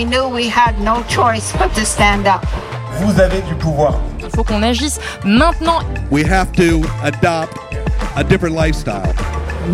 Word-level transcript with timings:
we 0.00 0.06
knew 0.06 0.26
we 0.26 0.48
had 0.48 0.80
no 0.80 1.02
choice 1.08 1.52
but 1.58 1.74
to 1.74 1.84
stand 1.84 2.26
up. 2.26 2.42
Vous 3.00 3.20
avez 3.20 3.42
du 3.42 3.54
pouvoir. 3.54 4.00
Il 4.18 4.30
faut 4.34 4.42
qu'on 4.42 4.62
agisse 4.62 4.98
maintenant. 5.24 5.82
We 6.10 6.24
have 6.24 6.50
to 6.52 6.82
adopt 7.02 7.58
a 8.16 8.24
different 8.24 8.56
lifestyle. 8.56 9.12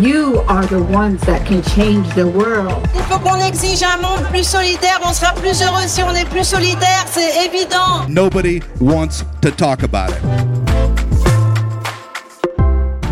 You 0.01 0.43
are 0.49 0.65
the 0.65 0.81
ones 0.81 1.21
that 1.21 1.45
can 1.45 1.61
change 1.63 2.13
the 2.15 2.27
world. 2.27 2.75
Il 2.93 3.01
faut 3.03 3.19
qu'on 3.19 3.39
exige 3.39 3.83
un 3.83 4.01
monde 4.01 4.25
plus 4.29 4.43
solidaire. 4.43 4.99
On 5.05 5.13
sera 5.13 5.31
plus 5.31 5.61
heureux 5.61 5.87
si 5.87 6.03
on 6.03 6.13
est 6.13 6.27
plus 6.29 6.43
solidaire, 6.43 7.05
c'est 7.09 7.45
évident. 7.45 8.05
Nobody 8.09 8.61
wants 8.81 9.23
to 9.41 9.49
talk 9.49 9.83
about 9.83 10.09
it. 10.09 10.21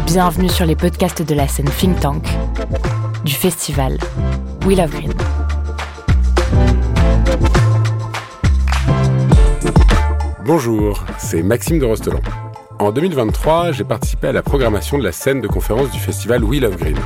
Bienvenue 0.06 0.50
sur 0.50 0.66
les 0.66 0.75
podcasts 0.75 1.21
de 1.21 1.34
la 1.34 1.47
scène 1.47 1.70
Think 1.79 1.97
Tank 2.02 2.25
du 3.24 3.34
festival 3.34 3.97
We 4.66 4.78
Love 4.78 4.92
Green. 4.92 5.14
Bonjour, 10.46 11.04
c'est 11.18 11.42
Maxime 11.42 11.80
de 11.80 11.86
Rostelan. 11.86 12.22
En 12.78 12.92
2023, 12.92 13.72
j'ai 13.72 13.84
participé 13.84 14.28
à 14.28 14.32
la 14.32 14.44
programmation 14.44 15.00
de 15.00 15.04
la 15.04 15.12
scène 15.12 15.42
de 15.42 15.48
conférence 15.48 15.90
du 15.90 15.98
festival 15.98 16.44
We 16.44 16.62
Love 16.62 16.78
Green. 16.78 17.00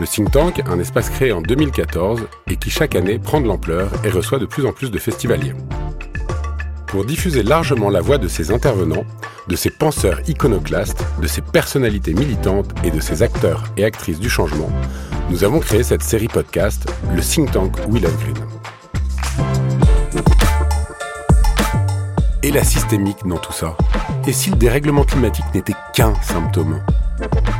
Le 0.00 0.06
think 0.06 0.30
tank, 0.30 0.62
un 0.66 0.78
espace 0.78 1.10
créé 1.10 1.32
en 1.32 1.42
2014 1.42 2.26
et 2.46 2.56
qui 2.56 2.70
chaque 2.70 2.94
année 2.94 3.18
prend 3.18 3.42
de 3.42 3.46
l'ampleur 3.46 3.90
et 4.06 4.08
reçoit 4.08 4.38
de 4.38 4.46
plus 4.46 4.64
en 4.64 4.72
plus 4.72 4.90
de 4.90 4.98
festivaliers. 4.98 5.52
Pour 6.86 7.04
diffuser 7.04 7.42
largement 7.42 7.90
la 7.90 8.00
voix 8.00 8.16
de 8.16 8.26
ces 8.26 8.50
intervenants, 8.50 9.04
de 9.48 9.56
ces 9.56 9.68
penseurs 9.68 10.26
iconoclastes, 10.26 11.04
de 11.20 11.26
ces 11.26 11.42
personnalités 11.42 12.14
militantes 12.14 12.72
et 12.84 12.90
de 12.90 13.00
ces 13.00 13.22
acteurs 13.22 13.64
et 13.76 13.84
actrices 13.84 14.18
du 14.18 14.30
changement, 14.30 14.70
nous 15.28 15.44
avons 15.44 15.60
créé 15.60 15.82
cette 15.82 16.02
série 16.02 16.28
podcast, 16.28 16.90
le 17.14 17.20
think 17.20 17.52
tank 17.52 17.76
We 17.90 18.02
Love 18.02 18.16
Green. 18.16 18.46
La 22.52 22.64
systémique 22.64 23.26
dans 23.26 23.38
tout 23.38 23.52
ça. 23.52 23.76
Et 24.26 24.32
si 24.32 24.50
le 24.50 24.56
dérèglement 24.56 25.04
climatique 25.04 25.44
n'était 25.54 25.74
qu'un 25.94 26.14
symptôme 26.22 26.80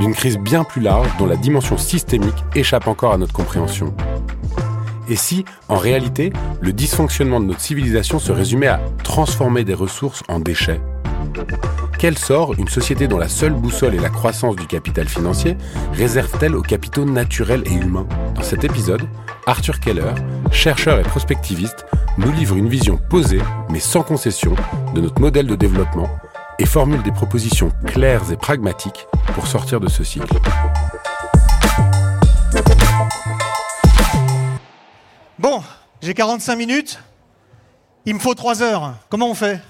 D'une 0.00 0.14
crise 0.14 0.38
bien 0.38 0.64
plus 0.64 0.82
large 0.82 1.08
dont 1.18 1.26
la 1.26 1.36
dimension 1.36 1.78
systémique 1.78 2.44
échappe 2.54 2.86
encore 2.86 3.14
à 3.14 3.18
notre 3.18 3.32
compréhension? 3.32 3.94
Et 5.08 5.16
si, 5.16 5.44
en 5.68 5.76
réalité, 5.76 6.32
le 6.60 6.72
dysfonctionnement 6.72 7.40
de 7.40 7.46
notre 7.46 7.60
civilisation 7.60 8.18
se 8.18 8.32
résumait 8.32 8.68
à 8.68 8.80
transformer 9.02 9.64
des 9.64 9.74
ressources 9.74 10.22
en 10.28 10.40
déchets? 10.40 10.80
Quel 11.98 12.18
sort 12.18 12.54
une 12.58 12.68
société 12.68 13.08
dont 13.08 13.18
la 13.18 13.28
seule 13.28 13.52
boussole 13.52 13.94
est 13.94 14.00
la 14.00 14.10
croissance 14.10 14.56
du 14.56 14.66
capital 14.66 15.08
financier 15.08 15.56
réserve-t-elle 15.92 16.54
aux 16.54 16.62
capitaux 16.62 17.04
naturels 17.04 17.62
et 17.66 17.74
humains? 17.74 18.06
Dans 18.34 18.42
cet 18.42 18.64
épisode, 18.64 19.02
Arthur 19.46 19.80
Keller, 19.80 20.12
chercheur 20.50 20.98
et 20.98 21.04
prospectiviste, 21.04 21.86
nous 22.18 22.30
livre 22.32 22.56
une 22.56 22.68
vision 22.68 22.98
posée, 23.08 23.40
mais 23.70 23.80
sans 23.80 24.02
concession, 24.02 24.54
de 24.94 25.00
notre 25.00 25.20
modèle 25.20 25.46
de 25.46 25.56
développement 25.56 26.08
et 26.58 26.66
formule 26.66 27.02
des 27.02 27.10
propositions 27.12 27.72
claires 27.86 28.30
et 28.30 28.36
pragmatiques 28.36 29.06
pour 29.34 29.46
sortir 29.46 29.80
de 29.80 29.88
ce 29.88 30.04
cycle. 30.04 30.34
Bon, 35.38 35.62
j'ai 36.02 36.12
45 36.12 36.56
minutes. 36.56 37.00
Il 38.04 38.14
me 38.14 38.18
faut 38.18 38.34
3 38.34 38.62
heures. 38.62 38.94
Comment 39.08 39.30
on 39.30 39.34
fait? 39.34 39.60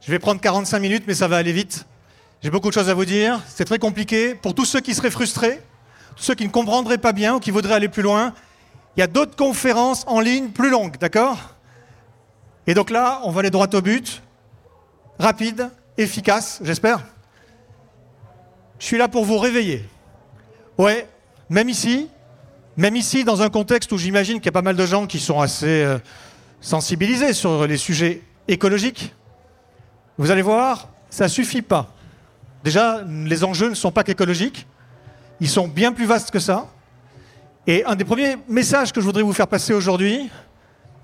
Je 0.00 0.10
vais 0.10 0.18
prendre 0.18 0.40
45 0.40 0.78
minutes, 0.78 1.04
mais 1.06 1.14
ça 1.14 1.26
va 1.26 1.36
aller 1.36 1.52
vite. 1.52 1.86
J'ai 2.42 2.50
beaucoup 2.50 2.68
de 2.68 2.74
choses 2.74 2.88
à 2.88 2.94
vous 2.94 3.04
dire. 3.04 3.40
C'est 3.48 3.64
très 3.64 3.78
compliqué. 3.78 4.34
Pour 4.34 4.54
tous 4.54 4.64
ceux 4.64 4.80
qui 4.80 4.94
seraient 4.94 5.10
frustrés, 5.10 5.60
tous 6.16 6.22
ceux 6.22 6.34
qui 6.34 6.44
ne 6.44 6.50
comprendraient 6.50 6.98
pas 6.98 7.12
bien 7.12 7.34
ou 7.34 7.40
qui 7.40 7.50
voudraient 7.50 7.74
aller 7.74 7.88
plus 7.88 8.02
loin, 8.02 8.32
il 9.00 9.04
y 9.04 9.04
a 9.04 9.06
d'autres 9.06 9.34
conférences 9.34 10.04
en 10.06 10.20
ligne 10.20 10.50
plus 10.50 10.68
longues, 10.68 10.98
d'accord? 10.98 11.54
Et 12.66 12.74
donc 12.74 12.90
là, 12.90 13.22
on 13.24 13.30
va 13.30 13.40
aller 13.40 13.48
droit 13.48 13.66
au 13.72 13.80
but, 13.80 14.22
rapide, 15.18 15.70
efficace, 15.96 16.60
j'espère. 16.62 17.00
Je 18.78 18.84
suis 18.84 18.98
là 18.98 19.08
pour 19.08 19.24
vous 19.24 19.38
réveiller. 19.38 19.88
Ouais, 20.76 21.08
même 21.48 21.70
ici, 21.70 22.10
même 22.76 22.94
ici, 22.94 23.24
dans 23.24 23.40
un 23.40 23.48
contexte 23.48 23.90
où 23.90 23.96
j'imagine 23.96 24.36
qu'il 24.36 24.44
y 24.44 24.48
a 24.50 24.52
pas 24.52 24.60
mal 24.60 24.76
de 24.76 24.84
gens 24.84 25.06
qui 25.06 25.18
sont 25.18 25.40
assez 25.40 25.82
euh, 25.82 25.98
sensibilisés 26.60 27.32
sur 27.32 27.66
les 27.66 27.78
sujets 27.78 28.20
écologiques, 28.48 29.14
vous 30.18 30.30
allez 30.30 30.42
voir, 30.42 30.90
ça 31.08 31.26
suffit 31.26 31.62
pas. 31.62 31.94
Déjà, 32.64 33.02
les 33.06 33.44
enjeux 33.44 33.70
ne 33.70 33.74
sont 33.74 33.92
pas 33.92 34.04
qu'écologiques, 34.04 34.66
ils 35.40 35.48
sont 35.48 35.68
bien 35.68 35.92
plus 35.92 36.04
vastes 36.04 36.30
que 36.30 36.38
ça. 36.38 36.66
Et 37.70 37.84
un 37.84 37.94
des 37.94 38.04
premiers 38.04 38.36
messages 38.48 38.92
que 38.92 39.00
je 39.00 39.06
voudrais 39.06 39.22
vous 39.22 39.32
faire 39.32 39.46
passer 39.46 39.72
aujourd'hui, 39.72 40.28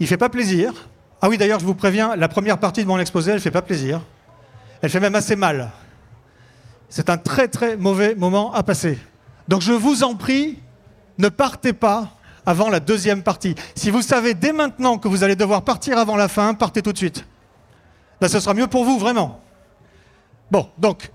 il 0.01 0.07
fait 0.09 0.17
pas 0.17 0.29
plaisir. 0.29 0.73
Ah 1.23 1.29
oui, 1.29 1.39
d'ailleurs, 1.39 1.61
je 1.61 1.65
vous 1.65 1.77
préviens, 1.77 2.17
la 2.17 2.27
première 2.27 2.59
partie 2.59 2.83
de 2.83 2.89
mon 2.89 2.99
exposé, 2.99 3.31
elle 3.31 3.41
fait 3.41 3.53
pas 3.53 3.63
plaisir. 3.63 4.01
Elle 4.83 4.91
fait 4.91 4.99
même 4.99 5.15
assez 5.15 5.37
mal. 5.37 5.71
C'est 6.89 7.09
un 7.09 7.19
très 7.19 7.47
très 7.47 7.77
mauvais 7.77 8.17
moment 8.17 8.53
à 8.53 8.65
passer. 8.65 8.99
Donc 9.47 9.61
je 9.63 9.71
vous 9.71 10.03
en 10.03 10.17
prie, 10.17 10.59
ne 11.19 11.29
partez 11.29 11.73
pas 11.73 12.11
avant 12.45 12.69
la 12.69 12.81
deuxième 12.81 13.23
partie. 13.23 13.55
Si 13.77 13.93
vous 13.93 14.03
savez 14.03 14.35
dès 14.35 14.53
maintenant 14.53 14.99
que 14.99 15.07
vous 15.07 15.23
allez 15.23 15.37
devoir 15.37 15.63
partir 15.63 15.99
avant 15.99 16.17
la 16.17 16.27
fin, 16.27 16.53
partez 16.55 16.83
tout 16.83 16.93
de 16.93 16.99
suite. 16.99 17.25
Là, 18.21 18.29
ce 18.29 18.41
sera 18.41 18.55
mieux 18.55 18.67
pour 18.67 18.83
vous, 18.83 18.99
vraiment. 18.99 19.41
Bon, 20.51 20.69
donc, 20.79 21.13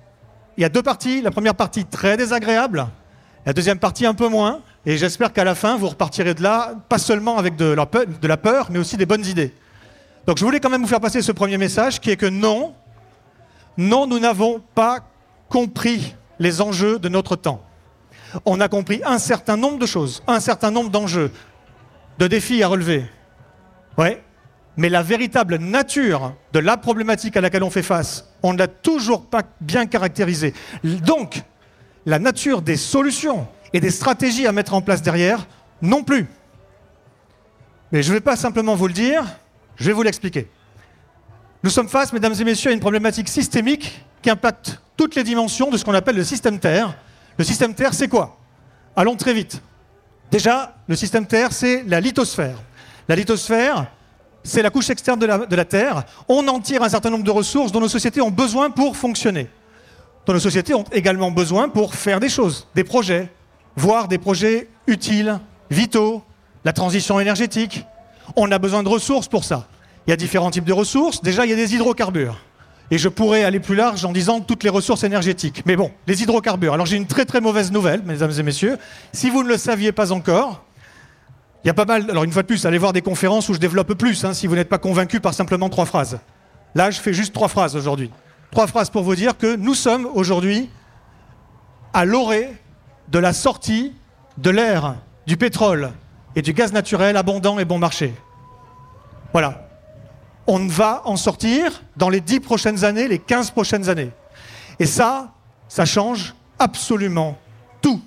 il 0.55 0.61
y 0.61 0.65
a 0.65 0.69
deux 0.69 0.81
parties. 0.81 1.21
La 1.21 1.31
première 1.31 1.55
partie 1.55 1.83
très 1.83 2.15
désagréable, 2.15 2.87
la 3.45 3.51
deuxième 3.51 3.79
partie 3.79 4.05
un 4.05 4.13
peu 4.13 4.29
moins. 4.29 4.61
Et 4.85 4.97
j'espère 4.97 5.31
qu'à 5.31 5.43
la 5.43 5.53
fin, 5.53 5.77
vous 5.77 5.89
repartirez 5.89 6.33
de 6.33 6.41
là, 6.41 6.73
pas 6.89 6.97
seulement 6.97 7.37
avec 7.37 7.55
de 7.55 7.65
la, 7.65 8.37
peur, 8.37 8.67
mais 8.71 8.79
aussi 8.79 8.97
des 8.97 9.05
bonnes 9.05 9.25
idées. 9.25 9.53
Donc 10.25 10.37
je 10.37 10.45
voulais 10.45 10.59
quand 10.59 10.69
même 10.69 10.81
vous 10.81 10.87
faire 10.87 10.99
passer 10.99 11.21
ce 11.21 11.31
premier 11.31 11.57
message, 11.57 11.99
qui 11.99 12.09
est 12.09 12.17
que 12.17 12.25
non, 12.25 12.73
non, 13.77 14.07
nous 14.07 14.19
n'avons 14.19 14.61
pas 14.73 14.99
compris 15.49 16.15
les 16.39 16.61
enjeux 16.61 16.97
de 16.97 17.09
notre 17.09 17.35
temps. 17.35 17.63
On 18.45 18.59
a 18.59 18.69
compris 18.69 19.01
un 19.05 19.19
certain 19.19 19.57
nombre 19.57 19.77
de 19.77 19.85
choses, 19.85 20.23
un 20.25 20.39
certain 20.39 20.71
nombre 20.71 20.89
d'enjeux, 20.89 21.31
de 22.17 22.27
défis 22.27 22.63
à 22.63 22.67
relever. 22.67 23.05
Ouais, 23.97 24.23
mais 24.77 24.89
la 24.89 25.03
véritable 25.03 25.57
nature 25.57 26.33
de 26.53 26.59
la 26.59 26.77
problématique 26.77 27.37
à 27.37 27.41
laquelle 27.41 27.63
on 27.63 27.69
fait 27.69 27.83
face, 27.83 28.31
on 28.41 28.53
ne 28.53 28.57
l'a 28.57 28.67
toujours 28.67 29.25
pas 29.25 29.43
bien 29.59 29.85
caractérisée. 29.85 30.53
Donc, 30.83 31.43
la 32.05 32.17
nature 32.17 32.61
des 32.61 32.77
solutions 32.77 33.47
et 33.73 33.79
des 33.79 33.91
stratégies 33.91 34.47
à 34.47 34.51
mettre 34.51 34.73
en 34.73 34.81
place 34.81 35.01
derrière, 35.01 35.47
non 35.81 36.03
plus. 36.03 36.27
Mais 37.91 38.03
je 38.03 38.09
ne 38.09 38.15
vais 38.15 38.21
pas 38.21 38.35
simplement 38.35 38.75
vous 38.75 38.87
le 38.87 38.93
dire, 38.93 39.23
je 39.75 39.85
vais 39.85 39.93
vous 39.93 40.03
l'expliquer. 40.03 40.49
Nous 41.63 41.69
sommes 41.69 41.89
face, 41.89 42.11
mesdames 42.13 42.33
et 42.39 42.43
messieurs, 42.43 42.71
à 42.71 42.73
une 42.73 42.79
problématique 42.79 43.29
systémique 43.29 44.03
qui 44.21 44.29
impacte 44.29 44.81
toutes 44.97 45.15
les 45.15 45.23
dimensions 45.23 45.69
de 45.69 45.77
ce 45.77 45.85
qu'on 45.85 45.93
appelle 45.93 46.15
le 46.15 46.23
système 46.23 46.59
Terre. 46.59 46.95
Le 47.37 47.43
système 47.43 47.73
Terre, 47.73 47.93
c'est 47.93 48.07
quoi? 48.07 48.37
Allons 48.95 49.15
très 49.15 49.33
vite. 49.33 49.61
Déjà, 50.31 50.75
le 50.87 50.95
système 50.95 51.25
Terre, 51.25 51.51
c'est 51.51 51.83
la 51.83 51.99
lithosphère. 51.99 52.55
La 53.07 53.15
lithosphère, 53.15 53.87
c'est 54.43 54.61
la 54.61 54.69
couche 54.69 54.89
externe 54.89 55.19
de 55.19 55.25
la, 55.25 55.37
de 55.39 55.55
la, 55.55 55.65
Terre. 55.65 56.03
On 56.27 56.47
en 56.47 56.59
tire 56.59 56.83
un 56.83 56.89
certain 56.89 57.09
nombre 57.09 57.23
de 57.23 57.31
ressources 57.31 57.71
dont 57.71 57.81
nos 57.81 57.89
sociétés 57.89 58.21
ont 58.21 58.31
besoin 58.31 58.69
pour 58.69 58.95
fonctionner. 58.95 59.49
Dont 60.25 60.33
nos 60.33 60.39
sociétés 60.39 60.73
ont 60.73 60.85
également 60.91 61.31
besoin 61.31 61.69
pour 61.69 61.93
faire 61.93 62.19
des 62.19 62.29
choses, 62.29 62.67
des 62.73 62.83
projets, 62.83 63.29
voire 63.75 64.07
des 64.07 64.17
projets 64.17 64.69
utiles, 64.87 65.39
vitaux, 65.69 66.23
la 66.65 66.73
transition 66.73 67.19
énergétique. 67.19 67.85
On 68.35 68.51
a 68.51 68.59
besoin 68.59 68.83
de 68.83 68.89
ressources 68.89 69.27
pour 69.27 69.43
ça. 69.43 69.67
Il 70.07 70.11
y 70.11 70.13
a 70.13 70.17
différents 70.17 70.51
types 70.51 70.65
de 70.65 70.73
ressources. 70.73 71.21
Déjà, 71.21 71.45
il 71.45 71.49
y 71.49 71.53
a 71.53 71.55
des 71.55 71.75
hydrocarbures. 71.75 72.37
Et 72.91 72.97
je 72.97 73.07
pourrais 73.07 73.45
aller 73.45 73.61
plus 73.61 73.75
large 73.75 74.03
en 74.03 74.11
disant 74.11 74.41
toutes 74.41 74.63
les 74.63 74.69
ressources 74.69 75.05
énergétiques. 75.05 75.63
Mais 75.65 75.77
bon, 75.77 75.91
les 76.07 76.21
hydrocarbures. 76.21 76.73
Alors 76.73 76.85
j'ai 76.85 76.97
une 76.97 77.07
très 77.07 77.23
très 77.23 77.39
mauvaise 77.39 77.71
nouvelle, 77.71 78.03
mesdames 78.03 78.33
et 78.37 78.43
messieurs. 78.43 78.77
Si 79.13 79.29
vous 79.29 79.43
ne 79.43 79.47
le 79.47 79.57
saviez 79.57 79.93
pas 79.93 80.11
encore, 80.11 80.65
il 81.63 81.67
y 81.67 81.69
a 81.69 81.73
pas 81.73 81.85
mal. 81.85 82.11
Alors 82.11 82.25
une 82.25 82.33
fois 82.33 82.41
de 82.41 82.47
plus, 82.47 82.65
allez 82.65 82.77
voir 82.77 82.91
des 82.91 83.01
conférences 83.01 83.47
où 83.47 83.53
je 83.53 83.59
développe 83.59 83.93
plus, 83.93 84.25
hein, 84.25 84.33
si 84.33 84.45
vous 84.45 84.55
n'êtes 84.55 84.67
pas 84.67 84.77
convaincu 84.77 85.21
par 85.21 85.33
simplement 85.33 85.69
trois 85.69 85.85
phrases. 85.85 86.19
Là, 86.75 86.91
je 86.91 86.99
fais 86.99 87.13
juste 87.13 87.33
trois 87.33 87.47
phrases 87.47 87.77
aujourd'hui. 87.77 88.11
Trois 88.51 88.67
phrases 88.67 88.89
pour 88.89 89.03
vous 89.03 89.15
dire 89.15 89.37
que 89.37 89.55
nous 89.55 89.73
sommes 89.73 90.05
aujourd'hui 90.13 90.69
à 91.93 92.03
l'orée 92.03 92.49
de 93.11 93.19
la 93.19 93.33
sortie 93.33 93.93
de 94.37 94.49
l'air, 94.49 94.95
du 95.27 95.37
pétrole 95.37 95.91
et 96.35 96.41
du 96.41 96.53
gaz 96.53 96.71
naturel 96.71 97.17
abondant 97.17 97.59
et 97.59 97.65
bon 97.65 97.77
marché. 97.77 98.13
Voilà. 99.33 99.67
On 100.47 100.65
va 100.67 101.01
en 101.05 101.17
sortir 101.17 101.83
dans 101.97 102.09
les 102.09 102.21
10 102.21 102.39
prochaines 102.39 102.83
années, 102.83 103.07
les 103.07 103.19
15 103.19 103.51
prochaines 103.51 103.89
années. 103.89 104.11
Et 104.79 104.85
ça, 104.85 105.33
ça 105.67 105.85
change 105.85 106.33
absolument 106.57 107.37
tout. 107.81 108.01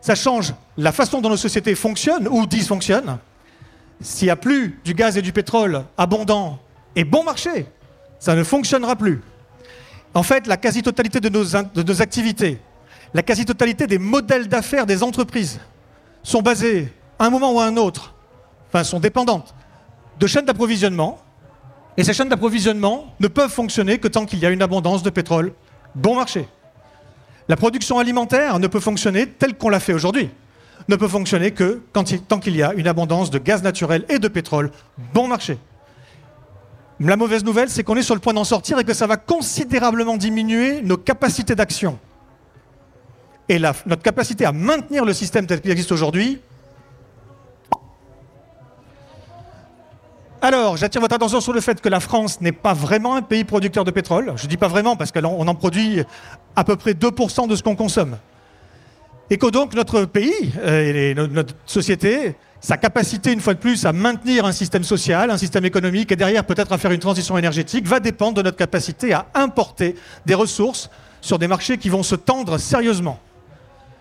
Ça 0.00 0.14
change 0.14 0.54
la 0.76 0.92
façon 0.92 1.20
dont 1.20 1.28
nos 1.28 1.36
sociétés 1.36 1.74
fonctionnent 1.74 2.28
ou 2.28 2.46
dysfonctionnent. 2.46 3.18
S'il 4.00 4.26
n'y 4.26 4.30
a 4.30 4.36
plus 4.36 4.80
du 4.84 4.94
gaz 4.94 5.18
et 5.18 5.22
du 5.22 5.32
pétrole 5.32 5.84
abondant 5.96 6.60
et 6.94 7.04
bon 7.04 7.24
marché, 7.24 7.66
ça 8.20 8.34
ne 8.34 8.44
fonctionnera 8.44 8.96
plus. 8.96 9.20
En 10.14 10.22
fait, 10.22 10.46
la 10.46 10.56
quasi-totalité 10.56 11.20
de 11.20 11.28
nos, 11.28 11.44
de 11.44 11.82
nos 11.82 12.02
activités, 12.02 12.60
la 13.14 13.22
quasi-totalité 13.22 13.86
des 13.86 13.98
modèles 13.98 14.48
d'affaires 14.48 14.86
des 14.86 15.02
entreprises 15.02 15.60
sont 16.22 16.42
basés, 16.42 16.92
à 17.18 17.26
un 17.26 17.30
moment 17.30 17.52
ou 17.52 17.60
à 17.60 17.64
un 17.64 17.76
autre, 17.76 18.14
enfin 18.68 18.84
sont 18.84 19.00
dépendantes 19.00 19.54
de 20.18 20.26
chaînes 20.26 20.44
d'approvisionnement. 20.44 21.18
Et 21.96 22.04
ces 22.04 22.12
chaînes 22.12 22.28
d'approvisionnement 22.28 23.14
ne 23.20 23.28
peuvent 23.28 23.50
fonctionner 23.50 23.98
que 23.98 24.08
tant 24.08 24.24
qu'il 24.24 24.38
y 24.38 24.46
a 24.46 24.50
une 24.50 24.62
abondance 24.62 25.02
de 25.02 25.10
pétrole 25.10 25.52
bon 25.94 26.14
marché. 26.14 26.48
La 27.48 27.56
production 27.56 27.98
alimentaire 27.98 28.58
ne 28.58 28.66
peut 28.66 28.80
fonctionner 28.80 29.26
telle 29.26 29.56
qu'on 29.56 29.68
l'a 29.68 29.80
fait 29.80 29.94
aujourd'hui. 29.94 30.30
Ne 30.88 30.96
peut 30.96 31.08
fonctionner 31.08 31.50
que 31.52 31.82
tant 31.92 32.04
qu'il 32.38 32.56
y 32.56 32.62
a 32.62 32.72
une 32.74 32.86
abondance 32.86 33.30
de 33.30 33.38
gaz 33.38 33.62
naturel 33.62 34.04
et 34.08 34.18
de 34.18 34.28
pétrole 34.28 34.70
bon 35.14 35.28
marché. 35.28 35.58
La 37.00 37.16
mauvaise 37.16 37.44
nouvelle, 37.44 37.68
c'est 37.68 37.84
qu'on 37.84 37.96
est 37.96 38.02
sur 38.02 38.14
le 38.14 38.20
point 38.20 38.34
d'en 38.34 38.44
sortir 38.44 38.78
et 38.78 38.84
que 38.84 38.94
ça 38.94 39.06
va 39.06 39.16
considérablement 39.16 40.16
diminuer 40.16 40.82
nos 40.82 40.96
capacités 40.96 41.54
d'action. 41.54 41.98
Et 43.48 43.58
notre 43.58 44.02
capacité 44.02 44.44
à 44.44 44.52
maintenir 44.52 45.04
le 45.04 45.12
système 45.14 45.46
tel 45.46 45.60
qu'il 45.60 45.70
existe 45.70 45.92
aujourd'hui. 45.92 46.40
Alors, 50.40 50.76
j'attire 50.76 51.00
votre 51.00 51.14
attention 51.14 51.40
sur 51.40 51.52
le 51.52 51.60
fait 51.60 51.80
que 51.80 51.88
la 51.88 51.98
France 51.98 52.40
n'est 52.40 52.52
pas 52.52 52.74
vraiment 52.74 53.16
un 53.16 53.22
pays 53.22 53.44
producteur 53.44 53.84
de 53.84 53.90
pétrole. 53.90 54.34
Je 54.36 54.44
ne 54.44 54.48
dis 54.48 54.56
pas 54.56 54.68
vraiment 54.68 54.94
parce 54.96 55.10
qu'on 55.10 55.48
en 55.48 55.54
produit 55.54 56.02
à 56.54 56.62
peu 56.62 56.76
près 56.76 56.92
2% 56.92 57.48
de 57.48 57.56
ce 57.56 57.62
qu'on 57.62 57.74
consomme. 57.74 58.18
Et 59.30 59.36
que 59.36 59.46
donc 59.46 59.74
notre 59.74 60.04
pays, 60.04 60.52
euh, 60.58 61.10
et 61.10 61.14
notre 61.14 61.54
société, 61.66 62.36
sa 62.60 62.76
capacité, 62.76 63.32
une 63.32 63.40
fois 63.40 63.54
de 63.54 63.58
plus, 63.58 63.84
à 63.84 63.92
maintenir 63.92 64.44
un 64.44 64.52
système 64.52 64.84
social, 64.84 65.30
un 65.30 65.38
système 65.38 65.64
économique 65.64 66.12
et 66.12 66.16
derrière 66.16 66.44
peut-être 66.44 66.72
à 66.72 66.78
faire 66.78 66.92
une 66.92 67.00
transition 67.00 67.36
énergétique, 67.36 67.86
va 67.86 67.98
dépendre 67.98 68.34
de 68.34 68.42
notre 68.42 68.56
capacité 68.56 69.12
à 69.12 69.26
importer 69.34 69.96
des 70.24 70.34
ressources 70.34 70.88
sur 71.20 71.38
des 71.38 71.48
marchés 71.48 71.78
qui 71.78 71.88
vont 71.88 72.02
se 72.02 72.14
tendre 72.14 72.58
sérieusement. 72.58 73.18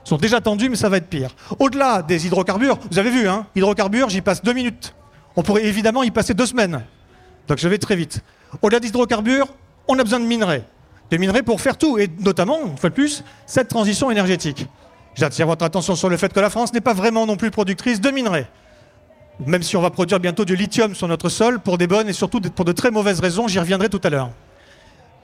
Sont 0.07 0.15
déjà 0.15 0.39
tendus, 0.39 0.69
mais 0.69 0.77
ça 0.77 0.88
va 0.88 0.95
être 0.95 1.09
pire. 1.09 1.31
Au-delà 1.59 2.01
des 2.01 2.27
hydrocarbures, 2.27 2.80
vous 2.89 2.98
avez 2.98 3.09
vu, 3.09 3.27
hein, 3.27 3.45
hydrocarbures, 3.57 4.07
j'y 4.07 4.21
passe 4.21 4.42
deux 4.42 4.54
minutes. 4.54 4.95
On 5.36 5.44
pourrait 5.44 5.65
évidemment 5.65 6.01
y 6.01 6.12
passer 6.12 6.33
deux 6.33 6.45
semaines. 6.45 6.81
Donc 7.50 7.57
je 7.57 7.68
vais 7.68 7.77
très 7.77 7.98
vite. 7.98 8.21
Au-delà 8.62 8.80
des 8.80 8.88
hydrocarbures, 8.88 9.48
on 9.86 10.00
a 10.00 10.04
besoin 10.06 10.21
de 10.21 10.25
minerais. 10.25 10.63
Des 11.12 11.18
minerais 11.18 11.44
pour 11.44 11.59
faire 11.59 11.77
tout, 11.77 11.98
et 11.98 12.09
notamment, 12.21 12.57
une 12.68 12.77
fois 12.77 12.89
de 12.89 12.95
plus, 12.95 13.25
cette 13.45 13.68
transition 13.68 14.09
énergétique. 14.09 14.68
J'attire 15.13 15.45
votre 15.45 15.65
attention 15.65 15.94
sur 15.98 16.07
le 16.07 16.15
fait 16.15 16.31
que 16.31 16.39
la 16.39 16.50
France 16.50 16.71
n'est 16.71 16.80
pas 16.80 16.94
vraiment 16.94 17.25
non 17.25 17.36
plus 17.36 17.51
productrice 17.51 18.00
de 18.00 18.09
minerais. 18.09 18.48
Même 19.45 19.62
si 19.62 19.75
on 19.75 19.81
va 19.81 19.89
produire 19.89 20.21
bientôt 20.21 20.45
du 20.45 20.56
lithium 20.56 20.95
sur 20.95 21.09
notre 21.09 21.27
sol 21.27 21.59
pour 21.59 21.77
des 21.77 21.88
bonnes 21.88 22.07
et 22.07 22.13
surtout 22.13 22.39
pour 22.39 22.63
de 22.63 22.71
très 22.71 22.92
mauvaises 22.92 23.19
raisons, 23.19 23.50
j'y 23.50 23.59
reviendrai 23.59 23.89
tout 23.89 24.01
à 24.06 24.09
l'heure. 24.09 24.30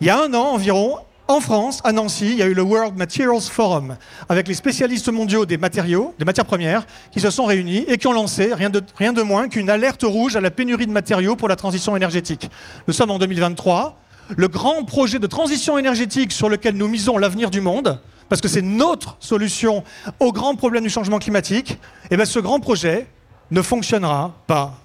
Il 0.02 0.08
y 0.08 0.10
a 0.10 0.22
un 0.22 0.34
an 0.34 0.48
environ, 0.48 0.98
en 1.28 1.40
France, 1.40 1.80
à 1.86 1.94
Nancy, 1.94 2.32
il 2.32 2.38
y 2.38 2.42
a 2.42 2.48
eu 2.48 2.54
le 2.54 2.64
World 2.64 2.98
Materials 2.98 3.42
Forum, 3.42 3.96
avec 4.28 4.48
les 4.48 4.54
spécialistes 4.54 5.10
mondiaux 5.10 5.46
des 5.46 5.58
matériaux, 5.58 6.14
des 6.20 6.26
matières 6.26 6.46
premières, 6.46 6.86
qui 7.12 7.22
se 7.22 7.30
sont 7.30 7.46
réunis 7.46 7.86
et 7.88 7.98
qui 7.98 8.08
ont 8.08 8.14
lancé 8.14 8.54
rien 8.54 8.70
de, 8.70 9.22
moins 9.22 9.48
qu'une 9.48 9.70
alerte 9.70 10.04
rouge 10.04 10.36
à 10.36 10.42
la 10.42 10.52
pénurie 10.52 10.86
de 10.86 10.92
matériaux 10.92 11.38
pour 11.38 11.48
la 11.48 11.56
transition 11.56 11.96
énergétique. 11.96 12.50
Nous 12.88 12.94
sommes 12.94 13.12
en 13.12 13.20
2023. 13.20 13.98
Le 14.36 14.48
grand 14.50 14.84
projet 14.84 15.20
de 15.20 15.28
transition 15.28 15.78
énergétique 15.78 16.34
sur 16.34 16.50
lequel 16.50 16.76
nous 16.76 16.90
misons 16.90 17.18
l'avenir 17.18 17.50
du 17.50 17.62
monde, 17.62 18.02
parce 18.28 18.42
que 18.42 18.50
c'est 18.50 18.62
notre 18.62 19.16
solution 19.22 19.84
au 20.20 20.34
grand 20.34 20.56
problème 20.56 20.84
du 20.84 20.90
changement 20.90 21.20
climatique, 21.20 21.80
et 22.12 22.18
bien 22.18 22.26
ce 22.26 22.40
grand 22.40 22.60
projet 22.60 23.08
ne 23.50 23.62
fonctionnera 23.62 24.34
pas. 24.46 24.78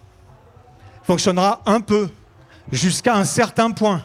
Fonctionnera 1.03 1.63
un 1.67 1.81
peu, 1.81 2.09
jusqu'à 2.71 3.17
un 3.17 3.25
certain 3.25 3.73
point. 3.73 4.05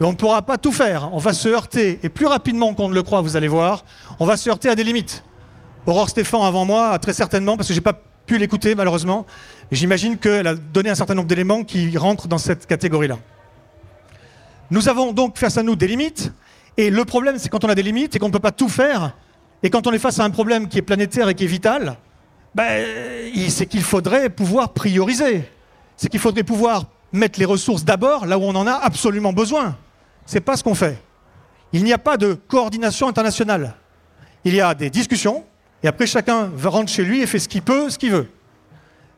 On 0.00 0.10
ne 0.10 0.16
pourra 0.16 0.42
pas 0.42 0.58
tout 0.58 0.72
faire. 0.72 1.10
On 1.12 1.18
va 1.18 1.32
se 1.32 1.48
heurter, 1.48 1.98
et 2.02 2.08
plus 2.08 2.26
rapidement 2.26 2.74
qu'on 2.74 2.88
ne 2.88 2.94
le 2.94 3.02
croit, 3.02 3.22
vous 3.22 3.36
allez 3.36 3.48
voir, 3.48 3.84
on 4.20 4.26
va 4.26 4.36
se 4.36 4.50
heurter 4.50 4.68
à 4.68 4.74
des 4.74 4.84
limites. 4.84 5.24
Aurore 5.86 6.10
Stéphane, 6.10 6.42
avant 6.42 6.64
moi, 6.64 6.98
très 6.98 7.12
certainement, 7.12 7.56
parce 7.56 7.68
que 7.68 7.74
je 7.74 7.78
n'ai 7.78 7.84
pas 7.84 7.98
pu 8.26 8.38
l'écouter 8.38 8.74
malheureusement, 8.74 9.24
j'imagine 9.70 10.18
qu'elle 10.18 10.46
a 10.46 10.54
donné 10.54 10.90
un 10.90 10.94
certain 10.94 11.14
nombre 11.14 11.28
d'éléments 11.28 11.62
qui 11.62 11.96
rentrent 11.96 12.28
dans 12.28 12.38
cette 12.38 12.66
catégorie-là. 12.66 13.18
Nous 14.70 14.88
avons 14.88 15.12
donc 15.12 15.38
face 15.38 15.56
à 15.56 15.62
nous 15.62 15.76
des 15.76 15.86
limites, 15.86 16.32
et 16.76 16.90
le 16.90 17.04
problème, 17.04 17.38
c'est 17.38 17.48
quand 17.48 17.64
on 17.64 17.68
a 17.68 17.74
des 17.74 17.84
limites 17.84 18.16
et 18.16 18.18
qu'on 18.18 18.26
ne 18.26 18.32
peut 18.32 18.40
pas 18.40 18.52
tout 18.52 18.68
faire, 18.68 19.14
et 19.62 19.70
quand 19.70 19.86
on 19.86 19.92
est 19.92 19.98
face 19.98 20.18
à 20.18 20.24
un 20.24 20.30
problème 20.30 20.68
qui 20.68 20.78
est 20.78 20.82
planétaire 20.82 21.28
et 21.28 21.34
qui 21.34 21.44
est 21.44 21.48
vital, 21.48 21.96
ben, 22.54 22.84
c'est 23.48 23.66
qu'il 23.66 23.82
faudrait 23.82 24.28
pouvoir 24.28 24.70
prioriser. 24.70 25.48
C'est 25.96 26.08
qu'il 26.08 26.20
faudrait 26.20 26.42
pouvoir 26.42 26.84
mettre 27.12 27.38
les 27.38 27.44
ressources 27.44 27.84
d'abord 27.84 28.26
là 28.26 28.38
où 28.38 28.42
on 28.42 28.54
en 28.54 28.66
a 28.66 28.72
absolument 28.72 29.32
besoin. 29.32 29.76
C'est 30.26 30.40
pas 30.40 30.56
ce 30.56 30.64
qu'on 30.64 30.74
fait. 30.74 31.00
Il 31.72 31.84
n'y 31.84 31.92
a 31.92 31.98
pas 31.98 32.16
de 32.16 32.34
coordination 32.34 33.08
internationale. 33.08 33.74
Il 34.44 34.54
y 34.54 34.60
a 34.60 34.74
des 34.74 34.90
discussions, 34.90 35.44
et 35.82 35.88
après 35.88 36.06
chacun 36.06 36.50
rentre 36.64 36.90
chez 36.90 37.04
lui 37.04 37.22
et 37.22 37.26
fait 37.26 37.38
ce 37.38 37.48
qu'il 37.48 37.62
peut, 37.62 37.90
ce 37.90 37.98
qu'il 37.98 38.12
veut. 38.12 38.28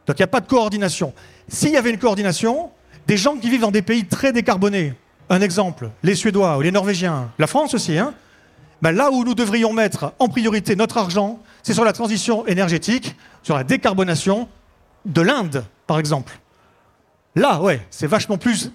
Donc 0.06 0.18
il 0.18 0.22
n'y 0.22 0.24
a 0.24 0.28
pas 0.28 0.40
de 0.40 0.46
coordination. 0.46 1.12
S'il 1.48 1.70
y 1.70 1.76
avait 1.76 1.90
une 1.90 1.98
coordination, 1.98 2.70
des 3.06 3.16
gens 3.16 3.36
qui 3.36 3.50
vivent 3.50 3.62
dans 3.62 3.70
des 3.70 3.82
pays 3.82 4.04
très 4.04 4.32
décarbonés, 4.32 4.94
un 5.30 5.40
exemple, 5.40 5.90
les 6.02 6.14
Suédois 6.14 6.56
ou 6.56 6.62
les 6.62 6.70
Norvégiens, 6.70 7.30
la 7.38 7.46
France 7.46 7.74
aussi, 7.74 7.98
hein, 7.98 8.14
ben 8.80 8.92
là 8.92 9.10
où 9.10 9.24
nous 9.24 9.34
devrions 9.34 9.72
mettre 9.72 10.14
en 10.18 10.28
priorité 10.28 10.76
notre 10.76 10.98
argent, 10.98 11.40
c'est 11.62 11.74
sur 11.74 11.84
la 11.84 11.92
transition 11.92 12.46
énergétique, 12.46 13.16
sur 13.42 13.56
la 13.56 13.64
décarbonation 13.64 14.48
de 15.04 15.20
l'Inde, 15.20 15.64
par 15.86 15.98
exemple. 15.98 16.38
Là, 17.34 17.60
ouais, 17.60 17.80
c'est 17.90 18.06
vachement 18.06 18.38
plus 18.38 18.72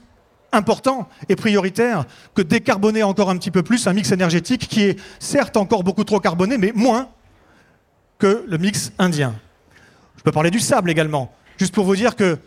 important 0.54 1.10
et 1.30 1.36
prioritaire 1.36 2.06
que 2.34 2.42
décarboner 2.42 3.04
encore 3.04 3.30
un 3.30 3.38
petit 3.38 3.52
peu 3.52 3.64
plus 3.64 3.88
un 3.88 3.94
mix 3.94 4.12
énergétique 4.12 4.68
qui 4.68 4.84
est 4.84 5.00
certes 5.20 5.58
encore 5.58 5.84
beaucoup 5.84 6.04
trop 6.04 6.20
carboné, 6.20 6.58
mais 6.58 6.72
moins 6.74 7.10
que 8.20 8.46
le 8.48 8.58
mix 8.58 8.94
indien. 9.00 9.34
Je 10.18 10.24
peux 10.24 10.32
parler 10.32 10.52
du 10.52 10.60
sable 10.60 10.90
également. 10.90 11.34
Juste 11.58 11.74
pour 11.74 11.86
vous 11.86 11.96
dire 11.96 12.16
que 12.16 12.38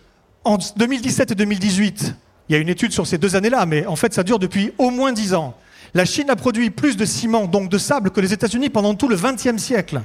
en 0.45 0.59
2017 0.77 1.33
et 1.33 1.35
2018, 1.35 2.15
il 2.49 2.53
y 2.53 2.57
a 2.57 2.59
une 2.59 2.69
étude 2.69 2.93
sur 2.93 3.07
ces 3.07 3.19
deux 3.19 3.37
années-là, 3.37 3.67
mais 3.67 3.87
en 3.87 3.97
fait 3.97 4.15
ça 4.15 4.23
dure 4.23 4.39
depuis 4.39 4.73
au 4.79 4.91
moins 4.91 5.13
10 5.13 5.35
ans. 5.35 5.57
La 5.95 6.05
Chine 6.05 6.31
a 6.31 6.37
produit 6.37 6.71
plus 6.71 6.97
de 6.97 7.05
ciment, 7.05 7.47
donc 7.47 7.69
de 7.69 7.79
sable, 7.79 8.11
que 8.11 8.21
les 8.21 8.33
États-Unis 8.33 8.71
pendant 8.71 8.95
tout 8.95 9.09
le 9.09 9.17
XXe 9.17 9.57
siècle. 9.57 10.03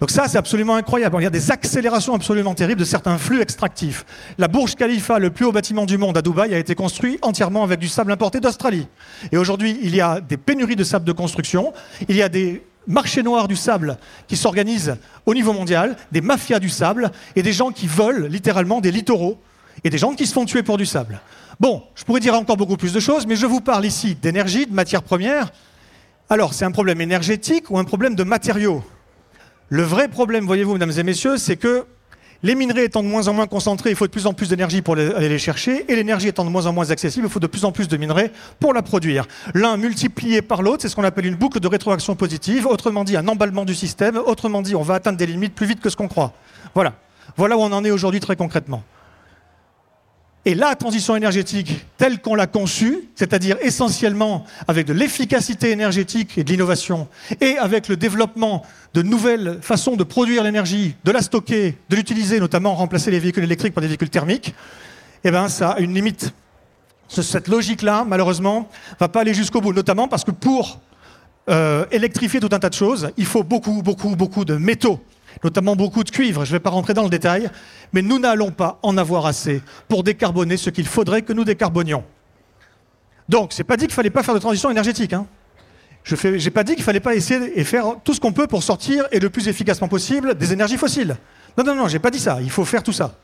Donc 0.00 0.12
ça, 0.12 0.28
c'est 0.28 0.38
absolument 0.38 0.76
incroyable. 0.76 1.16
Il 1.18 1.24
y 1.24 1.26
a 1.26 1.30
des 1.30 1.50
accélérations 1.50 2.14
absolument 2.14 2.54
terribles 2.54 2.80
de 2.80 2.84
certains 2.84 3.18
flux 3.18 3.40
extractifs. 3.40 4.06
La 4.38 4.46
Burj 4.46 4.76
Khalifa, 4.76 5.18
le 5.18 5.30
plus 5.30 5.44
haut 5.44 5.52
bâtiment 5.52 5.86
du 5.86 5.98
monde 5.98 6.16
à 6.16 6.22
Dubaï, 6.22 6.54
a 6.54 6.58
été 6.58 6.76
construit 6.76 7.18
entièrement 7.22 7.64
avec 7.64 7.80
du 7.80 7.88
sable 7.88 8.12
importé 8.12 8.38
d'Australie. 8.38 8.86
Et 9.32 9.36
aujourd'hui, 9.36 9.76
il 9.82 9.96
y 9.96 10.00
a 10.00 10.20
des 10.20 10.36
pénuries 10.36 10.76
de 10.76 10.84
sable 10.84 11.04
de 11.04 11.12
construction, 11.12 11.72
il 12.08 12.14
y 12.14 12.22
a 12.22 12.28
des 12.28 12.62
marchés 12.86 13.24
noirs 13.24 13.48
du 13.48 13.56
sable 13.56 13.98
qui 14.28 14.36
s'organisent 14.36 14.96
au 15.26 15.34
niveau 15.34 15.52
mondial, 15.52 15.96
des 16.12 16.20
mafias 16.20 16.60
du 16.60 16.68
sable 16.68 17.10
et 17.34 17.42
des 17.42 17.52
gens 17.52 17.72
qui 17.72 17.88
volent 17.88 18.28
littéralement 18.28 18.80
des 18.80 18.92
littoraux 18.92 19.38
et 19.82 19.90
des 19.90 19.98
gens 19.98 20.14
qui 20.14 20.26
se 20.26 20.32
font 20.32 20.44
tuer 20.44 20.62
pour 20.62 20.78
du 20.78 20.86
sable. 20.86 21.20
Bon, 21.58 21.82
je 21.96 22.04
pourrais 22.04 22.20
dire 22.20 22.34
encore 22.34 22.56
beaucoup 22.56 22.76
plus 22.76 22.92
de 22.92 23.00
choses, 23.00 23.26
mais 23.26 23.34
je 23.34 23.46
vous 23.46 23.60
parle 23.60 23.84
ici 23.84 24.14
d'énergie, 24.14 24.66
de 24.66 24.72
matières 24.72 25.02
premières. 25.02 25.50
Alors, 26.30 26.54
c'est 26.54 26.64
un 26.64 26.70
problème 26.70 27.00
énergétique 27.00 27.68
ou 27.70 27.78
un 27.78 27.84
problème 27.84 28.14
de 28.14 28.22
matériaux? 28.22 28.84
Le 29.70 29.82
vrai 29.82 30.08
problème, 30.08 30.46
voyez-vous, 30.46 30.72
mesdames 30.74 30.92
et 30.96 31.02
messieurs, 31.02 31.36
c'est 31.36 31.56
que 31.56 31.84
les 32.42 32.54
minerais 32.54 32.84
étant 32.84 33.02
de 33.02 33.08
moins 33.08 33.26
en 33.28 33.34
moins 33.34 33.46
concentrés, 33.46 33.90
il 33.90 33.96
faut 33.96 34.06
de 34.06 34.12
plus 34.12 34.26
en 34.26 34.32
plus 34.32 34.48
d'énergie 34.48 34.80
pour 34.80 34.94
aller 34.94 35.28
les 35.28 35.38
chercher, 35.38 35.84
et 35.90 35.96
l'énergie 35.96 36.28
étant 36.28 36.44
de 36.44 36.50
moins 36.50 36.66
en 36.66 36.72
moins 36.72 36.90
accessible, 36.90 37.26
il 37.26 37.30
faut 37.30 37.40
de 37.40 37.46
plus 37.46 37.64
en 37.64 37.72
plus 37.72 37.88
de 37.88 37.96
minerais 37.96 38.30
pour 38.60 38.72
la 38.72 38.82
produire. 38.82 39.26
L'un 39.54 39.76
multiplié 39.76 40.40
par 40.40 40.62
l'autre, 40.62 40.82
c'est 40.82 40.88
ce 40.88 40.96
qu'on 40.96 41.04
appelle 41.04 41.26
une 41.26 41.34
boucle 41.34 41.60
de 41.60 41.68
rétroaction 41.68 42.14
positive, 42.14 42.66
autrement 42.66 43.04
dit 43.04 43.16
un 43.16 43.26
emballement 43.26 43.64
du 43.64 43.74
système, 43.74 44.16
autrement 44.16 44.62
dit 44.62 44.76
on 44.76 44.82
va 44.82 44.94
atteindre 44.94 45.18
des 45.18 45.26
limites 45.26 45.54
plus 45.54 45.66
vite 45.66 45.80
que 45.80 45.90
ce 45.90 45.96
qu'on 45.96 46.08
croit. 46.08 46.32
Voilà. 46.74 46.94
Voilà 47.36 47.56
où 47.56 47.60
on 47.60 47.72
en 47.72 47.84
est 47.84 47.90
aujourd'hui 47.90 48.20
très 48.20 48.36
concrètement. 48.36 48.82
Et 50.44 50.54
la 50.54 50.74
transition 50.76 51.14
énergétique 51.16 51.84
telle 51.98 52.20
qu'on 52.20 52.34
l'a 52.34 52.46
conçue, 52.46 53.00
c'est-à-dire 53.16 53.56
essentiellement 53.60 54.44
avec 54.66 54.86
de 54.86 54.92
l'efficacité 54.94 55.70
énergétique 55.70 56.38
et 56.38 56.44
de 56.44 56.50
l'innovation, 56.50 57.08
et 57.40 57.58
avec 57.58 57.88
le 57.88 57.96
développement 57.96 58.64
de 58.94 59.02
nouvelles 59.02 59.58
façons 59.60 59.96
de 59.96 60.04
produire 60.04 60.42
l'énergie, 60.44 60.94
de 61.04 61.10
la 61.10 61.20
stocker, 61.20 61.76
de 61.90 61.96
l'utiliser, 61.96 62.40
notamment 62.40 62.74
remplacer 62.74 63.10
les 63.10 63.18
véhicules 63.18 63.44
électriques 63.44 63.74
par 63.74 63.82
des 63.82 63.88
véhicules 63.88 64.08
thermiques, 64.10 64.54
eh 65.24 65.30
ben, 65.30 65.48
ça 65.48 65.70
a 65.72 65.80
une 65.80 65.92
limite. 65.92 66.32
Ce- 67.08 67.22
Cette 67.22 67.48
logique-là, 67.48 68.04
malheureusement, 68.06 68.68
va 69.00 69.08
pas 69.08 69.20
aller 69.22 69.34
jusqu'au 69.34 69.60
bout, 69.60 69.72
notamment 69.74 70.08
parce 70.08 70.24
que 70.24 70.30
pour 70.30 70.80
euh, 71.50 71.84
électrifier 71.90 72.40
tout 72.40 72.48
un 72.52 72.58
tas 72.58 72.68
de 72.70 72.74
choses, 72.74 73.10
il 73.16 73.26
faut 73.26 73.42
beaucoup, 73.42 73.82
beaucoup, 73.82 74.14
beaucoup 74.16 74.44
de 74.44 74.54
métaux, 74.54 75.00
notamment 75.44 75.76
beaucoup 75.76 76.04
de 76.04 76.10
cuivre. 76.10 76.44
Je 76.44 76.50
ne 76.50 76.56
vais 76.56 76.60
pas 76.60 76.70
rentrer 76.70 76.94
dans 76.94 77.04
le 77.04 77.10
détail, 77.10 77.50
mais 77.92 78.02
nous 78.02 78.18
n'allons 78.18 78.50
pas 78.50 78.78
en 78.82 78.96
avoir 78.96 79.26
assez 79.26 79.62
pour 79.88 80.02
décarboner 80.02 80.56
ce 80.56 80.70
qu'il 80.70 80.86
faudrait 80.86 81.22
que 81.22 81.32
nous 81.32 81.44
décarbonions. 81.44 82.04
Donc, 83.28 83.52
c'est 83.52 83.64
pas 83.64 83.76
dit 83.76 83.86
qu'il 83.86 83.94
fallait 83.94 84.10
pas 84.10 84.22
faire 84.22 84.34
de 84.34 84.38
transition 84.38 84.70
énergétique. 84.70 85.12
Hein. 85.12 85.26
Je 86.04 86.14
n'ai 86.26 86.50
pas 86.50 86.64
dit 86.64 86.74
qu'il 86.74 86.84
fallait 86.84 87.00
pas 87.00 87.14
essayer 87.14 87.58
et 87.58 87.64
faire 87.64 87.96
tout 88.02 88.14
ce 88.14 88.20
qu'on 88.20 88.32
peut 88.32 88.46
pour 88.46 88.62
sortir 88.62 89.06
et 89.12 89.20
le 89.20 89.28
plus 89.28 89.48
efficacement 89.48 89.88
possible 89.88 90.36
des 90.36 90.52
énergies 90.52 90.78
fossiles. 90.78 91.16
Non, 91.56 91.64
non, 91.64 91.74
non, 91.74 91.88
j'ai 91.88 91.98
pas 91.98 92.10
dit 92.10 92.20
ça. 92.20 92.38
Il 92.40 92.50
faut 92.50 92.64
faire 92.64 92.82
tout 92.82 92.92
ça. 92.92 93.16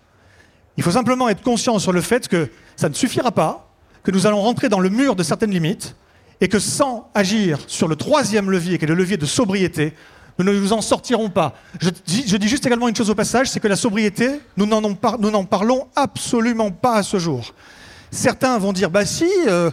Il 0.76 0.82
faut 0.82 0.90
simplement 0.90 1.28
être 1.28 1.42
conscient 1.42 1.78
sur 1.78 1.92
le 1.92 2.00
fait 2.00 2.28
que 2.28 2.50
ça 2.76 2.88
ne 2.88 2.94
suffira 2.94 3.32
pas, 3.32 3.70
que 4.02 4.11
nous 4.11 4.26
allons 4.26 4.40
rentrer 4.40 4.68
dans 4.68 4.80
le 4.80 4.90
mur 4.90 5.16
de 5.16 5.23
certaines 5.23 5.52
limites, 5.52 5.96
et 6.40 6.49
que 6.49 6.58
sans 6.58 7.11
agir 7.14 7.58
sur 7.68 7.88
le 7.88 7.96
troisième 7.96 8.50
levier, 8.50 8.76
qui 8.76 8.84
est 8.84 8.88
le 8.88 8.94
levier 8.94 9.16
de 9.16 9.25
sobriété, 9.25 9.94
Nous 10.38 10.45
ne 10.45 10.53
nous 10.53 10.73
en 10.73 10.81
sortirons 10.81 11.31
pas. 11.31 11.55
Je 11.81 11.91
dis, 11.91 12.49
juste 12.49 12.67
également 12.67 12.88
une 12.88 12.97
chose 12.97 13.11
au 13.11 13.14
passage, 13.14 13.49
c'est 13.50 13.61
que 13.61 13.69
la 13.69 13.76
sobriété, 13.76 14.41
nous 14.57 14.67
n'en 14.67 15.45
parlons 15.45 15.87
absolument 15.95 16.71
pas 16.73 16.97
à 16.97 17.03
ce 17.03 17.19
jour. 17.19 17.55
Certains 18.11 18.59
vont 18.59 18.73
dire, 18.73 18.91
bah 18.91 19.07
si, 19.07 19.29
euh, 19.47 19.71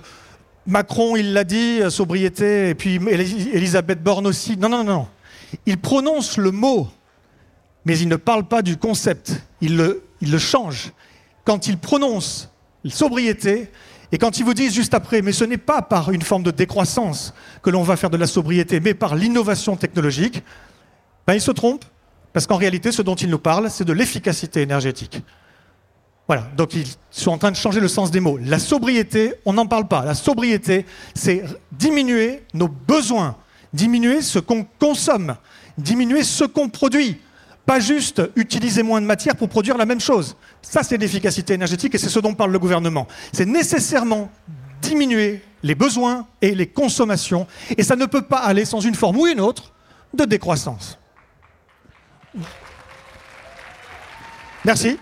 Macron 0.68 1.16
il 1.16 1.34
l'a 1.34 1.44
dit, 1.44 1.82
euh, 1.82 1.90
sobriété, 1.90 2.70
et 2.70 2.76
puis 2.76 2.98
Elis- 3.00 3.50
Elisabeth 3.54 4.04
Borne 4.04 4.28
aussi. 4.28 4.58
Non, 4.58 4.70
non, 4.70 4.84
non, 4.84 4.94
non. 4.94 5.08
Ils 5.66 5.80
prononcent 5.80 6.38
le 6.38 6.52
mot, 6.52 6.88
mais 7.86 7.98
ils 7.98 8.08
ne 8.08 8.16
parlent 8.16 8.48
pas 8.48 8.62
du 8.62 8.78
concept. 8.78 9.34
Ils 9.62 9.76
le, 9.76 10.04
changent. 10.38 10.92
Quand 11.44 11.68
ils 11.68 11.78
prononcent 11.78 12.50
sobriété, 12.92 13.70
et 14.12 14.18
quand 14.18 14.40
ils 14.40 14.46
vous 14.46 14.54
disent 14.54 14.74
juste 14.74 14.94
après, 14.94 15.22
mais 15.22 15.32
ce 15.32 15.44
n'est 15.44 15.58
pas 15.58 15.82
par 15.82 16.12
une 16.12 16.22
forme 16.22 16.44
de 16.44 16.52
décroissance 16.52 17.34
que 17.64 17.70
l'on 17.70 17.84
va 17.84 17.96
faire 17.96 18.10
de 18.10 18.18
la 18.18 18.28
sobriété, 18.28 18.80
mais 18.80 18.94
par 18.94 19.16
l'innovation 19.16 19.78
technologique, 19.78 20.44
ben 21.26 21.34
ils 21.34 21.42
se 21.42 21.52
trompent, 21.52 21.86
parce 22.34 22.46
qu'en 22.46 22.58
réalité, 22.58 22.92
ce 22.92 23.02
dont 23.02 23.16
ils 23.16 23.30
nous 23.30 23.40
parlent, 23.40 23.70
c'est 23.70 23.86
de 23.86 23.94
l'efficacité 23.94 24.62
énergétique. 24.62 25.24
Voilà, 26.28 26.44
donc 26.56 26.74
ils 26.74 26.88
sont 27.10 27.32
en 27.32 27.38
train 27.38 27.52
de 27.52 27.56
changer 27.58 27.80
le 27.80 27.88
sens 27.88 28.12
des 28.12 28.20
mots. 28.20 28.38
La 28.38 28.60
sobriété, 28.60 29.34
on 29.46 29.54
n'en 29.54 29.66
parle 29.66 29.88
pas. 29.88 30.06
La 30.06 30.14
sobriété, 30.14 30.86
c'est 31.14 31.44
diminuer 31.72 32.44
nos 32.54 32.68
besoins, 32.68 33.36
diminuer 33.74 34.22
ce 34.22 34.40
qu'on 34.40 34.66
consomme, 34.80 35.36
diminuer 35.78 36.24
ce 36.24 36.44
qu'on 36.44 36.70
produit. 36.70 37.20
Pas 37.66 37.80
juste 37.80 38.22
utiliser 38.36 38.84
moins 38.84 39.02
de 39.02 39.06
matière 39.06 39.36
pour 39.36 39.50
produire 39.50 39.78
la 39.78 39.86
même 39.86 40.00
chose. 40.00 40.36
Ça, 40.62 40.84
c'est 40.84 40.98
l'efficacité 40.98 41.54
énergétique 41.54 41.96
et 41.96 41.98
c'est 41.98 42.10
ce 42.10 42.20
dont 42.20 42.34
parle 42.34 42.52
le 42.52 42.60
gouvernement. 42.60 43.08
C'est 43.32 43.46
nécessairement 43.46 44.32
diminuer 44.82 45.42
les 45.64 45.76
besoins 45.76 46.28
et 46.42 46.56
les 46.56 46.68
consommations 46.68 47.48
et 47.78 47.84
ça 47.84 47.96
ne 47.96 48.06
peut 48.06 48.24
pas 48.24 48.40
aller 48.40 48.66
sans 48.66 48.82
une 48.82 48.96
forme 48.96 49.18
ou 49.18 49.28
une 49.28 49.40
autre 49.40 49.72
de 50.14 50.26
décroissance. 50.26 50.98
Merci. 54.66 54.98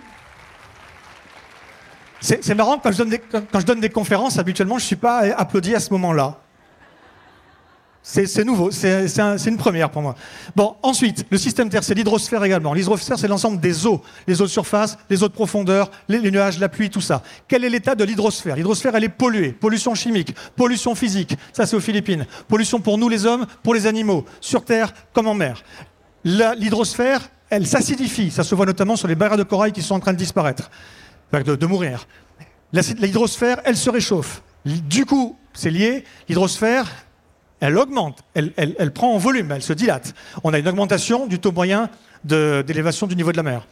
C'est 2.22 2.56
marrant, 2.56 2.78
quand 2.80 2.92
je, 2.92 2.98
donne 2.98 3.10
des, 3.10 3.20
quand 3.20 3.60
je 3.60 3.66
donne 3.66 3.80
des 3.80 3.90
conférences, 3.90 4.38
habituellement, 4.38 4.78
je 4.78 4.84
ne 4.84 4.88
suis 4.88 4.96
pas 4.98 5.20
applaudi 5.38 5.74
à 5.74 5.80
ce 5.80 5.92
moment-là. 5.94 6.38
C'est 8.02 8.44
nouveau, 8.46 8.72
c'est 8.72 9.08
c'est 9.08 9.22
un- 9.22 9.38
c'est 9.38 9.50
une 9.50 9.58
première 9.58 9.92
pour 9.92 10.02
moi. 10.02 10.16
Bon, 10.56 10.76
ensuite, 10.82 11.26
le 11.30 11.38
système 11.38 11.70
Terre, 11.70 11.84
c'est 11.84 11.94
l'hydrosphère 11.94 12.44
également. 12.44 12.74
L'hydrosphère, 12.74 13.20
c'est 13.20 13.28
l'ensemble 13.28 13.60
des 13.60 13.86
eaux, 13.86 14.02
les 14.26 14.42
eaux 14.42 14.46
de 14.46 14.50
surface, 14.50 14.98
les 15.10 15.22
eaux 15.22 15.28
de 15.28 15.34
profondeur, 15.34 15.92
les, 16.08 16.32
nuages, 16.32 16.60
la 16.60 16.70
pluie, 16.70 16.90
tout 16.90 17.02
ça. 17.02 17.22
Quel 17.48 17.66
est 17.66 17.70
l'état 17.70 17.96
de 17.96 18.04
l'hydrosphère? 18.06 18.56
L'hydrosphère, 18.56 18.96
elle 18.96 19.04
est 19.04 19.10
polluée. 19.10 19.52
Pollution 19.52 19.94
chimique, 19.96 20.34
pollution 20.56 20.96
physique, 20.96 21.38
ça 21.54 21.66
c'est 21.66 21.76
aux 21.76 21.82
Philippines. 21.82 22.26
Pollution 22.48 22.80
pour 22.80 22.98
nous 22.98 23.10
les 23.10 23.26
hommes, 23.26 23.46
pour 23.64 23.74
les 23.74 23.86
animaux, 23.86 24.26
sur 24.40 24.64
Terre 24.64 24.94
comme 25.14 25.28
en 25.28 25.36
mer. 25.36 25.62
L'hydrosphère, 26.24 27.30
elle 27.50 27.68
s'acidifie. 27.68 28.32
Ça 28.32 28.44
se 28.44 28.56
voit 28.56 28.66
notamment 28.66 28.96
sur 28.96 29.08
les 29.08 29.16
barrières 29.16 29.38
de 29.38 29.44
corail 29.44 29.72
qui 29.72 29.82
sont 29.82 29.96
en 29.96 30.00
train 30.00 30.14
de 30.14 30.18
disparaître, 30.18 30.72
de, 31.34 31.66
mourir. 31.66 32.08
L'hydrosphère, 32.72 33.62
elle 33.66 33.78
se 33.78 33.90
réchauffe. 33.90 34.42
Du 34.66 35.06
coup, 35.06 35.38
c'est 35.54 35.72
lié. 35.72 36.04
L'hydrosphère, 36.28 36.88
elle 37.60 37.78
augmente, 37.78 38.24
elle, 38.34 38.92
prend 38.94 39.14
en 39.14 39.18
volume, 39.18 39.52
elle 39.52 39.62
se 39.62 39.74
dilate. 39.74 40.14
On 40.44 40.54
a 40.54 40.60
une 40.60 40.68
augmentation 40.68 41.28
du 41.28 41.40
taux 41.40 41.52
moyen 41.52 41.90
d'élévation 42.24 43.08
du 43.08 43.16
niveau 43.16 43.32
de 43.32 43.38
la 43.38 43.44
mer. 43.44 43.68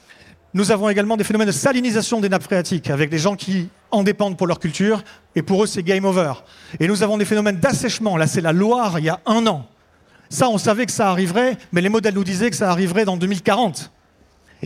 Nous 0.54 0.72
avons 0.72 0.90
également 0.90 1.18
des 1.18 1.24
phénomènes 1.24 1.48
de 1.48 1.54
salinisation 1.54 2.20
des 2.20 2.30
nappes 2.30 2.44
phréatiques, 2.44 2.90
avec 2.90 3.10
des 3.10 3.18
gens 3.18 3.36
qui 3.36 3.70
en 3.92 4.04
dépendent 4.04 4.38
pour 4.38 4.48
leur 4.48 4.60
culture, 4.60 5.04
et 5.36 5.42
pour 5.42 5.64
eux, 5.64 5.68
c'est 5.68 5.84
game 5.84 6.06
over. 6.06 6.34
Et 6.80 6.88
nous 6.88 7.04
avons 7.04 7.18
des 7.18 7.26
phénomènes 7.26 7.58
d'assèchement. 7.58 8.18
Là, 8.18 8.28
c'est 8.28 8.42
la 8.42 8.54
Loire, 8.54 9.00
il 9.00 9.06
y 9.06 9.10
a 9.10 9.20
un 9.26 9.46
an. 9.48 9.68
Ça, 10.30 10.50
on 10.50 10.58
savait 10.58 10.86
que 10.86 10.92
ça 10.92 11.10
arriverait, 11.10 11.58
mais 11.72 11.82
les 11.82 11.90
modèles 11.90 12.14
nous 12.14 12.24
disaient 12.24 12.50
que 12.50 12.56
ça 12.56 12.72
arriverait 12.72 13.06
dans 13.06 13.18
2040. 13.18 13.92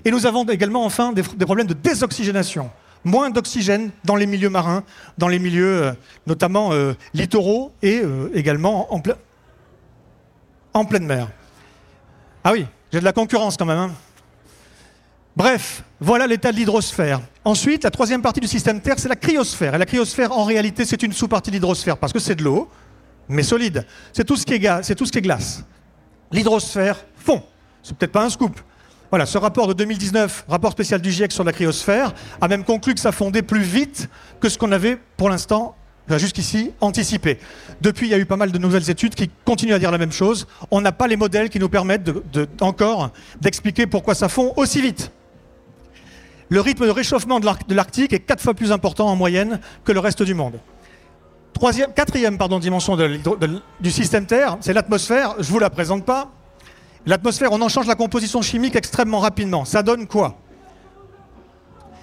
Et 0.06 0.12
nous 0.12 0.26
avons 0.26 0.46
également, 0.46 0.86
enfin, 0.86 1.12
des 1.12 1.46
problèmes 1.46 1.68
de 1.68 1.74
désoxygénation. 1.74 2.72
Moins 3.04 3.30
d'oxygène 3.32 3.92
dans 4.04 4.16
les 4.16 4.28
milieux 4.28 4.50
marins, 4.50 4.84
dans 5.18 5.28
les 5.28 5.40
milieux 5.40 5.84
euh, 5.86 5.92
notamment 6.28 6.72
euh, 6.74 6.94
littoraux 7.14 7.72
et 7.82 8.02
euh, 8.04 8.30
également 8.36 8.94
en, 8.94 9.00
ple- 9.00 9.16
en 10.74 10.86
pleine 10.86 11.06
mer. 11.06 11.28
Ah 12.44 12.52
oui, 12.52 12.66
j'ai 12.92 13.00
de 13.00 13.06
la 13.06 13.14
concurrence 13.14 13.58
quand 13.58 13.66
même. 13.66 13.78
hein. 13.78 13.92
Bref, 15.36 15.84
voilà 16.00 16.28
l'état 16.28 16.52
de 16.52 16.58
l'hydrosphère. 16.58 17.22
Ensuite, 17.46 17.84
la 17.86 17.90
troisième 17.92 18.22
partie 18.22 18.40
du 18.42 18.48
système 18.48 18.82
Terre, 18.82 18.96
c'est 19.00 19.08
la 19.10 19.16
cryosphère. 19.16 19.74
Et 19.76 19.78
la 19.78 19.86
cryosphère, 19.86 20.32
en 20.32 20.44
réalité, 20.44 20.86
c'est 20.86 21.02
une 21.02 21.14
sous-partie 21.14 21.50
de 21.50 21.56
l'hydrosphère 21.56 21.98
parce 21.98 22.12
que 22.14 22.20
c'est 22.20 22.36
de 22.36 22.44
l'eau, 22.44 22.70
mais 23.30 23.42
solide. 23.42 23.86
C'est 24.14 24.26
tout 24.26 24.36
ce 24.36 24.46
qui 24.46 24.54
est, 24.56 24.84
c'est 24.84 24.94
tout 24.96 25.06
ce 25.06 25.12
qui 25.12 25.20
est 25.20 25.22
glace. 25.22 25.64
L'hydrosphère 26.32 26.98
fond. 27.16 27.42
C'est 27.82 27.96
peut-être 27.98 28.12
pas 28.12 28.26
un 28.26 28.30
scoop. 28.30 28.60
Voilà, 29.12 29.26
ce 29.26 29.38
rapport 29.38 29.68
de 29.68 29.74
2019, 29.74 30.46
rapport 30.48 30.72
spécial 30.72 31.02
du 31.02 31.12
GIEC 31.12 31.32
sur 31.34 31.44
la 31.44 31.52
cryosphère, 31.52 32.14
a 32.40 32.48
même 32.48 32.64
conclu 32.64 32.94
que 32.94 33.00
ça 33.00 33.12
fondait 33.12 33.42
plus 33.42 33.62
vite 33.62 34.10
que 34.40 34.48
ce 34.48 34.58
qu'on 34.58 34.72
avait 34.72 34.98
pour 35.18 35.30
l'instant, 35.30 35.76
enfin, 36.08 36.18
jusqu'ici, 36.18 36.72
anticipé. 36.80 37.38
Depuis, 37.82 38.08
il 38.08 38.12
y 38.12 38.14
a 38.14 38.18
eu 38.18 38.26
pas 38.26 38.38
mal 38.38 38.52
de 38.54 38.58
nouvelles 38.58 38.90
études 38.90 39.14
qui 39.14 39.30
continuent 39.44 39.74
à 39.74 39.80
dire 39.80 39.92
la 39.92 39.98
même 39.98 40.14
chose. 40.14 40.48
On 40.72 40.80
n'a 40.80 40.94
pas 40.94 41.08
les 41.08 41.18
modèles 41.18 41.50
qui 41.50 41.60
nous 41.60 41.68
permettent 41.68 42.10
encore 42.62 43.12
d'expliquer 43.42 43.86
pourquoi 43.86 44.16
ça 44.16 44.30
fond 44.30 44.54
aussi 44.56 44.82
vite. 44.82 45.12
Le 46.48 46.62
rythme 46.62 46.86
de 46.86 46.92
réchauffement 46.92 47.40
de 47.42 47.46
l'Arc- 47.46 47.68
de 47.68 47.76
l'Arctique 47.76 48.14
est 48.14 48.20
quatre 48.20 48.42
fois 48.42 48.54
plus 48.54 48.72
important 48.72 49.08
en 49.08 49.16
moyenne 49.18 49.60
que 49.84 49.92
le 49.92 50.00
reste 50.00 50.24
du 50.24 50.34
monde. 50.34 50.60
Quatrième 51.96 52.38
dimension 52.62 52.98
du 53.80 53.92
système 53.92 54.26
Terre, 54.26 54.58
c'est 54.62 54.74
l'atmosphère. 54.74 55.36
Je 55.38 55.44
ne 55.48 55.52
vous 55.52 55.60
la 55.60 55.70
présente 55.70 56.06
pas. 56.06 56.32
L'atmosphère, 57.06 57.52
on 57.52 57.62
en 57.62 57.70
change 57.70 57.88
la 57.88 57.96
composition 57.96 58.42
chimique 58.42 58.76
extrêmement 58.76 59.20
rapidement. 59.20 59.66
Ça 59.66 59.82
donne 59.82 60.08
quoi? 60.08 60.38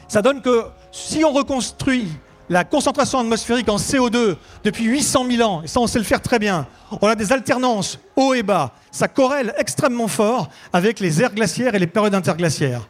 Ça 0.08 0.22
donne 0.22 0.40
que 0.40 0.64
si 0.90 1.24
on 1.24 1.32
reconstruit 1.32 2.08
la 2.48 2.64
concentration 2.64 3.18
atmosphérique 3.20 3.68
en 3.68 3.76
CO2 3.76 4.36
depuis 4.64 4.84
800 4.84 5.26
000 5.30 5.48
ans, 5.48 5.62
et 5.62 5.66
ça 5.66 5.80
on 5.80 5.86
sait 5.86 5.98
le 5.98 6.04
faire 6.04 6.22
très 6.22 6.38
bien, 6.38 6.66
on 7.00 7.06
a 7.06 7.14
des 7.14 7.32
alternances 7.32 7.98
haut 8.16 8.34
et 8.34 8.42
bas. 8.42 8.72
Ça 8.90 9.06
corrèle 9.06 9.54
extrêmement 9.58 10.08
fort 10.08 10.48
avec 10.72 10.98
les 11.00 11.22
aires 11.22 11.34
glaciaires 11.34 11.74
et 11.74 11.78
les 11.78 11.86
périodes 11.86 12.14
interglaciaires. 12.14 12.88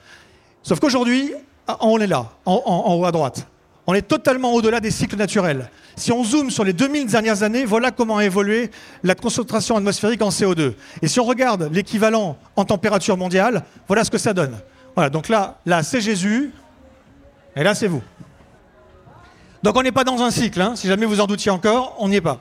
Sauf 0.63 0.81
qu'aujourd'hui, 0.81 1.35
ah, 1.67 1.77
on 1.81 1.99
est 1.99 2.07
là, 2.07 2.31
en, 2.47 2.95
haut 2.97 3.05
à 3.05 3.13
droite. 3.13 3.47
On 3.91 3.95
est 3.95 4.03
totalement 4.03 4.53
au-delà 4.53 4.81
des 4.81 4.91
cycles 4.91 5.17
naturels. 5.17 5.71
Si 5.97 6.13
on 6.13 6.23
zoome 6.23 6.51
sur 6.51 6.63
les 6.63 6.75
2000 6.75 7.07
dernières 7.07 7.43
années, 7.43 7.65
voilà 7.65 7.91
comment 7.91 8.19
a 8.19 8.25
évolué 8.27 8.71
la 9.03 9.15
concentration 9.15 9.77
atmosphérique 9.77 10.21
en 10.21 10.29
CO2. 10.29 10.75
Et 11.01 11.09
si 11.09 11.19
on 11.19 11.25
regarde 11.25 11.71
l'équivalent 11.73 12.37
en 12.55 12.67
température 12.67 13.17
mondiale, 13.17 13.65
voilà 13.87 14.05
ce 14.05 14.11
que 14.11 14.19
ça 14.19 14.35
donne. 14.35 14.59
Voilà, 14.95 15.09
donc 15.09 15.31
là, 15.31 15.59
là 15.65 15.83
c'est 15.83 16.03
Jésus, 16.03 16.53
et 17.57 17.65
là, 17.65 17.75
c'est 17.75 17.89
vous. 17.89 18.03
Donc 19.63 19.75
on 19.75 19.83
n'est 19.83 19.91
pas 19.91 20.05
dans 20.05 20.23
un 20.23 20.31
cycle, 20.31 20.61
hein. 20.61 20.77
si 20.77 20.87
jamais 20.87 21.07
vous 21.07 21.21
en 21.21 21.27
doutiez 21.27 21.51
encore, 21.51 21.97
on 21.99 22.09
n'y 22.09 22.17
est 22.17 22.21
pas. 22.21 22.41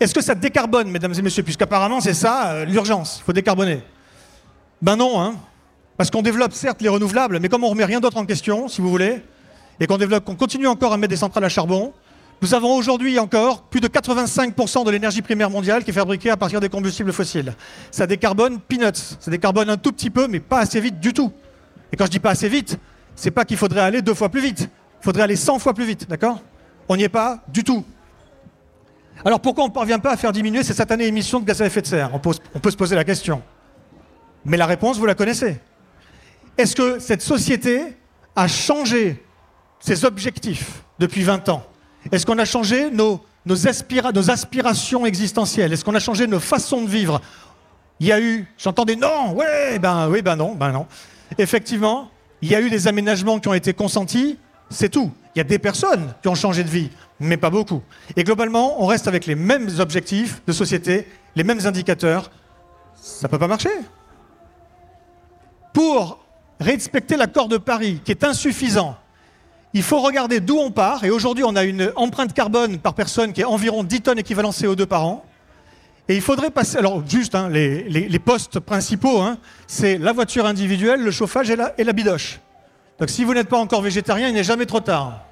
Est-ce 0.00 0.12
que 0.12 0.20
ça 0.20 0.34
décarbone, 0.34 0.90
mesdames 0.90 1.14
et 1.16 1.22
messieurs? 1.22 1.44
Puisqu'apparemment, 1.44 2.00
c'est 2.00 2.14
ça, 2.14 2.48
euh, 2.48 2.64
l'urgence, 2.64 3.20
il 3.20 3.24
faut 3.24 3.32
décarboner. 3.32 3.80
Ben 4.82 4.96
non, 4.96 5.22
hein. 5.22 5.36
Parce 5.96 6.10
qu'on 6.10 6.20
développe 6.20 6.52
certes 6.52 6.82
les 6.82 6.88
renouvelables, 6.88 7.38
mais 7.38 7.48
comme 7.48 7.62
on 7.62 7.68
remet 7.68 7.84
rien 7.84 8.00
d'autre 8.00 8.18
en 8.18 8.26
question, 8.26 8.66
si 8.66 8.80
vous 8.80 8.90
voulez, 8.90 9.22
et 9.80 9.86
qu'on 9.86 9.98
développe, 9.98 10.24
qu'on 10.24 10.34
continue 10.34 10.66
encore 10.66 10.92
à 10.92 10.96
mettre 10.96 11.10
des 11.10 11.16
centrales 11.16 11.44
à 11.44 11.48
charbon, 11.48 11.92
nous 12.40 12.54
avons 12.54 12.74
aujourd'hui 12.74 13.18
encore 13.18 13.62
plus 13.62 13.80
de 13.80 13.88
85% 13.88 14.84
de 14.84 14.90
l'énergie 14.90 15.22
primaire 15.22 15.50
mondiale 15.50 15.82
qui 15.82 15.90
est 15.90 15.94
fabriquée 15.94 16.30
à 16.30 16.36
partir 16.36 16.60
des 16.60 16.68
combustibles 16.68 17.12
fossiles. 17.12 17.52
Ça 17.90 18.06
décarbone 18.06 18.60
peanuts, 18.60 19.16
ça 19.18 19.30
décarbone 19.30 19.70
un 19.70 19.76
tout 19.76 19.90
petit 19.90 20.10
peu, 20.10 20.28
mais 20.28 20.38
pas 20.38 20.60
assez 20.60 20.80
vite 20.80 21.00
du 21.00 21.12
tout. 21.12 21.32
Et 21.92 21.96
quand 21.96 22.06
je 22.06 22.10
dis 22.10 22.20
pas 22.20 22.30
assez 22.30 22.48
vite, 22.48 22.78
c'est 23.16 23.32
pas 23.32 23.44
qu'il 23.44 23.56
faudrait 23.56 23.80
aller 23.80 24.02
deux 24.02 24.14
fois 24.14 24.28
plus 24.28 24.40
vite, 24.40 24.68
il 25.00 25.04
faudrait 25.04 25.22
aller 25.22 25.36
100 25.36 25.58
fois 25.58 25.74
plus 25.74 25.84
vite, 25.84 26.08
d'accord? 26.08 26.40
On 26.88 26.96
n'y 26.96 27.02
est 27.02 27.08
pas 27.08 27.42
du 27.48 27.64
tout. 27.64 27.84
Alors 29.24 29.40
pourquoi 29.40 29.64
on 29.64 29.68
ne 29.68 29.72
parvient 29.72 29.98
pas 29.98 30.12
à 30.12 30.16
faire 30.16 30.32
diminuer 30.32 30.62
ces 30.62 30.74
satanées 30.74 31.06
émissions 31.06 31.40
de 31.40 31.44
gaz 31.44 31.60
à 31.60 31.66
effet 31.66 31.82
de 31.82 31.86
serre? 31.86 32.10
On, 32.14 32.20
peut 32.20 32.70
se 32.70 32.76
poser 32.76 32.94
la 32.94 33.04
question. 33.04 33.42
Mais 34.44 34.56
la 34.56 34.66
réponse, 34.66 34.96
vous 34.96 35.06
la 35.06 35.16
connaissez. 35.16 35.60
Est-ce 36.56 36.76
que 36.76 37.00
cette 37.00 37.22
société 37.22 37.96
a 38.36 38.46
changé 38.46 39.22
ses 39.80 40.04
objectifs 40.04 40.82
depuis 40.98 41.22
20 41.22 41.48
ans 41.48 41.64
Est-ce 42.12 42.26
qu'on 42.26 42.38
a 42.38 42.44
changé 42.44 42.90
nos, 42.90 43.20
nos, 43.46 43.56
aspira- 43.66 44.12
nos 44.12 44.30
aspirations 44.30 45.06
existentielles? 45.06 45.72
Est-ce 45.72 45.84
qu'on 45.84 45.94
a 45.94 46.00
changé 46.00 46.26
nos 46.26 46.40
façons 46.40 46.82
de 46.82 46.88
vivre? 46.88 47.20
Il 48.00 48.06
y 48.06 48.12
a 48.12 48.20
eu, 48.20 48.46
j'entends 48.58 48.84
des 48.84 48.96
non, 48.96 49.32
ouais, 49.34 49.78
ben 49.78 50.08
oui, 50.08 50.22
ben 50.22 50.36
non, 50.36 50.54
ben 50.54 50.70
non. 50.72 50.86
Effectivement, 51.36 52.10
il 52.42 52.48
y 52.50 52.54
a 52.54 52.60
eu 52.60 52.70
des 52.70 52.86
aménagements 52.88 53.38
qui 53.40 53.48
ont 53.48 53.54
été 53.54 53.74
consentis, 53.74 54.38
c'est 54.70 54.88
tout. 54.88 55.10
Il 55.34 55.38
y 55.38 55.40
a 55.40 55.44
des 55.44 55.58
personnes 55.58 56.14
qui 56.22 56.28
ont 56.28 56.34
changé 56.34 56.62
de 56.64 56.68
vie, 56.68 56.90
mais 57.20 57.36
pas 57.36 57.50
beaucoup. 57.50 57.82
Et 58.16 58.24
globalement, 58.24 58.82
on 58.82 58.86
reste 58.86 59.08
avec 59.08 59.26
les 59.26 59.34
mêmes 59.34 59.68
objectifs 59.80 60.42
de 60.46 60.52
société, 60.52 61.08
les 61.36 61.44
mêmes 61.44 61.64
indicateurs. 61.66 62.30
Ça 62.96 63.28
peut 63.28 63.38
pas 63.38 63.46
marcher. 63.48 63.70
Pour 65.72 66.18
respecter 66.60 67.16
l'accord 67.16 67.48
de 67.48 67.56
Paris, 67.58 68.00
qui 68.04 68.10
est 68.12 68.24
insuffisant, 68.24 68.96
il 69.74 69.82
faut 69.82 70.00
regarder 70.00 70.40
d'où 70.40 70.56
on 70.56 70.70
part. 70.70 71.04
Et 71.04 71.10
aujourd'hui, 71.10 71.44
on 71.44 71.56
a 71.56 71.64
une 71.64 71.92
empreinte 71.96 72.32
carbone 72.32 72.78
par 72.78 72.94
personne 72.94 73.32
qui 73.32 73.42
est 73.42 73.44
environ 73.44 73.84
10 73.84 74.00
tonnes 74.02 74.18
équivalent 74.18 74.50
CO2 74.50 74.86
par 74.86 75.04
an. 75.04 75.24
Et 76.08 76.16
il 76.16 76.22
faudrait 76.22 76.50
passer. 76.50 76.78
Alors, 76.78 77.06
juste, 77.06 77.34
hein, 77.34 77.48
les, 77.50 78.18
postes 78.18 78.60
principaux, 78.60 79.20
hein, 79.20 79.38
c'est 79.66 79.98
la 79.98 80.12
voiture 80.12 80.46
individuelle, 80.46 81.02
le 81.02 81.10
chauffage 81.10 81.50
et 81.50 81.56
la, 81.56 81.74
et 81.76 81.84
la 81.84 81.92
bidoche. 81.92 82.40
Donc, 82.98 83.10
si 83.10 83.24
vous 83.24 83.34
n'êtes 83.34 83.48
pas 83.48 83.58
encore 83.58 83.82
végétarien, 83.82 84.28
il 84.28 84.34
n'est 84.34 84.44
jamais 84.44 84.66
trop 84.66 84.80
tard. 84.80 85.24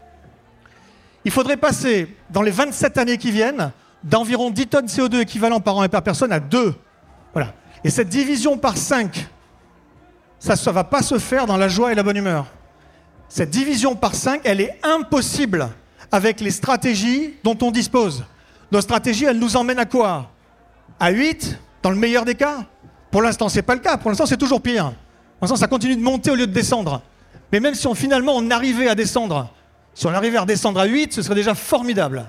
Il 1.24 1.30
faudrait 1.30 1.56
passer, 1.56 2.14
dans 2.30 2.42
les 2.42 2.50
27 2.50 2.98
années 2.98 3.18
qui 3.18 3.30
viennent, 3.30 3.72
d'environ 4.04 4.50
10 4.50 4.66
tonnes 4.66 4.86
CO2 4.86 5.20
équivalent 5.20 5.60
par 5.60 5.76
an 5.76 5.82
et 5.82 5.88
par 5.88 6.02
personne 6.02 6.30
à 6.30 6.40
2. 6.40 6.74
Voilà. 7.32 7.54
Et 7.82 7.90
cette 7.90 8.08
division 8.08 8.58
par 8.58 8.76
5, 8.76 9.26
ça 10.38 10.54
ne 10.54 10.74
va 10.74 10.84
pas 10.84 11.02
se 11.02 11.18
faire 11.18 11.46
dans 11.46 11.56
la 11.56 11.68
joie 11.68 11.90
et 11.90 11.94
la 11.94 12.02
bonne 12.02 12.16
humeur. 12.16 12.46
Cette 13.28 13.50
division 13.50 13.96
par 13.96 14.14
5, 14.14 14.42
elle 14.44 14.60
est 14.60 14.78
impossible 14.82 15.68
avec 16.12 16.40
les 16.40 16.50
stratégies 16.50 17.34
dont 17.42 17.56
on 17.62 17.70
dispose. 17.70 18.24
Nos 18.70 18.80
stratégies, 18.80 19.24
elles 19.24 19.38
nous 19.38 19.56
emmènent 19.56 19.78
à 19.78 19.84
quoi? 19.84 20.30
À 20.98 21.10
8, 21.10 21.58
dans 21.82 21.90
le 21.90 21.96
meilleur 21.96 22.24
des 22.24 22.34
cas 22.34 22.64
Pour 23.10 23.22
l'instant, 23.22 23.48
ce 23.48 23.56
n'est 23.56 23.62
pas 23.62 23.74
le 23.74 23.80
cas. 23.80 23.96
Pour 23.96 24.10
l'instant, 24.10 24.26
c'est 24.26 24.36
toujours 24.36 24.60
pire. 24.60 24.84
Pour 24.84 25.42
l'instant, 25.42 25.56
ça 25.56 25.66
continue 25.66 25.96
de 25.96 26.02
monter 26.02 26.30
au 26.30 26.34
lieu 26.34 26.46
de 26.46 26.52
descendre. 26.52 27.02
Mais 27.52 27.60
même 27.60 27.74
si 27.74 27.86
on, 27.86 27.94
finalement 27.94 28.36
on 28.36 28.50
arrivait 28.50 28.88
à 28.88 28.94
descendre, 28.94 29.52
si 29.94 30.06
on 30.06 30.10
arrivait 30.14 30.36
à 30.36 30.42
redescendre 30.42 30.80
à 30.80 30.84
8, 30.84 31.12
ce 31.12 31.22
serait 31.22 31.34
déjà 31.34 31.54
formidable. 31.54 32.26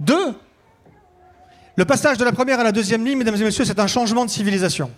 2. 0.00 0.14
Le 1.76 1.84
passage 1.84 2.18
de 2.18 2.24
la 2.24 2.32
première 2.32 2.60
à 2.60 2.64
la 2.64 2.72
deuxième 2.72 3.04
ligne, 3.04 3.18
mesdames 3.18 3.34
et 3.34 3.44
messieurs, 3.44 3.64
c'est 3.64 3.80
un 3.80 3.86
changement 3.86 4.24
de 4.24 4.30
civilisation. 4.30 4.90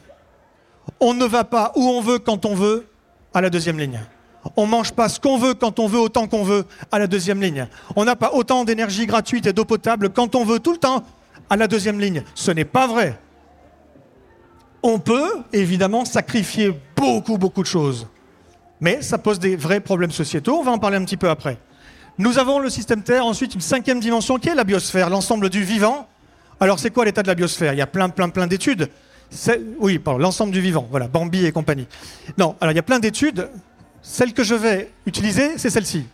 On 1.01 1.15
ne 1.15 1.25
va 1.25 1.45
pas 1.45 1.73
où 1.75 1.89
on 1.89 2.01
veut 2.01 2.19
quand 2.19 2.45
on 2.45 2.55
veut 2.55 2.87
à 3.33 3.41
la 3.41 3.51
deuxième 3.51 3.79
ligne. 3.79 4.01
On 4.57 4.67
mange 4.67 4.93
pas 4.93 5.09
ce 5.09 5.19
qu'on 5.19 5.39
veut 5.39 5.55
quand 5.55 5.79
on 5.79 5.87
veut 5.87 5.99
autant 5.99 6.27
qu'on 6.27 6.45
veut 6.45 6.65
à 6.93 6.99
la 6.99 7.07
deuxième 7.07 7.41
ligne. 7.41 7.67
On 7.97 8.05
n'a 8.05 8.17
pas 8.17 8.33
autant 8.35 8.65
d'énergie 8.65 9.07
gratuite 9.07 9.47
et 9.47 9.53
d'eau 9.53 9.65
potable 9.65 10.11
quand 10.11 10.35
on 10.35 10.45
veut 10.45 10.61
tout 10.61 10.73
le 10.73 10.79
temps 10.79 11.05
à 11.51 11.57
la 11.57 11.67
deuxième 11.67 11.99
ligne. 12.01 12.23
Ce 12.35 12.51
n'est 12.51 12.65
pas 12.65 12.87
vrai. 12.87 13.19
On 14.83 14.99
peut 14.99 15.31
évidemment 15.53 16.05
sacrifier 16.05 16.79
beaucoup, 16.95 17.39
beaucoup 17.39 17.63
de 17.63 17.67
choses. 17.67 18.07
Mais 18.81 19.03
ça 19.03 19.19
pose 19.19 19.39
des 19.39 19.57
vrais 19.57 19.81
problèmes 19.81 20.13
sociétaux. 20.13 20.59
On 20.59 20.63
va 20.63 20.73
en 20.73 20.79
parler 20.79 20.99
un 20.99 21.05
petit 21.05 21.17
peu 21.17 21.31
après. 21.31 21.59
Nous 22.19 22.39
avons 22.39 22.59
le 22.59 22.71
système 22.71 23.03
Terre, 23.03 23.27
ensuite 23.27 23.55
une 23.55 23.61
cinquième 23.61 24.01
dimension 24.01 24.39
qui 24.39 24.49
est 24.49 24.55
la 24.55 24.65
biosphère, 24.65 25.11
l'ensemble 25.11 25.51
du 25.51 25.63
vivant. 25.63 26.09
Alors 26.61 26.79
c'est 26.79 26.91
quoi 26.91 27.05
l'état 27.05 27.23
de 27.23 27.29
la 27.29 27.35
biosphère? 27.35 27.73
Il 27.73 27.79
y 27.79 27.83
a 27.83 27.87
plein, 27.87 28.09
plein, 28.09 28.29
plein 28.29 28.47
d'études. 28.47 28.89
Oui, 29.81 29.99
pardon, 29.99 30.21
l'ensemble 30.21 30.53
du 30.53 30.61
vivant, 30.61 30.87
voilà, 30.91 31.09
Bambi 31.09 31.45
et 31.45 31.53
compagnie. 31.53 31.87
Non, 32.39 32.55
alors 32.61 32.73
il 32.73 32.77
y 32.77 32.79
a 32.79 32.83
plein 32.83 32.99
d'études. 32.99 33.51
Celle 34.09 34.33
que 34.33 34.45
je 34.45 34.55
vais 34.55 34.93
utiliser, 35.05 35.59
c'est 35.59 35.69
celle-ci. 35.69 36.07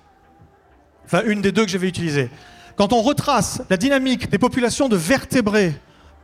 Enfin, 1.05 1.21
une 1.27 1.43
des 1.43 1.53
deux 1.53 1.67
que 1.67 1.71
je 1.71 1.77
vais 1.77 1.89
utiliser. 1.89 2.31
Quand 2.75 2.95
on 2.95 3.03
retrace 3.03 3.61
la 3.69 3.77
dynamique 3.77 4.31
des 4.31 4.39
populations 4.39 4.89
de 4.89 4.97
vertébrés 4.97 5.75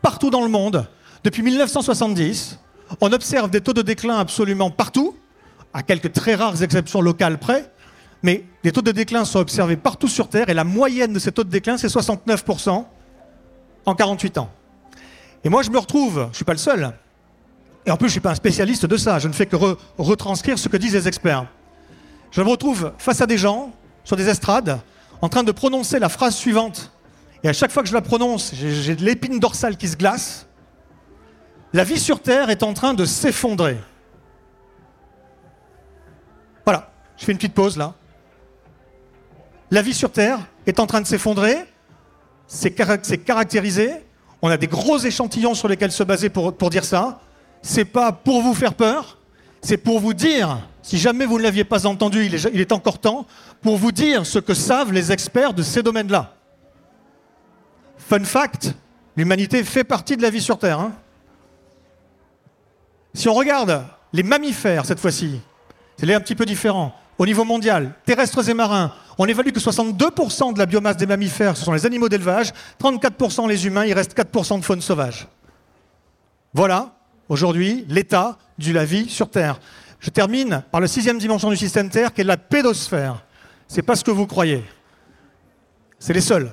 partout 0.00 0.30
dans 0.30 0.40
le 0.40 0.48
monde, 0.48 0.88
depuis 1.24 1.42
1970, 1.42 2.58
on 3.02 3.12
observe 3.12 3.50
des 3.50 3.60
taux 3.60 3.74
de 3.74 3.82
déclin 3.82 4.18
absolument 4.18 4.70
partout, 4.70 5.14
à 5.74 5.82
quelques 5.82 6.10
très 6.12 6.36
rares 6.36 6.62
exceptions 6.62 7.02
locales 7.02 7.36
près, 7.38 7.70
mais 8.22 8.44
les 8.64 8.72
taux 8.72 8.80
de 8.80 8.90
déclin 8.90 9.26
sont 9.26 9.38
observés 9.38 9.76
partout 9.76 10.08
sur 10.08 10.30
Terre 10.30 10.48
et 10.48 10.54
la 10.54 10.64
moyenne 10.64 11.12
de 11.12 11.18
ces 11.18 11.32
taux 11.32 11.44
de 11.44 11.50
déclin, 11.50 11.76
c'est 11.76 11.88
69% 11.88 12.86
en 13.84 13.94
48 13.94 14.38
ans. 14.38 14.50
Et 15.44 15.50
moi, 15.50 15.62
je 15.62 15.68
me 15.70 15.78
retrouve, 15.78 16.22
je 16.24 16.28
ne 16.30 16.34
suis 16.34 16.44
pas 16.46 16.52
le 16.54 16.58
seul, 16.58 16.94
et 17.84 17.90
en 17.90 17.98
plus, 17.98 18.06
je 18.06 18.12
ne 18.12 18.12
suis 18.12 18.20
pas 18.20 18.30
un 18.30 18.34
spécialiste 18.36 18.86
de 18.86 18.96
ça, 18.96 19.18
je 19.18 19.28
ne 19.28 19.34
fais 19.34 19.44
que 19.44 19.56
re- 19.56 19.76
retranscrire 19.98 20.58
ce 20.58 20.70
que 20.70 20.78
disent 20.78 20.94
les 20.94 21.06
experts. 21.06 21.46
Je 22.30 22.42
me 22.42 22.48
retrouve 22.48 22.92
face 22.98 23.20
à 23.20 23.26
des 23.26 23.38
gens, 23.38 23.72
sur 24.04 24.16
des 24.16 24.28
estrades, 24.28 24.80
en 25.20 25.28
train 25.28 25.42
de 25.42 25.52
prononcer 25.52 25.98
la 25.98 26.08
phrase 26.08 26.34
suivante. 26.34 26.92
Et 27.42 27.48
à 27.48 27.52
chaque 27.52 27.70
fois 27.70 27.82
que 27.82 27.88
je 27.88 27.94
la 27.94 28.02
prononce, 28.02 28.52
j'ai 28.54 28.94
de 28.94 29.04
l'épine 29.04 29.38
dorsale 29.38 29.76
qui 29.76 29.88
se 29.88 29.96
glace. 29.96 30.46
La 31.72 31.84
vie 31.84 31.98
sur 31.98 32.20
Terre 32.20 32.50
est 32.50 32.62
en 32.62 32.74
train 32.74 32.94
de 32.94 33.04
s'effondrer. 33.04 33.78
Voilà, 36.64 36.90
je 37.16 37.24
fais 37.24 37.32
une 37.32 37.38
petite 37.38 37.54
pause 37.54 37.76
là. 37.76 37.94
La 39.70 39.82
vie 39.82 39.94
sur 39.94 40.10
Terre 40.10 40.38
est 40.66 40.80
en 40.80 40.86
train 40.86 41.00
de 41.00 41.06
s'effondrer. 41.06 41.56
C'est 42.46 42.70
caractérisé. 42.72 43.92
On 44.40 44.48
a 44.48 44.56
des 44.56 44.66
gros 44.66 44.98
échantillons 44.98 45.54
sur 45.54 45.68
lesquels 45.68 45.92
se 45.92 46.02
baser 46.02 46.30
pour, 46.30 46.56
pour 46.56 46.70
dire 46.70 46.84
ça. 46.84 47.20
C'est 47.62 47.84
pas 47.84 48.12
pour 48.12 48.40
vous 48.40 48.54
faire 48.54 48.74
peur, 48.74 49.18
c'est 49.60 49.76
pour 49.76 50.00
vous 50.00 50.14
dire, 50.14 50.58
si 50.88 50.96
jamais 50.96 51.26
vous 51.26 51.36
ne 51.36 51.42
l'aviez 51.42 51.64
pas 51.64 51.86
entendu, 51.86 52.24
il 52.24 52.60
est, 52.62 52.72
encore 52.72 52.98
temps, 52.98 53.26
pour 53.60 53.76
vous 53.76 53.92
dire 53.92 54.24
ce 54.24 54.38
que 54.38 54.54
savent 54.54 54.90
les 54.90 55.12
experts 55.12 55.52
de 55.52 55.62
ces 55.62 55.82
domaines-là. 55.82 56.32
Fun 57.98 58.24
fact, 58.24 58.74
l'humanité 59.14 59.64
fait 59.64 59.84
partie 59.84 60.16
de 60.16 60.22
la 60.22 60.30
vie 60.30 60.40
sur 60.40 60.58
Terre. 60.58 60.80
hein. 60.80 60.92
Si 63.12 63.28
on 63.28 63.34
regarde 63.34 63.84
les 64.14 64.22
mammifères 64.22 64.86
cette 64.86 64.98
fois-ci, 64.98 65.42
c'est 65.98 66.14
un 66.14 66.20
petit 66.20 66.34
peu 66.34 66.46
différent. 66.46 66.94
Au 67.18 67.26
niveau 67.26 67.44
mondial, 67.44 67.92
terrestres 68.06 68.48
et 68.48 68.54
marins, 68.54 68.94
on 69.18 69.26
évalue 69.26 69.50
que 69.50 69.60
62% 69.60 70.54
de 70.54 70.58
la 70.58 70.64
biomasse 70.64 70.96
des 70.96 71.04
mammifères, 71.04 71.58
ce 71.58 71.66
sont 71.66 71.72
les 71.72 71.84
animaux 71.84 72.08
d'élevage, 72.08 72.54
34% 72.82 73.46
les 73.46 73.66
humains, 73.66 73.84
il 73.84 73.92
reste 73.92 74.16
4% 74.16 74.60
de 74.60 74.64
faune 74.64 74.80
sauvage. 74.80 75.28
Voilà, 76.54 76.94
aujourd'hui, 77.28 77.84
l'état 77.90 78.38
de 78.56 78.72
la 78.72 78.86
vie 78.86 79.06
sur 79.10 79.28
Terre. 79.28 79.60
Je 80.00 80.10
termine 80.10 80.62
par 80.70 80.80
la 80.80 80.88
sixième 80.88 81.18
dimension 81.18 81.50
du 81.50 81.56
système 81.56 81.90
Terre, 81.90 82.12
qui 82.12 82.20
est 82.20 82.24
la 82.24 82.36
pédosphère. 82.36 83.24
C'est 83.66 83.82
pas 83.82 83.96
ce 83.96 84.04
que 84.04 84.10
vous 84.10 84.26
croyez. 84.26 84.64
C'est 85.98 86.12
les 86.12 86.20
sols. 86.20 86.50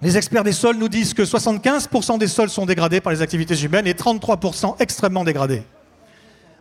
Les 0.00 0.16
experts 0.16 0.44
des 0.44 0.52
sols 0.52 0.76
nous 0.76 0.88
disent 0.88 1.14
que 1.14 1.22
75% 1.22 2.18
des 2.18 2.28
sols 2.28 2.50
sont 2.50 2.66
dégradés 2.66 3.00
par 3.00 3.12
les 3.12 3.22
activités 3.22 3.56
humaines 3.56 3.86
et 3.86 3.94
33% 3.94 4.76
extrêmement 4.78 5.24
dégradés. 5.24 5.62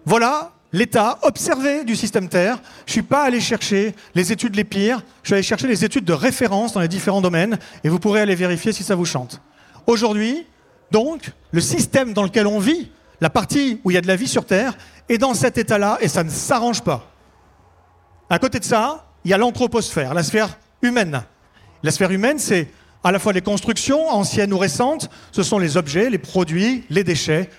Voilà 0.05 0.53
l'état 0.73 1.19
observé 1.21 1.83
du 1.83 1.95
système 1.95 2.29
Terre. 2.29 2.57
Je 2.85 2.91
ne 2.91 2.93
suis 2.93 3.01
pas 3.03 3.23
allé 3.23 3.39
chercher 3.39 3.93
les 4.15 4.31
études 4.31 4.55
les 4.55 4.63
pires, 4.63 5.01
je 5.21 5.29
suis 5.29 5.33
allé 5.35 5.43
chercher 5.43 5.67
les 5.67 5.85
études 5.85 6.05
de 6.05 6.13
référence 6.13 6.73
dans 6.73 6.79
les 6.79 6.87
différents 6.87 7.21
domaines 7.21 7.59
et 7.83 7.89
vous 7.89 7.99
pourrez 7.99 8.21
aller 8.21 8.35
vérifier 8.35 8.71
si 8.71 8.83
ça 8.83 8.95
vous 8.95 9.05
chante. 9.05 9.41
Aujourd'hui, 9.85 10.47
donc, 10.91 11.31
le 11.51 11.61
système 11.61 12.13
dans 12.13 12.23
lequel 12.23 12.47
on 12.47 12.59
vit, 12.59 12.89
la 13.21 13.29
partie 13.29 13.81
où 13.83 13.91
il 13.91 13.95
y 13.95 13.97
a 13.97 14.01
de 14.01 14.07
la 14.07 14.15
vie 14.15 14.27
sur 14.27 14.45
Terre, 14.45 14.77
est 15.09 15.17
dans 15.17 15.33
cet 15.33 15.57
état-là 15.57 15.97
et 16.01 16.07
ça 16.07 16.23
ne 16.23 16.29
s'arrange 16.29 16.83
pas. 16.83 17.09
À 18.29 18.39
côté 18.39 18.59
de 18.59 18.65
ça, 18.65 19.05
il 19.23 19.31
y 19.31 19.33
a 19.33 19.37
l'anthroposphère, 19.37 20.13
la 20.13 20.23
sphère 20.23 20.57
humaine. 20.81 21.23
La 21.83 21.91
sphère 21.91 22.11
humaine, 22.11 22.39
c'est 22.39 22.69
à 23.03 23.11
la 23.11 23.19
fois 23.19 23.33
les 23.33 23.41
constructions, 23.41 24.09
anciennes 24.09 24.51
ou 24.53 24.57
récentes, 24.57 25.09
ce 25.31 25.43
sont 25.43 25.59
les 25.59 25.77
objets, 25.77 26.09
les 26.09 26.17
produits, 26.17 26.83
les 26.89 27.03
déchets, 27.03 27.49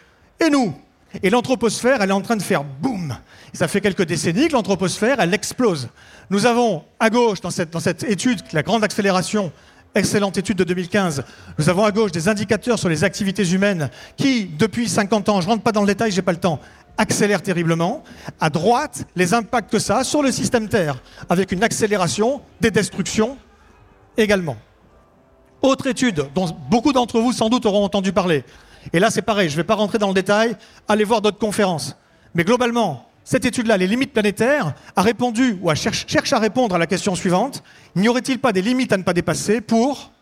et 0.40 0.50
nous. 0.50 0.74
Et 1.22 1.30
l'anthroposphère, 1.30 2.02
elle 2.02 2.10
est 2.10 2.14
en 2.14 2.20
train 2.20 2.36
de 2.36 2.42
faire 2.42 2.64
boum. 2.64 3.16
Ça 3.54 3.66
fait 3.66 3.80
quelques 3.80 4.04
décennies 4.04 4.48
que 4.48 4.52
l'anthroposphère, 4.52 5.20
elle 5.20 5.32
explose. 5.32 5.88
Nous 6.28 6.44
avons 6.44 6.84
à 7.00 7.08
gauche, 7.08 7.40
dans 7.40 7.50
cette, 7.50 7.70
dans 7.70 7.80
cette 7.80 8.04
étude, 8.04 8.42
la 8.52 8.62
grande 8.62 8.84
accélération, 8.84 9.50
excellente 9.94 10.36
étude 10.38 10.58
de 10.58 10.64
2015, 10.64 11.24
nous 11.58 11.68
avons 11.68 11.84
à 11.84 11.90
gauche 11.90 12.12
des 12.12 12.28
indicateurs 12.28 12.78
sur 12.78 12.88
les 12.88 13.04
activités 13.04 13.48
humaines 13.50 13.90
qui, 14.16 14.46
depuis 14.46 14.88
50 14.88 15.28
ans, 15.28 15.40
je 15.40 15.46
ne 15.46 15.52
rentre 15.52 15.62
pas 15.62 15.72
dans 15.72 15.80
le 15.80 15.86
détail, 15.86 16.12
j'ai 16.12 16.22
pas 16.22 16.32
le 16.32 16.38
temps, 16.38 16.60
accélèrent 16.96 17.42
terriblement. 17.42 18.02
À 18.40 18.50
droite, 18.50 19.06
les 19.16 19.34
impacts 19.34 19.70
que 19.70 19.78
ça 19.78 19.98
a 19.98 20.04
sur 20.04 20.22
le 20.22 20.32
système 20.32 20.68
Terre, 20.68 21.02
avec 21.28 21.52
une 21.52 21.62
accélération 21.62 22.40
des 22.60 22.70
destructions 22.70 23.38
également. 24.16 24.56
Autre 25.62 25.86
étude 25.86 26.26
dont 26.34 26.46
beaucoup 26.70 26.92
d'entre 26.92 27.20
vous 27.20 27.32
sans 27.32 27.48
doute 27.48 27.66
auront 27.66 27.84
entendu 27.84 28.12
parler. 28.12 28.44
Et 28.92 29.00
là, 29.00 29.10
c'est 29.10 29.22
pareil, 29.22 29.48
je 29.48 29.54
ne 29.54 29.58
vais 29.58 29.64
pas 29.64 29.74
rentrer 29.74 29.98
dans 29.98 30.08
le 30.08 30.14
détail, 30.14 30.56
allez 30.86 31.04
voir 31.04 31.20
d'autres 31.20 31.38
conférences. 31.38 31.96
Mais 32.34 32.44
globalement, 32.44 33.07
cette 33.28 33.44
étude-là, 33.44 33.76
les 33.76 33.86
limites 33.86 34.14
planétaires, 34.14 34.72
a 34.96 35.02
répondu 35.02 35.58
ou 35.60 35.70
cherche, 35.74 36.32
à 36.32 36.38
répondre 36.38 36.74
à 36.74 36.78
la 36.78 36.86
question 36.86 37.14
suivante 37.14 37.62
n'y 37.94 38.08
aurait-il 38.08 38.38
pas 38.38 38.54
des 38.54 38.62
limites 38.62 38.90
à 38.94 38.96
ne 38.96 39.02
pas 39.02 39.12
dépasser 39.12 39.60
pour, 39.60 40.12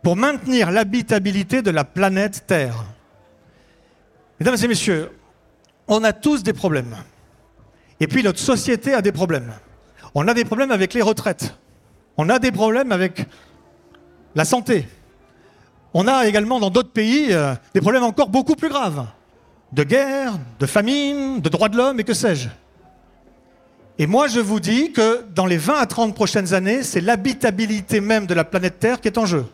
pour 0.00 0.14
maintenir 0.14 0.70
l'habitabilité 0.70 1.62
de 1.62 1.72
la 1.72 1.82
planète 1.82 2.44
Terre? 2.46 2.84
Mesdames 4.38 4.54
et 4.62 4.68
messieurs, 4.68 5.10
on 5.88 6.04
a 6.04 6.12
tous 6.12 6.44
des 6.44 6.52
problèmes. 6.52 6.94
Et 7.98 8.06
puis 8.06 8.22
notre 8.22 8.38
société 8.38 8.94
a 8.94 9.02
des 9.02 9.10
problèmes. 9.10 9.52
On 10.14 10.28
a 10.28 10.34
des 10.34 10.44
problèmes 10.44 10.70
avec 10.70 10.94
les 10.94 11.02
retraites. 11.02 11.56
On 12.16 12.28
a 12.28 12.38
des 12.38 12.52
problèmes 12.52 12.92
avec 12.92 13.26
la 14.36 14.44
santé. 14.44 14.86
On 15.92 16.06
a 16.06 16.24
également 16.28 16.60
dans 16.60 16.70
d'autres 16.70 16.92
pays 16.92 17.32
euh, 17.32 17.52
des 17.74 17.80
problèmes 17.80 18.04
encore 18.04 18.28
beaucoup 18.28 18.54
plus 18.54 18.68
graves. 18.68 19.08
De 19.74 19.82
guerre, 19.82 20.38
de 20.60 20.66
famine, 20.66 21.40
de 21.40 21.48
droits 21.48 21.68
de 21.68 21.76
l'homme 21.76 21.98
et 21.98 22.04
que 22.04 22.14
sais-je. 22.14 22.48
Et 23.98 24.06
moi, 24.06 24.28
je 24.28 24.38
vous 24.38 24.60
dis 24.60 24.92
que 24.92 25.24
dans 25.34 25.46
les 25.46 25.56
20 25.56 25.74
à 25.78 25.86
30 25.86 26.14
prochaines 26.14 26.54
années, 26.54 26.84
c'est 26.84 27.00
l'habitabilité 27.00 28.00
même 28.00 28.26
de 28.26 28.34
la 28.34 28.44
planète 28.44 28.78
Terre 28.78 29.00
qui 29.00 29.08
est 29.08 29.18
en 29.18 29.26
jeu. 29.26 29.46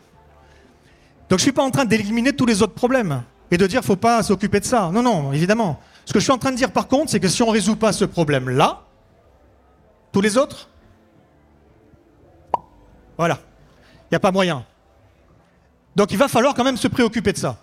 Donc 1.29 1.39
je 1.39 1.43
ne 1.43 1.47
suis 1.47 1.51
pas 1.51 1.63
en 1.63 1.71
train 1.71 1.85
d'éliminer 1.85 2.33
tous 2.33 2.45
les 2.45 2.61
autres 2.61 2.73
problèmes 2.73 3.23
et 3.49 3.57
de 3.57 3.65
dire 3.65 3.79
qu'il 3.81 3.89
ne 3.89 3.93
faut 3.93 3.95
pas 3.95 4.21
s'occuper 4.21 4.59
de 4.59 4.65
ça. 4.65 4.91
Non, 4.93 5.01
non, 5.01 5.33
évidemment. 5.33 5.79
Ce 6.05 6.13
que 6.13 6.19
je 6.19 6.23
suis 6.23 6.31
en 6.31 6.37
train 6.37 6.51
de 6.51 6.57
dire 6.57 6.71
par 6.71 6.87
contre, 6.87 7.09
c'est 7.09 7.19
que 7.19 7.27
si 7.27 7.41
on 7.41 7.47
ne 7.47 7.51
résout 7.53 7.75
pas 7.75 7.91
ce 7.91 8.05
problème-là, 8.05 8.83
tous 10.11 10.21
les 10.21 10.37
autres, 10.37 10.69
voilà, 13.17 13.39
il 14.03 14.13
n'y 14.13 14.15
a 14.17 14.19
pas 14.19 14.31
moyen. 14.31 14.65
Donc 15.95 16.11
il 16.11 16.17
va 16.17 16.27
falloir 16.27 16.53
quand 16.53 16.63
même 16.63 16.77
se 16.77 16.87
préoccuper 16.87 17.33
de 17.33 17.37
ça. 17.37 17.57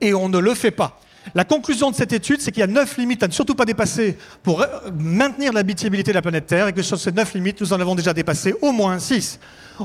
et 0.00 0.14
on 0.14 0.28
ne 0.28 0.38
le 0.38 0.54
fait 0.54 0.70
pas. 0.72 0.98
La 1.34 1.44
conclusion 1.44 1.90
de 1.90 1.96
cette 1.96 2.12
étude, 2.12 2.40
c'est 2.40 2.50
qu'il 2.50 2.60
y 2.60 2.64
a 2.64 2.66
neuf 2.66 2.96
limites 2.98 3.22
à 3.22 3.28
ne 3.28 3.32
surtout 3.32 3.54
pas 3.54 3.64
dépasser 3.64 4.18
pour 4.42 4.60
euh, 4.62 4.66
maintenir 4.98 5.52
l'habitabilité 5.52 6.10
de 6.10 6.16
la 6.16 6.22
planète 6.22 6.46
Terre 6.46 6.68
et 6.68 6.72
que 6.72 6.82
sur 6.82 6.98
ces 6.98 7.12
neuf 7.12 7.32
limites, 7.34 7.60
nous 7.60 7.72
en 7.72 7.80
avons 7.80 7.94
déjà 7.94 8.12
dépassé 8.12 8.54
au 8.60 8.72
moins 8.72 8.98
six. 8.98 9.38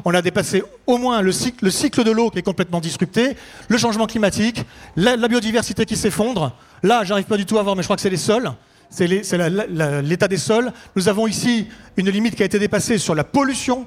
On 0.04 0.14
a 0.14 0.22
dépassé 0.22 0.64
au 0.86 0.98
moins 0.98 1.22
le 1.22 1.32
cycle, 1.32 1.64
le 1.64 1.72
cycle 1.72 2.04
de 2.04 2.12
l'eau 2.12 2.30
qui 2.30 2.40
est 2.40 2.44
complètement 2.44 2.82
disrupté, 2.82 3.38
le 3.68 3.78
changement 3.78 4.08
climatique, 4.08 4.64
la, 4.96 5.16
biodiversité 5.28 5.86
qui 5.86 5.96
s'effondre. 5.96 6.54
Là, 6.84 7.04
j'arrive 7.04 7.26
pas 7.26 7.38
du 7.38 7.46
tout 7.46 7.58
à 7.58 7.64
voir, 7.64 7.76
mais 7.76 7.84
je 7.84 7.88
crois 7.88 7.96
que 7.96 8.02
c'est 8.02 8.10
les 8.10 8.18
sols. 8.18 8.52
C'est 8.90 9.08
l'état 9.08 10.28
des 10.28 10.38
sols. 10.38 10.72
Nous 10.96 11.08
avons 11.10 11.28
ici 11.28 11.68
une 11.98 12.10
limite 12.10 12.36
qui 12.36 12.44
a 12.44 12.46
été 12.46 12.60
dépassée 12.60 12.98
sur 12.98 13.16
la 13.16 13.24
pollution, 13.24 13.86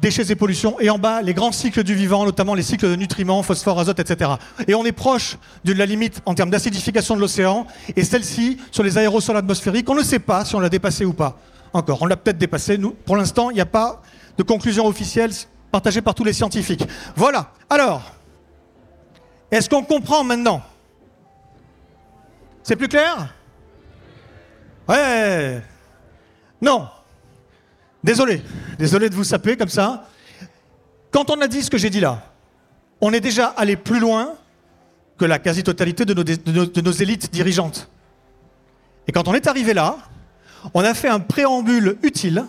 déchets 0.00 0.30
et 0.30 0.34
pollution, 0.34 0.78
et 0.80 0.90
en 0.90 0.98
bas, 0.98 1.22
les 1.22 1.34
grands 1.34 1.52
cycles 1.52 1.82
du 1.82 1.94
vivant, 1.94 2.24
notamment 2.24 2.54
les 2.54 2.62
cycles 2.62 2.88
de 2.88 2.96
nutriments, 2.96 3.42
phosphore, 3.42 3.80
azote, 3.80 4.00
etc. 4.00 4.32
Et 4.68 4.74
on 4.74 4.84
est 4.84 4.92
proche 4.92 5.38
de 5.64 5.72
la 5.72 5.86
limite 5.86 6.20
en 6.26 6.34
termes 6.34 6.50
d'acidification 6.50 7.16
de 7.16 7.20
l'océan, 7.20 7.66
et 7.96 8.04
celle-ci, 8.04 8.58
sur 8.70 8.82
les 8.82 8.98
aérosols 8.98 9.36
atmosphériques, 9.36 9.88
on 9.88 9.94
ne 9.94 10.02
sait 10.02 10.18
pas 10.18 10.44
si 10.44 10.54
on 10.54 10.60
l'a 10.60 10.68
dépassé 10.68 11.04
ou 11.04 11.12
pas. 11.12 11.38
Encore, 11.72 12.02
on 12.02 12.06
l'a 12.06 12.16
peut-être 12.16 12.38
dépassé. 12.38 12.78
Nous, 12.78 12.90
pour 12.90 13.16
l'instant, 13.16 13.50
il 13.50 13.54
n'y 13.54 13.60
a 13.60 13.66
pas 13.66 14.02
de 14.36 14.42
conclusion 14.42 14.86
officielle 14.86 15.32
partagée 15.72 16.02
par 16.02 16.14
tous 16.14 16.24
les 16.24 16.32
scientifiques. 16.32 16.84
Voilà. 17.16 17.50
Alors, 17.68 18.02
est-ce 19.50 19.68
qu'on 19.68 19.82
comprend 19.82 20.22
maintenant? 20.22 20.62
C'est 22.62 22.76
plus 22.76 22.88
clair? 22.88 23.34
Ouais. 24.88 25.62
Non. 26.62 26.88
Désolé. 28.04 28.42
Désolé 28.78 29.08
de 29.08 29.14
vous 29.14 29.24
saper 29.24 29.56
comme 29.56 29.70
ça. 29.70 30.06
Quand 31.10 31.30
on 31.30 31.40
a 31.40 31.48
dit 31.48 31.62
ce 31.62 31.70
que 31.70 31.78
j'ai 31.78 31.88
dit 31.88 32.00
là, 32.00 32.22
on 33.00 33.12
est 33.14 33.20
déjà 33.20 33.46
allé 33.46 33.76
plus 33.76 33.98
loin 33.98 34.34
que 35.16 35.24
la 35.24 35.38
quasi-totalité 35.38 36.04
de 36.04 36.82
nos, 36.82 36.92
élites 36.92 37.32
dirigeantes. 37.32 37.88
Et 39.08 39.12
quand 39.12 39.26
on 39.26 39.32
est 39.32 39.46
arrivé 39.46 39.72
là, 39.72 39.96
on 40.74 40.84
a 40.84 40.92
fait 40.92 41.08
un 41.08 41.20
préambule 41.20 41.96
utile, 42.02 42.44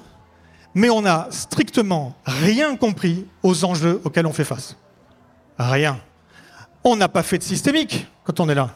mais 0.73 0.89
on 0.89 1.03
n'a 1.03 1.27
strictement 1.29 2.17
rien 2.25 2.75
compris 2.75 3.25
aux 3.41 3.63
enjeux 3.63 4.01
auxquels 4.03 4.27
on 4.27 4.33
fait 4.33 4.43
face. 4.43 4.75
Rien. 5.57 5.99
On 6.83 6.97
n'a 6.97 7.07
pas 7.07 7.23
fait 7.23 7.37
de 7.37 7.43
systémique 7.43 8.07
quand 8.25 8.41
on 8.41 8.49
est 8.49 8.55
là. 8.55 8.71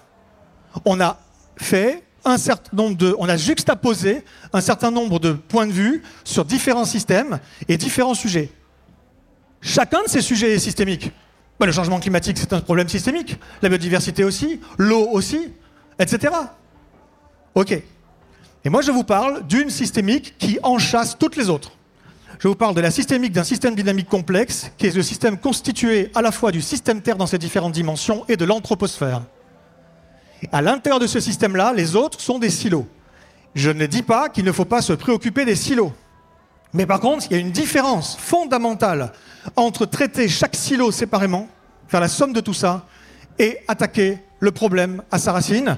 On 0.86 1.02
a 1.02 1.20
fait 1.58 2.04
un 2.26 2.38
certain 2.38 2.76
nombre 2.76 2.98
de, 2.98 3.16
on 3.20 3.30
a 3.30 3.38
juxtaposé 3.38 4.24
un 4.54 4.62
certain 4.62 4.92
nombre 4.92 5.20
de 5.20 5.34
points 5.34 5.68
de 5.68 5.72
vue 5.72 6.04
sur 6.24 6.46
différents 6.46 6.86
systèmes 6.86 7.40
et 7.68 7.78
différents 7.78 8.14
sujets. 8.14 8.50
Chacun 9.62 10.04
de 10.04 10.10
ces 10.10 10.22
sujets 10.22 10.54
est 10.54 10.60
systémique. 10.60 11.12
Ben, 11.60 11.66
le 11.66 11.72
changement 11.72 12.00
climatique, 12.00 12.38
c'est 12.38 12.54
un 12.54 12.62
problème 12.62 12.88
systémique. 12.88 13.38
La 13.62 13.70
biodiversité 13.70 14.24
aussi, 14.24 14.62
l'eau 14.78 15.10
aussi, 15.12 15.50
etc. 16.00 16.34
Ok. 17.56 17.72
Et 18.64 18.70
moi, 18.70 18.82
je 18.82 18.92
vous 18.92 19.04
parle 19.04 19.46
d'une 19.48 19.70
systémique 19.70 20.36
qui 20.38 20.60
enchasse 20.64 21.18
toutes 21.18 21.36
les 21.36 21.50
autres. 21.50 21.72
Je 22.40 22.48
vous 22.48 22.56
parle 22.56 22.76
de 22.76 22.82
la 22.82 22.92
systémique 22.92 23.34
d'un 23.34 23.44
système 23.44 23.76
dynamique 23.76 24.08
complexe, 24.08 24.72
qui 24.78 24.88
est 24.88 24.96
le 24.96 25.04
système 25.04 25.38
constitué 25.38 26.10
à 26.16 26.22
la 26.22 26.32
fois 26.32 26.52
du 26.52 26.62
système 26.62 27.02
Terre 27.02 27.18
dans 27.18 27.28
ses 27.28 27.38
différentes 27.38 27.74
dimensions 27.74 28.24
et 28.30 28.38
de 28.38 28.46
l'anthroposphère. 28.46 29.24
À 30.52 30.62
l'intérieur 30.62 30.99
de 30.99 31.08
ce 31.08 31.19
système-là, 31.19 31.73
les 31.73 31.95
autres 31.95 32.21
sont 32.21 32.39
des 32.39 32.49
silos. 32.49 32.88
Je 33.56 33.69
ne 33.69 33.86
dis 33.86 34.04
pas 34.04 34.30
qu'il 34.30 34.45
ne 34.45 34.52
faut 34.52 34.65
pas 34.65 34.82
se 34.82 34.93
préoccuper 34.93 35.45
des 35.45 35.56
silos. 35.56 35.93
Mais 36.73 36.86
par 36.86 36.99
contre, 36.99 37.25
il 37.30 37.34
y 37.34 37.36
a 37.36 37.39
une 37.39 37.52
différence 37.52 38.15
fondamentale 38.17 39.12
entre 39.56 39.86
traiter 39.86 40.28
chaque 40.28 40.56
silo 40.56 40.91
séparément, 40.91 41.47
faire 41.88 41.99
la 41.99 42.08
somme 42.08 42.34
de 42.34 42.41
tout 42.41 42.54
ça, 42.54 42.86
et 43.39 43.60
attaquer 43.67 44.19
le 44.39 44.52
problème 44.52 45.02
à 45.12 45.17
sa 45.17 45.32
racine. 45.32 45.78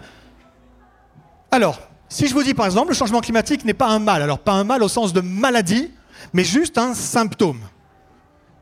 Alors, 1.51 1.79
si 2.09 2.27
je 2.27 2.33
vous 2.33 2.43
dis 2.43 2.53
par 2.53 2.65
exemple, 2.65 2.89
le 2.89 2.95
changement 2.95 3.21
climatique 3.21 3.63
n'est 3.63 3.73
pas 3.73 3.87
un 3.87 3.99
mal, 3.99 4.21
alors 4.21 4.39
pas 4.39 4.53
un 4.53 4.63
mal 4.63 4.83
au 4.83 4.87
sens 4.87 5.13
de 5.13 5.21
maladie, 5.21 5.91
mais 6.33 6.43
juste 6.43 6.77
un 6.77 6.93
symptôme. 6.93 7.61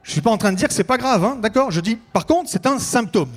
Je 0.03 0.09
ne 0.09 0.13
suis 0.13 0.21
pas 0.21 0.31
en 0.31 0.37
train 0.37 0.51
de 0.51 0.57
dire 0.57 0.67
que 0.67 0.73
c'est 0.73 0.83
pas 0.83 0.97
grave, 0.97 1.23
hein, 1.23 1.37
d'accord? 1.41 1.71
Je 1.71 1.81
dis, 1.81 1.95
par 1.95 2.25
contre, 2.25 2.49
c'est 2.49 2.65
un 2.65 2.79
symptôme. 2.79 3.31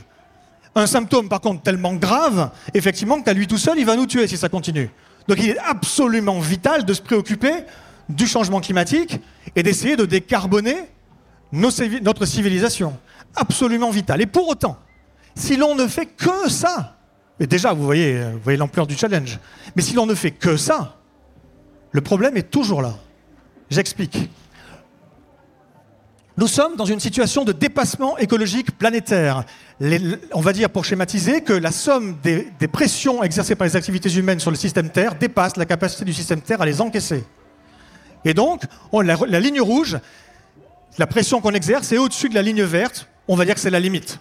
Un 0.75 0.87
symptôme, 0.87 1.29
par 1.29 1.41
contre, 1.41 1.63
tellement 1.63 1.95
grave, 1.95 2.51
effectivement, 2.73 3.21
qu'à 3.21 3.35
lui 3.35 3.47
tout 3.47 3.59
seul, 3.59 3.79
il 3.79 3.85
va 3.85 3.97
nous 3.97 4.07
tuer 4.07 4.27
si 4.27 4.37
ça 4.37 4.49
continue. 4.49 4.91
Donc 5.29 5.39
il 5.39 5.51
est 5.51 5.59
absolument 5.59 6.41
vital 6.41 6.85
de 6.85 6.95
se 6.95 7.03
préoccuper 7.03 7.53
du 8.09 8.27
changement 8.27 8.61
climatique 8.61 9.21
et 9.55 9.63
d'essayer 9.63 9.97
de 9.97 10.05
décarboner 10.05 10.77
notre 11.53 12.25
civilisation. 12.27 12.97
Absolument 13.37 13.91
vital. 13.91 14.21
Et 14.21 14.27
pour 14.27 14.49
autant, 14.49 14.79
si 15.35 15.57
l'on 15.57 15.75
ne 15.75 15.87
fait 15.87 16.07
que 16.07 16.51
ça, 16.51 16.97
et 17.41 17.47
déjà, 17.47 17.71
euh, 17.71 17.75
vous 17.75 17.85
voyez 17.85 18.57
l'ampleur 18.57 18.87
du 18.87 18.97
challenge, 18.97 19.39
mais 19.75 19.83
si 19.83 19.95
l'on 19.95 20.07
ne 20.07 20.15
fait 20.15 20.31
que 20.31 20.57
ça, 20.57 20.97
le 21.91 22.01
problème 22.01 22.37
est 22.37 22.51
toujours 22.51 22.83
là. 22.83 22.95
J'explique. 23.71 24.31
Nous 26.38 26.47
sommes 26.47 26.77
dans 26.77 26.87
une 26.87 27.01
situation 27.01 27.45
de 27.45 27.53
dépassement 27.53 28.16
écologique 28.16 28.77
planétaire. 28.79 29.45
On 30.33 30.40
va 30.40 30.53
dire, 30.55 30.71
pour 30.71 30.85
schématiser, 30.85 31.42
que 31.42 31.53
la 31.53 31.71
somme 31.71 32.16
des, 32.23 32.47
pressions 32.68 33.23
exercées 33.23 33.55
par 33.55 33.66
les 33.66 33.77
activités 33.77 34.11
humaines 34.11 34.40
sur 34.40 34.51
le 34.51 34.57
système 34.57 34.88
Terre 34.88 35.14
dépasse 35.14 35.57
la 35.57 35.66
capacité 35.66 36.07
du 36.07 36.14
système 36.14 36.40
Terre 36.40 36.62
à 36.62 36.66
les 36.66 36.81
encaisser. 36.81 37.25
Et 38.25 38.33
donc, 38.33 38.62
on- 38.92 39.03
la, 39.03 39.40
ligne 39.40 39.61
rouge, 39.61 39.99
la 40.97 41.07
pression 41.07 41.40
qu'on 41.42 41.53
exerce 41.53 41.92
est 41.92 41.99
au-dessus 41.99 42.31
de 42.31 42.35
la 42.35 42.42
ligne 42.42 42.62
verte. 42.62 43.09
On 43.29 43.37
va 43.37 43.45
dire 43.45 43.55
que 43.55 43.61
c'est 43.61 43.71
la 43.71 43.81
limite. 43.81 44.18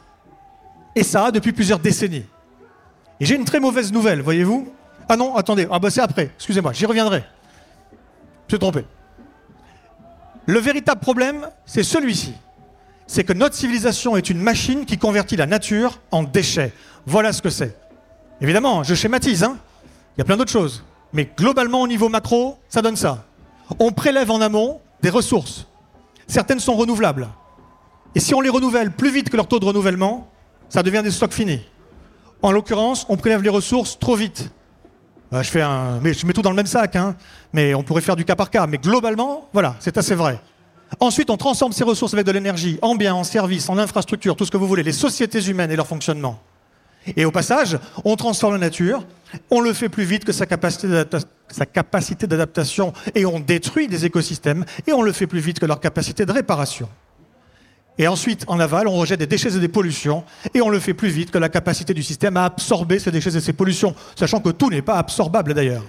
Et 0.96 1.04
ça, 1.04 1.32
depuis 1.32 1.54
plusieurs 1.54 1.80
décennies. 1.80 2.26
Et 3.22 3.26
j'ai 3.26 3.36
une 3.36 3.46
très 3.46 3.62
mauvaise 3.62 3.94
nouvelle, 3.94 4.22
voyez-vous? 4.22 4.74
Ah 5.08 5.16
non, 5.16 5.36
attendez, 5.36 5.68
ah 5.72 5.80
bah 5.80 5.90
c'est 5.90 6.02
après, 6.02 6.32
excusez-moi, 6.36 6.74
j'y 6.74 6.86
reviendrai. 6.86 7.24
Je 8.48 8.56
suis 8.56 8.60
trompé. 8.60 8.84
Le 10.46 10.60
véritable 10.60 11.02
problème, 11.02 11.48
c'est 11.66 11.84
celui-ci. 11.84 12.34
C'est 13.08 13.24
que 13.24 13.34
notre 13.34 13.56
civilisation 13.56 14.16
est 14.18 14.30
une 14.30 14.40
machine 14.40 14.86
qui 14.86 14.98
convertit 14.98 15.36
la 15.36 15.46
nature 15.46 16.00
en 16.12 16.24
déchets. 16.24 16.74
Voilà 17.06 17.34
ce 17.34 17.42
que 17.42 17.50
c'est. 17.50 17.78
Évidemment, 18.40 18.84
je 18.84 18.96
schématise, 18.96 19.44
hein. 19.44 19.58
Il 20.16 20.20
y 20.20 20.22
a 20.22 20.26
plein 20.26 20.38
d'autres 20.38 20.52
choses. 20.52 20.84
Mais 21.14 21.30
globalement, 21.38 21.82
au 21.82 21.88
niveau 21.88 22.10
macro, 22.10 22.58
ça 22.70 22.82
donne 22.82 22.96
ça. 22.96 23.26
On 23.80 23.92
prélève 23.92 24.32
en 24.32 24.42
amont 24.42 24.82
des 25.02 25.10
ressources. 25.10 25.68
Certaines 26.28 26.60
sont 26.60 26.76
renouvelables. 26.76 27.28
Et 28.16 28.20
si 28.20 28.34
on 28.34 28.42
les 28.42 28.50
renouvelle 28.50 28.92
plus 28.92 29.12
vite 29.12 29.30
que 29.30 29.38
leur 29.38 29.48
taux 29.48 29.60
de 29.60 29.66
renouvellement, 29.66 30.30
ça 30.70 30.84
devient 30.84 31.02
des 31.04 31.12
stocks 31.12 31.34
finis. 31.34 31.62
En 32.42 32.52
l'occurrence, 32.52 33.06
on 33.10 33.18
prélève 33.18 33.44
les 33.44 33.50
ressources 33.50 34.00
trop 34.00 34.16
vite. 34.16 34.50
Euh, 35.34 35.44
je, 35.44 35.50
fais 35.50 35.62
un, 35.62 36.00
mais 36.02 36.14
je 36.14 36.26
mets 36.26 36.34
tout 36.34 36.42
dans 36.42 36.50
le 36.50 36.56
même 36.56 36.66
sac, 36.66 36.96
hein, 36.96 37.16
mais 37.54 37.74
on 37.74 37.84
pourrait 37.84 38.02
faire 38.02 38.16
du 38.16 38.26
cas 38.26 38.36
par 38.36 38.50
cas. 38.50 38.68
Mais 38.68 38.78
globalement, 38.78 39.48
voilà, 39.54 39.76
c'est 39.80 39.98
assez 39.98 40.16
vrai. 40.16 40.40
Ensuite, 41.00 41.30
on 41.30 41.38
transforme 41.38 41.72
ces 41.72 41.86
ressources 41.86 42.14
avec 42.14 42.26
de 42.26 42.32
l'énergie, 42.32 42.78
en 42.82 42.96
biens, 42.96 43.16
en 43.16 43.24
services, 43.24 43.70
en 43.70 43.78
infrastructures, 43.78 44.36
tout 44.36 44.46
ce 44.46 44.52
que 44.52 44.58
vous 44.58 44.68
voulez, 44.68 44.84
les 44.84 44.92
sociétés 44.92 45.42
humaines 45.50 45.72
et 45.72 45.76
leur 45.78 45.88
fonctionnement. 45.88 46.40
Et 47.16 47.26
au 47.26 47.32
passage, 47.32 47.80
on 48.04 48.16
transforme 48.16 48.54
la 48.54 48.60
nature, 48.60 49.06
on 49.50 49.62
le 49.62 49.74
fait 49.74 49.90
plus 49.90 50.04
vite 50.04 50.26
que 50.26 50.34
sa 50.34 50.46
capacité 50.46 52.28
d'adaptation, 52.28 52.94
et 53.16 53.26
on 53.26 53.40
détruit 53.40 53.88
des 53.88 54.06
écosystèmes, 54.06 54.66
et 54.86 54.94
on 54.94 55.02
le 55.02 55.12
fait 55.12 55.28
plus 55.28 55.40
vite 55.40 55.60
que 55.60 55.66
leur 55.66 55.80
capacité 55.80 56.26
de 56.26 56.32
réparation. 56.32 56.90
Et 58.02 58.08
ensuite, 58.08 58.46
en 58.48 58.60
aval, 58.60 58.88
on 58.88 58.96
rejette 58.96 59.20
des 59.20 59.28
déchets 59.28 59.56
et 59.56 59.60
des 59.60 59.68
pollutions, 59.68 60.24
et 60.56 60.62
on 60.64 60.70
le 60.70 60.80
fait 60.80 60.96
plus 60.96 61.10
vite 61.10 61.30
que 61.30 61.38
la 61.38 61.50
capacité 61.50 61.94
du 61.94 62.02
système 62.02 62.36
à 62.36 62.46
absorber 62.46 62.98
ces 62.98 63.12
déchets 63.12 63.36
et 63.36 63.42
ces 63.42 63.54
pollutions, 63.54 63.94
sachant 64.16 64.40
que 64.40 64.50
tout 64.50 64.72
n'est 64.72 64.82
pas 64.82 64.96
absorbable 64.96 65.54
d'ailleurs. 65.54 65.84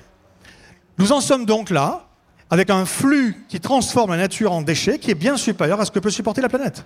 Nous 0.98 1.10
en 1.10 1.22
sommes 1.22 1.46
donc 1.46 1.70
là, 1.70 2.06
avec 2.50 2.68
un 2.68 2.84
flux 2.84 3.46
qui 3.48 3.60
transforme 3.60 4.10
la 4.10 4.18
nature 4.18 4.52
en 4.52 4.60
déchets, 4.60 4.98
qui 4.98 5.10
est 5.10 5.14
bien 5.14 5.38
supérieur 5.38 5.80
à 5.80 5.86
ce 5.86 5.90
que 5.90 6.00
peut 6.00 6.10
supporter 6.10 6.42
la 6.42 6.50
planète. 6.50 6.84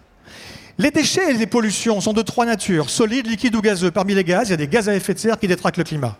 Les 0.78 0.92
déchets 0.92 1.32
et 1.32 1.36
les 1.36 1.48
pollutions 1.48 2.00
sont 2.00 2.12
de 2.12 2.22
trois 2.22 2.46
natures, 2.46 2.88
solides, 2.88 3.26
liquides 3.26 3.56
ou 3.56 3.60
gazeux. 3.60 3.90
Parmi 3.90 4.14
les 4.14 4.22
gaz, 4.22 4.46
il 4.46 4.52
y 4.52 4.54
a 4.54 4.56
des 4.56 4.68
gaz 4.68 4.88
à 4.88 4.94
effet 4.94 5.12
de 5.12 5.18
serre 5.18 5.40
qui 5.40 5.48
détraquent 5.48 5.78
le 5.78 5.82
climat. 5.82 6.16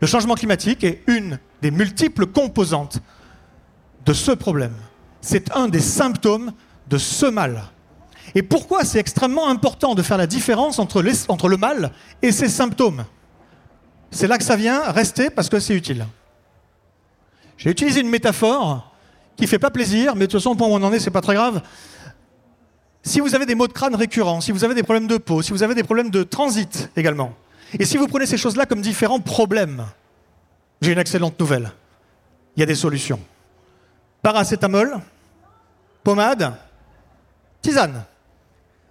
Le 0.00 0.08
changement 0.08 0.34
climatique 0.34 0.82
est 0.82 1.04
une 1.06 1.38
des 1.62 1.70
multiples 1.70 2.26
composantes 2.26 2.98
de 4.04 4.12
ce 4.12 4.32
problème. 4.32 4.74
C'est 5.20 5.54
un 5.54 5.68
des 5.68 5.78
symptômes 5.78 6.52
de 6.88 6.98
ce 6.98 7.26
mal. 7.26 7.62
Et 8.34 8.42
pourquoi 8.42 8.84
c'est 8.84 8.98
extrêmement 8.98 9.48
important 9.48 9.94
de 9.94 10.02
faire 10.02 10.18
la 10.18 10.26
différence 10.26 10.78
entre, 10.78 11.02
le 11.02 11.56
mal 11.56 11.92
et 12.22 12.32
ses 12.32 12.48
symptômes? 12.48 13.04
C'est 14.10 14.26
là 14.26 14.38
que 14.38 14.44
ça 14.44 14.56
vient, 14.56 14.90
rester 14.90 15.30
parce 15.30 15.48
que 15.48 15.58
c'est 15.58 15.74
utile. 15.74 16.06
J'ai 17.56 17.70
utilisé 17.70 18.00
une 18.00 18.10
métaphore 18.10 18.92
qui 19.36 19.46
fait 19.46 19.58
pas 19.58 19.70
plaisir, 19.70 20.14
mais 20.14 20.26
de 20.26 20.30
toute 20.30 20.40
façon, 20.40 20.56
point 20.56 20.68
où 20.68 20.72
on 20.72 20.82
en 20.82 20.92
est, 20.92 21.00
c'est 21.00 21.10
pas 21.10 21.20
très 21.20 21.34
grave. 21.34 21.62
Si 23.02 23.20
vous 23.20 23.34
avez 23.34 23.46
des 23.46 23.54
maux 23.54 23.68
de 23.68 23.72
crâne 23.72 23.94
récurrents, 23.94 24.40
si 24.40 24.52
vous 24.52 24.64
avez 24.64 24.74
des 24.74 24.82
problèmes 24.82 25.06
de 25.06 25.18
peau, 25.18 25.42
si 25.42 25.52
vous 25.52 25.62
avez 25.62 25.74
des 25.74 25.84
problèmes 25.84 26.10
de 26.10 26.22
transit 26.22 26.90
également, 26.96 27.34
et 27.78 27.84
si 27.84 27.96
vous 27.96 28.06
prenez 28.06 28.26
ces 28.26 28.36
choses-là 28.36 28.66
comme 28.66 28.80
différents 28.80 29.20
problèmes, 29.20 29.86
j'ai 30.80 30.92
une 30.92 30.98
excellente 30.98 31.38
nouvelle. 31.38 31.70
Il 32.56 32.60
y 32.60 32.62
a 32.62 32.66
des 32.66 32.74
solutions. 32.74 33.20
Paracétamol, 34.22 34.98
pommade, 36.02 36.54
tisane. 37.60 38.04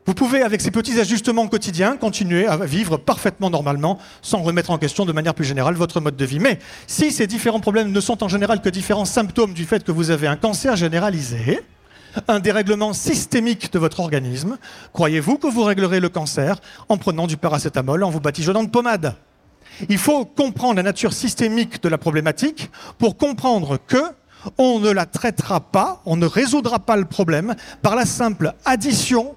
Vous 0.08 0.13
pouvez, 0.13 0.44
avec 0.44 0.62
ces 0.62 0.70
petits 0.70 1.00
ajustements 1.00 1.48
quotidiens, 1.48 1.98
continuer 1.98 2.46
à 2.46 2.58
vivre 2.58 2.98
parfaitement 2.98 3.50
normalement, 3.50 3.98
sans 4.22 4.44
remettre 4.44 4.70
en 4.70 4.78
question 4.78 5.04
de 5.04 5.12
manière 5.12 5.34
plus 5.34 5.46
générale 5.46 5.74
votre 5.74 6.00
mode 6.00 6.15
de 6.15 6.26
vie. 6.26 6.39
Mais 6.39 6.60
si 6.86 7.12
ces 7.12 7.26
différents 7.26 7.60
problèmes 7.60 7.91
ne 7.91 8.00
sont 8.00 8.24
en 8.24 8.28
général 8.28 8.62
que 8.62 8.70
différents 8.70 9.06
symptômes 9.06 9.54
du 9.54 9.65
fait 9.65 9.84
que 9.84 9.91
vous 9.91 10.12
avez 10.12 10.28
un 10.28 10.36
cancer 10.36 10.76
généralisé, 10.76 11.60
un 12.28 12.39
dérèglement 12.39 12.94
systémique 12.94 13.74
de 13.74 13.80
votre 13.80 14.00
organisme, 14.00 14.60
croyez-vous 14.94 15.39
que 15.39 15.48
vous 15.48 15.63
réglerez 15.63 16.00
le 16.00 16.10
cancer 16.10 16.62
en 16.88 16.98
prenant 16.98 17.26
du 17.26 17.36
paracétamol, 17.36 18.04
en 18.04 18.12
vous 18.12 18.20
batigeonnant 18.20 18.63
de 18.63 18.70
pommade? 18.70 19.15
Il 19.89 19.98
faut 19.98 20.24
comprendre 20.24 20.76
la 20.76 20.84
nature 20.84 21.13
systémique 21.13 21.82
de 21.82 21.89
la 21.89 21.98
problématique 21.98 22.70
pour 23.00 23.18
comprendre 23.18 23.80
que 23.88 23.98
on 24.60 24.80
ne 24.80 24.91
la 24.91 25.08
traitera 25.08 25.60
pas, 25.60 26.04
on 26.06 26.15
ne 26.15 26.28
résoudra 26.28 26.78
pas 26.78 26.96
le 26.96 27.06
problème 27.06 27.56
par 27.82 27.96
la 27.96 28.06
simple 28.06 28.54
addition 28.65 29.36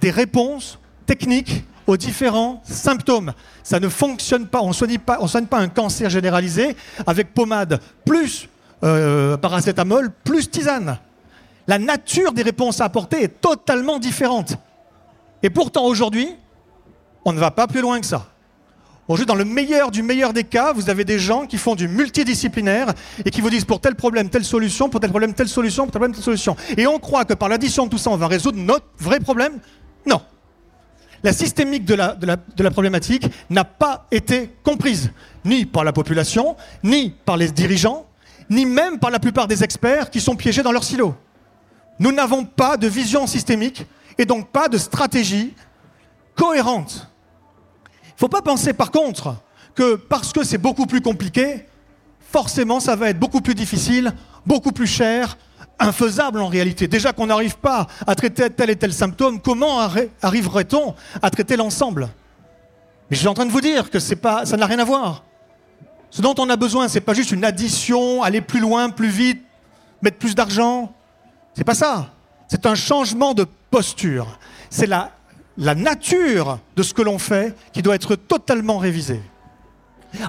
des 0.00 0.10
réponses 0.10 0.78
techniques 1.06 1.64
aux 1.86 1.96
différents 1.96 2.62
symptômes. 2.64 3.32
Ça 3.62 3.80
ne 3.80 3.88
fonctionne 3.88 4.46
pas. 4.46 4.60
On 4.60 4.68
ne 4.68 4.72
soigne 4.74 4.98
pas, 5.46 5.58
un 5.58 5.68
cancer 5.68 6.10
généralisé 6.10 6.76
avec 7.06 7.32
pommade 7.32 7.80
plus 8.04 8.48
euh, 8.84 9.36
paracétamol 9.36 10.10
plus 10.22 10.50
tisane. 10.50 10.98
La 11.66 11.78
nature 11.78 12.32
des 12.32 12.42
réponses 12.42 12.80
à 12.80 12.84
apporter 12.84 13.22
est 13.22 13.40
totalement 13.40 13.98
différente. 13.98 14.54
Et 15.42 15.50
pourtant, 15.50 15.84
aujourd'hui, 15.84 16.28
on 17.24 17.32
ne 17.32 17.38
va 17.38 17.50
pas 17.50 17.66
plus 17.66 17.80
loin 17.80 18.00
que 18.00 18.06
ça. 18.06 18.26
Aujourd'hui, 19.08 19.26
dans 19.26 19.34
le 19.34 19.46
meilleur 19.46 19.90
du 19.90 20.02
meilleur 20.02 20.34
des 20.34 20.44
cas, 20.44 20.74
vous 20.74 20.90
avez 20.90 21.04
des 21.04 21.18
gens 21.18 21.46
qui 21.46 21.56
font 21.56 21.74
du 21.74 21.88
multidisciplinaire 21.88 22.92
et 23.24 23.30
qui 23.30 23.40
vous 23.40 23.48
disent 23.48 23.64
pour 23.64 23.80
tel 23.80 23.94
problème, 23.94 24.28
telle 24.28 24.44
solution, 24.44 24.90
pour 24.90 25.00
tel 25.00 25.08
problème, 25.08 25.32
telle 25.32 25.48
solution, 25.48 25.84
pour 25.84 25.92
tel 25.92 26.00
problème, 26.00 26.14
telle 26.14 26.24
solution. 26.24 26.56
Et 26.76 26.86
on 26.86 26.98
croit 26.98 27.24
que 27.24 27.32
par 27.32 27.48
l'addition 27.48 27.86
de 27.86 27.90
tout 27.90 27.96
ça, 27.98 28.10
on 28.10 28.16
va 28.16 28.26
résoudre 28.26 28.58
notre 28.58 28.84
vrai 28.98 29.18
problème 29.18 29.60
non. 30.06 30.20
La 31.22 31.32
systémique 31.32 31.84
de 31.84 31.94
la, 31.94 32.70
problématique 32.70 33.26
n'a 33.50 33.64
pas 33.64 34.06
été 34.10 34.50
comprise, 34.62 35.10
ni 35.44 35.66
par 35.66 35.84
la 35.84 35.92
population, 35.92 36.56
ni 36.84 37.10
par 37.10 37.36
les 37.36 37.50
dirigeants, 37.50 38.06
ni 38.48 38.64
même 38.64 38.98
par 38.98 39.10
la 39.10 39.18
plupart 39.18 39.48
des 39.48 39.64
experts 39.64 40.10
qui 40.10 40.20
sont 40.20 40.36
piégés 40.36 40.62
dans 40.62 40.72
leur 40.72 40.84
silo. 40.84 41.14
Nous 41.98 42.12
n'avons 42.12 42.44
pas 42.44 42.76
de 42.76 42.86
vision 42.86 43.26
systémique 43.26 43.84
et 44.16 44.24
donc 44.24 44.48
pas 44.50 44.68
de 44.68 44.78
stratégie 44.78 45.54
cohérente. 46.36 47.08
Il 48.04 48.14
ne 48.14 48.18
faut 48.18 48.28
pas 48.28 48.42
penser 48.42 48.72
par 48.72 48.92
contre 48.92 49.34
que 49.74 49.96
parce 49.96 50.32
que 50.32 50.44
c'est 50.44 50.58
beaucoup 50.58 50.86
plus 50.86 51.00
compliqué, 51.00 51.66
forcément 52.20 52.78
ça 52.78 52.94
va 52.94 53.10
être 53.10 53.18
beaucoup 53.18 53.40
plus 53.40 53.54
difficile, 53.54 54.12
beaucoup 54.46 54.72
plus 54.72 54.86
cher, 54.86 55.36
infaisable 55.78 56.40
en 56.40 56.48
réalité. 56.48 56.88
Déjà 56.88 57.12
qu'on 57.12 57.26
n'arrive 57.26 57.56
pas 57.58 57.86
à 58.06 58.14
traiter 58.14 58.50
tel 58.50 58.70
et 58.70 58.76
tel 58.76 58.92
symptôme, 58.92 59.40
comment 59.40 59.80
arriverait-on 60.22 60.94
à 61.22 61.30
traiter 61.30 61.56
l'ensemble? 61.56 62.08
Mais 63.10 63.16
je 63.16 63.20
suis 63.20 63.28
en 63.28 63.34
train 63.34 63.46
de 63.46 63.50
vous 63.50 63.60
dire 63.60 63.90
que 63.90 64.14
pas, 64.14 64.44
ça 64.44 64.56
n'a 64.56 64.66
rien 64.66 64.78
à 64.78 64.84
voir. 64.84 65.24
Ce 66.10 66.22
dont 66.22 66.34
on 66.38 66.48
a 66.50 66.56
besoin, 66.56 66.88
ce 66.88 66.94
n'est 66.94 67.00
pas 67.00 67.14
juste 67.14 67.32
une 67.32 67.44
addition, 67.44 68.22
aller 68.22 68.40
plus 68.40 68.60
loin, 68.60 68.90
plus 68.90 69.08
vite, 69.08 69.42
mettre 70.02 70.18
plus 70.18 70.34
d'argent. 70.34 70.92
C'est 71.54 71.64
pas 71.64 71.74
ça. 71.74 72.12
C'est 72.48 72.66
un 72.66 72.74
changement 72.74 73.34
de 73.34 73.46
posture. 73.70 74.38
C'est 74.70 74.86
la, 74.86 75.10
la 75.56 75.74
nature 75.74 76.58
de 76.76 76.82
ce 76.82 76.94
que 76.94 77.02
l'on 77.02 77.18
fait 77.18 77.54
qui 77.72 77.82
doit 77.82 77.94
être 77.94 78.14
totalement 78.14 78.78
révisée. 78.78 79.20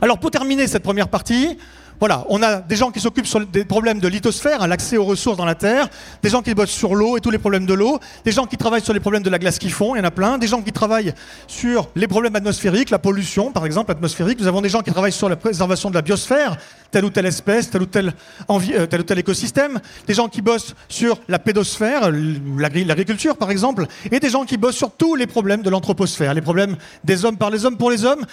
Alors 0.01 0.19
pour 0.19 0.31
terminer 0.31 0.67
cette 0.67 0.83
première 0.83 1.07
partie, 1.07 1.57
voilà, 1.99 2.25
on 2.29 2.41
a 2.41 2.61
des 2.61 2.77
gens 2.77 2.91
qui 2.91 3.01
s'occupent 3.01 3.27
sur 3.27 3.45
des 3.45 3.65
problèmes 3.65 3.99
de 3.99 4.07
lithosphère, 4.07 4.61
hein, 4.61 4.67
l'accès 4.67 4.95
aux 4.95 5.03
ressources 5.03 5.35
dans 5.35 5.45
la 5.45 5.55
Terre, 5.55 5.89
des 6.23 6.29
gens 6.29 6.41
qui 6.41 6.53
bossent 6.53 6.69
sur 6.69 6.95
l'eau 6.95 7.17
et 7.17 7.19
tous 7.19 7.29
les 7.29 7.37
problèmes 7.37 7.65
de 7.65 7.73
l'eau, 7.73 7.99
des 8.23 8.31
gens 8.31 8.45
qui 8.45 8.55
travaillent 8.55 8.83
sur 8.83 8.93
les 8.93 9.01
problèmes 9.01 9.23
de 9.23 9.29
la 9.29 9.37
glace 9.37 9.59
qui 9.59 9.69
fond, 9.69 9.95
il 9.95 9.99
y 9.99 10.01
en 10.01 10.05
a 10.05 10.11
plein, 10.11 10.37
des 10.37 10.47
gens 10.47 10.61
qui 10.61 10.71
travaillent 10.71 11.13
sur 11.47 11.89
les 11.95 12.07
problèmes 12.07 12.37
atmosphériques, 12.37 12.89
la 12.89 12.99
pollution 12.99 13.51
par 13.51 13.65
exemple 13.65 13.91
atmosphérique, 13.91 14.39
nous 14.39 14.47
avons 14.47 14.61
des 14.61 14.69
gens 14.69 14.81
qui 14.81 14.91
travaillent 14.91 15.11
sur 15.11 15.27
la 15.27 15.35
préservation 15.35 15.89
de 15.89 15.95
la 15.95 16.01
biosphère, 16.01 16.55
telle 16.89 17.03
ou 17.03 17.09
telle 17.09 17.25
espèce, 17.25 17.69
ou 17.73 17.85
tel, 17.85 18.13
euh, 18.49 18.85
tel, 18.85 19.01
ou 19.01 19.03
tel 19.03 19.19
écosystème, 19.19 19.81
des 20.07 20.13
gens 20.13 20.29
qui 20.29 20.41
bossent 20.41 20.75
sur 20.87 21.19
la 21.27 21.37
pédosphère, 21.37 22.11
l'agriculture 22.11 23.35
par 23.35 23.51
exemple, 23.51 23.87
et 24.09 24.21
des 24.21 24.29
gens 24.29 24.45
qui 24.45 24.55
bossent 24.55 24.77
sur 24.77 24.91
tous 24.91 25.15
les 25.15 25.27
problèmes 25.27 25.63
de 25.63 25.69
l'anthroposphère, 25.69 26.33
les 26.33 26.41
problèmes 26.41 26.77
des 27.03 27.25
hommes 27.25 27.37
par 27.37 27.49
les 27.49 27.65
hommes 27.65 27.77
pour 27.77 27.91
les 27.91 28.05
hommes, 28.05 28.25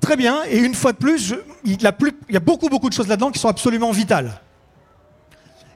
Très 0.00 0.16
bien, 0.16 0.42
et 0.44 0.58
une 0.58 0.74
fois 0.74 0.92
de 0.92 0.98
plus, 0.98 1.34
il, 1.64 1.80
y 1.80 1.86
a 2.36 2.40
beaucoup, 2.40 2.68
beaucoup 2.68 2.88
de 2.88 2.94
choses 2.94 3.08
là-dedans 3.08 3.30
qui 3.30 3.38
sont 3.38 3.48
absolument 3.48 3.90
vitales. 3.90 4.40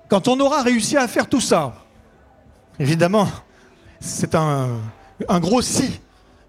Quand 0.09 0.28
on 0.28 0.38
aura 0.40 0.62
réussi 0.62 0.96
à 0.96 1.07
faire 1.09 1.28
tout 1.28 1.40
ça, 1.40 1.74
évidemment, 2.78 3.28
c'est 4.00 4.35
un, 4.35 4.81
gros 5.40 5.62
si, 5.62 6.00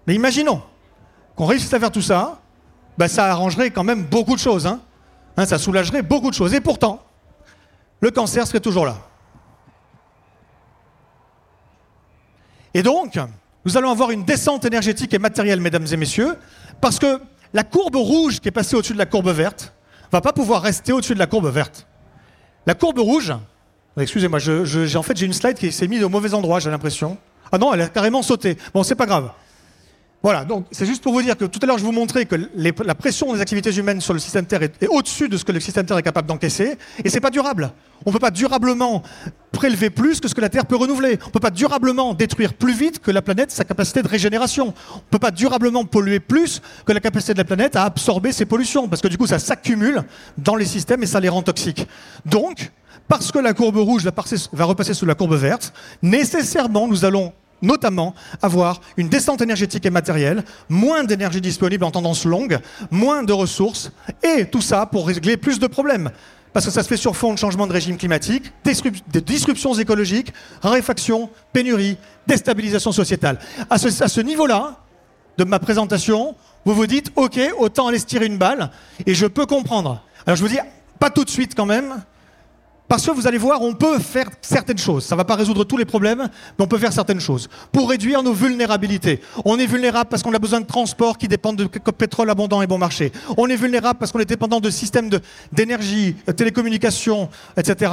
mais 0.06 0.14
imaginons 0.14 0.62
qu'on 1.36 1.46
réussisse 1.46 1.72
à 1.72 1.80
faire 1.80 1.90
tout 1.90 2.02
ça, 2.02 2.40
ben 2.98 3.08
ça 3.08 3.26
arrangerait 3.26 3.70
quand 3.70 3.84
même 3.84 4.04
beaucoup 4.04 4.34
de 4.34 4.40
choses. 4.40 4.66
Hein. 4.66 4.80
Hein, 5.36 5.46
ça 5.46 5.58
soulagerait 5.58 6.02
beaucoup 6.02 6.30
de 6.30 6.34
choses. 6.34 6.52
Et 6.54 6.60
pourtant, 6.60 7.02
le 8.00 8.10
cancer 8.10 8.46
serait 8.46 8.60
toujours 8.60 8.84
là. 8.84 8.96
Et 12.74 12.82
donc, 12.82 13.18
nous 13.64 13.76
allons 13.76 13.90
avoir 13.90 14.10
une 14.10 14.24
descente 14.24 14.64
énergétique 14.64 15.12
et 15.12 15.18
matérielle, 15.18 15.60
mesdames 15.60 15.86
et 15.90 15.96
messieurs, 15.96 16.36
parce 16.80 16.98
que 16.98 17.20
la 17.52 17.64
courbe 17.64 17.96
rouge 17.96 18.40
qui 18.40 18.48
est 18.48 18.52
passée 18.52 18.76
au-dessus 18.76 18.92
de 18.92 18.98
la 18.98 19.06
courbe 19.06 19.30
verte 19.30 19.72
va 20.12 20.20
pas 20.20 20.32
pouvoir 20.32 20.62
rester 20.62 20.92
au-dessus 20.92 21.14
de 21.14 21.18
la 21.18 21.26
courbe 21.26 21.48
verte. 21.48 21.86
La 22.66 22.74
courbe 22.74 22.98
rouge, 22.98 23.32
excusez-moi, 23.96 24.38
en 24.38 25.02
fait 25.02 25.16
j'ai 25.16 25.26
une 25.26 25.32
slide 25.32 25.56
qui 25.56 25.72
s'est 25.72 25.88
mise 25.88 26.02
au 26.02 26.08
mauvais 26.08 26.34
endroit, 26.34 26.60
j'ai 26.60 26.70
l'impression. 26.70 27.16
Ah 27.52 27.58
non, 27.58 27.72
elle 27.74 27.82
a 27.82 27.88
carrément 27.88 28.22
sauté. 28.22 28.56
Bon, 28.72 28.82
c'est 28.82 28.94
pas 28.94 29.06
grave. 29.06 29.30
Voilà, 30.22 30.44
donc 30.44 30.66
c'est 30.70 30.84
juste 30.84 31.02
pour 31.02 31.14
vous 31.14 31.22
dire 31.22 31.34
que 31.34 31.46
tout 31.46 31.58
à 31.62 31.66
l'heure 31.66 31.78
je 31.78 31.84
vous 31.84 31.92
montrais 31.92 32.26
que 32.26 32.36
la 32.54 32.94
pression 32.94 33.32
des 33.32 33.40
activités 33.40 33.72
humaines 33.72 34.02
sur 34.02 34.12
le 34.12 34.18
système 34.18 34.44
Terre 34.44 34.62
est, 34.62 34.86
au-dessus 34.88 35.30
de 35.30 35.38
ce 35.38 35.46
que 35.46 35.52
le 35.52 35.60
système 35.60 35.86
Terre 35.86 35.96
est 35.96 36.02
capable 36.02 36.28
d'encaisser, 36.28 36.76
et 37.02 37.08
c'est 37.08 37.20
pas 37.20 37.30
durable. 37.30 37.72
On 38.04 38.10
ne 38.10 38.12
peut 38.12 38.20
pas 38.20 38.30
durablement 38.30 39.02
prélever 39.50 39.88
plus 39.88 40.20
que 40.20 40.28
ce 40.28 40.34
que 40.34 40.42
la 40.42 40.50
Terre 40.50 40.66
peut 40.66 40.76
renouveler. 40.76 41.18
On 41.22 41.26
ne 41.28 41.32
peut 41.32 41.40
pas 41.40 41.50
durablement 41.50 42.12
détruire 42.12 42.52
plus 42.52 42.74
vite 42.74 42.98
que 42.98 43.10
la 43.10 43.22
planète 43.22 43.50
sa 43.50 43.64
capacité 43.64 44.02
de 44.02 44.08
régénération. 44.08 44.74
On 44.92 44.96
ne 44.96 45.10
peut 45.10 45.18
pas 45.18 45.30
durablement 45.30 45.86
polluer 45.86 46.20
plus 46.20 46.60
que 46.84 46.92
la 46.92 47.00
capacité 47.00 47.32
de 47.32 47.38
la 47.38 47.44
planète 47.44 47.74
à 47.76 47.84
absorber 47.84 48.32
ces 48.32 48.44
pollutions, 48.44 48.88
parce 48.88 49.00
que 49.00 49.08
du 49.08 49.16
coup 49.16 49.26
ça 49.26 49.38
s'accumule 49.38 50.04
dans 50.36 50.56
les 50.56 50.66
systèmes 50.66 51.02
et 51.02 51.06
ça 51.06 51.20
les 51.20 51.30
rend 51.30 51.42
toxiques. 51.42 51.86
Donc, 52.26 52.70
parce 53.08 53.32
que 53.32 53.38
la 53.38 53.54
courbe 53.54 53.78
rouge 53.78 54.04
va 54.04 54.64
repasser 54.66 54.94
sous 54.94 55.06
la 55.06 55.14
courbe 55.14 55.34
verte, 55.34 55.72
nécessairement 56.02 56.86
nous 56.86 57.06
allons 57.06 57.32
notamment 57.62 58.14
avoir 58.42 58.80
une 58.96 59.08
descente 59.08 59.40
énergétique 59.40 59.86
et 59.86 59.90
matérielle, 59.90 60.44
moins 60.68 61.04
d'énergie 61.04 61.40
disponible 61.40 61.84
en 61.84 61.90
tendance 61.90 62.24
longue, 62.24 62.58
moins 62.90 63.22
de 63.22 63.32
ressources, 63.32 63.92
et 64.22 64.46
tout 64.46 64.60
ça 64.62 64.86
pour 64.86 65.06
régler 65.06 65.36
plus 65.36 65.58
de 65.58 65.66
problèmes. 65.66 66.10
Parce 66.52 66.66
que 66.66 66.72
ça 66.72 66.82
se 66.82 66.88
fait 66.88 66.96
sur 66.96 67.16
fond 67.16 67.32
de 67.32 67.38
changement 67.38 67.66
de 67.66 67.72
régime 67.72 67.96
climatique, 67.96 68.52
de 68.64 69.20
disruptions 69.20 69.74
écologiques, 69.74 70.32
raréfaction, 70.62 71.30
pénurie, 71.52 71.96
déstabilisation 72.26 72.90
sociétale. 72.92 73.38
À 73.68 73.78
ce, 73.78 74.20
niveau-là 74.20 74.76
de 75.38 75.44
ma 75.44 75.60
présentation, 75.60 76.34
vous 76.64 76.74
vous 76.74 76.86
dites, 76.86 77.12
OK, 77.14 77.38
autant 77.58 77.86
aller 77.86 78.00
tirer 78.00 78.26
une 78.26 78.38
balle, 78.38 78.70
et 79.06 79.14
je 79.14 79.26
peux 79.26 79.46
comprendre. 79.46 80.02
Alors 80.26 80.36
je 80.36 80.42
vous 80.42 80.48
dis, 80.48 80.58
pas 80.98 81.10
tout 81.10 81.24
de 81.24 81.30
suite 81.30 81.54
quand 81.54 81.66
même, 81.66 82.02
parce 82.90 83.06
que 83.06 83.12
vous 83.12 83.28
allez 83.28 83.38
voir, 83.38 83.62
on 83.62 83.72
peut 83.72 84.00
faire 84.00 84.28
certaines 84.42 84.76
choses. 84.76 85.04
Ça 85.04 85.14
ne 85.14 85.18
va 85.18 85.24
pas 85.24 85.36
résoudre 85.36 85.62
tous 85.62 85.76
les 85.76 85.84
problèmes, 85.84 86.28
mais 86.58 86.64
on 86.64 86.66
peut 86.66 86.76
faire 86.76 86.92
certaines 86.92 87.20
choses. 87.20 87.48
Pour 87.70 87.88
réduire 87.88 88.20
nos 88.24 88.32
vulnérabilités. 88.32 89.20
On 89.44 89.60
est 89.60 89.66
vulnérable 89.66 90.10
parce 90.10 90.24
qu'on 90.24 90.34
a 90.34 90.40
besoin 90.40 90.60
de 90.60 90.66
transports 90.66 91.16
qui 91.16 91.28
dépendent 91.28 91.54
de 91.54 91.66
pétrole 91.92 92.28
abondant 92.30 92.62
et 92.62 92.66
bon 92.66 92.78
marché. 92.78 93.12
On 93.36 93.46
est 93.46 93.54
vulnérable 93.54 94.00
parce 94.00 94.10
qu'on 94.10 94.18
est 94.18 94.24
dépendant 94.24 94.58
de 94.58 94.70
systèmes 94.70 95.08
d'énergie, 95.52 96.14
de, 96.14 96.30
euh, 96.30 96.32
télécommunications, 96.32 97.28
etc. 97.56 97.92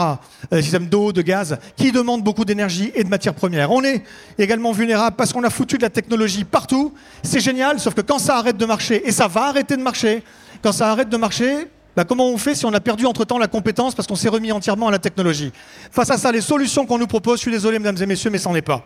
Euh, 0.52 0.64
systèmes 0.64 0.88
d'eau, 0.88 1.14
de 1.14 1.22
gaz, 1.22 1.60
qui 1.76 1.92
demandent 1.92 2.24
beaucoup 2.24 2.44
d'énergie 2.44 2.92
et 2.96 3.04
de 3.04 3.10
matières 3.10 3.36
premières. 3.36 3.72
On 3.72 3.84
est 3.84 4.02
également 4.40 4.72
vulnérable 4.72 5.16
parce 5.16 5.32
qu'on 5.32 5.44
a 5.44 5.52
foutu 5.52 5.78
de 5.78 5.84
la 5.84 5.92
technologie 5.92 6.44
partout. 6.44 6.92
C'est 7.22 7.40
génial, 7.40 7.80
sauf 7.80 7.94
que 7.94 8.02
quand 8.02 8.18
ça 8.18 8.38
arrête 8.38 8.58
de 8.58 8.66
marcher, 8.66 9.08
et 9.08 9.12
ça 9.12 9.28
va 9.28 9.50
arrêter 9.50 9.78
de 9.78 9.84
marcher, 9.84 10.24
quand 10.64 10.72
ça 10.72 10.90
arrête 10.90 11.10
de 11.10 11.18
marcher, 11.18 11.68
bah, 11.98 12.06
comment 12.06 12.30
on 12.30 12.38
fait 12.38 12.54
si 12.54 12.64
on 12.64 12.74
a 12.74 12.80
perdu 12.80 13.08
entre-temps 13.08 13.40
la 13.40 13.48
compétence 13.48 13.96
parce 13.96 14.08
qu'on 14.08 14.16
s'est 14.16 14.30
remis 14.30 14.52
entièrement 14.52 14.88
à 14.88 14.92
la 14.92 15.00
technologie? 15.00 15.52
Face 15.92 16.12
à 16.12 16.18
ça, 16.20 16.32
les 16.32 16.42
solutions 16.42 16.86
qu'on 16.86 17.00
nous 17.00 17.08
propose, 17.08 17.38
je 17.38 17.42
suis 17.42 17.52
désolé 17.52 17.80
mesdames 17.80 17.98
et 18.00 18.06
messieurs, 18.06 18.30
mais 18.30 18.38
c'en 18.38 18.54
est 18.54 18.62
pas. 18.62 18.86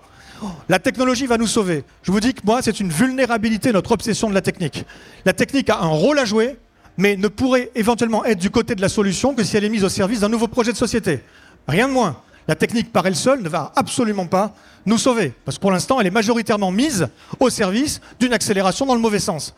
La 0.69 0.79
technologie 0.79 1.27
va 1.27 1.37
nous 1.37 1.45
sauver. 1.45 1.83
Je 2.03 2.11
vous 2.13 2.21
dis 2.21 2.33
que 2.33 2.39
moi, 2.45 2.61
c'est 2.61 2.79
une 2.79 2.89
vulnérabilité, 2.89 3.73
notre 3.73 3.91
obsession 3.91 4.29
de 4.29 4.33
la 4.33 4.41
technique. 4.41 4.85
La 5.25 5.33
technique 5.33 5.69
a 5.69 5.79
un 5.79 5.89
rôle 5.89 6.19
à 6.19 6.25
jouer, 6.25 6.57
mais 6.97 7.17
ne 7.17 7.27
pourrait 7.27 7.69
éventuellement 7.75 8.23
être 8.23 8.39
du 8.39 8.49
côté 8.49 8.75
de 8.75 8.81
la 8.81 8.87
solution 8.87 9.35
que 9.35 9.43
si 9.43 9.57
elle 9.57 9.65
est 9.65 9.69
mise 9.69 9.83
au 9.83 9.89
service 9.89 10.21
d'un 10.21 10.29
nouveau 10.29 10.47
projet 10.47 10.71
de 10.71 10.77
société. 10.77 11.21
Rien 11.67 11.89
de 11.89 11.93
moins. 11.93 12.15
La 12.47 12.55
technique 12.55 12.93
par 12.93 13.05
elle 13.07 13.17
seule 13.17 13.41
ne 13.41 13.49
va 13.49 13.73
absolument 13.75 14.25
pas 14.25 14.53
nous 14.85 14.97
sauver, 14.97 15.33
parce 15.43 15.57
que 15.57 15.61
pour 15.61 15.71
l'instant, 15.71 15.99
elle 15.99 16.07
est 16.07 16.11
majoritairement 16.11 16.71
mise 16.71 17.09
au 17.41 17.49
service 17.49 17.99
d'une 18.21 18.31
accélération 18.31 18.85
dans 18.85 18.95
le 18.95 19.01
mauvais 19.01 19.19
sens. 19.19 19.53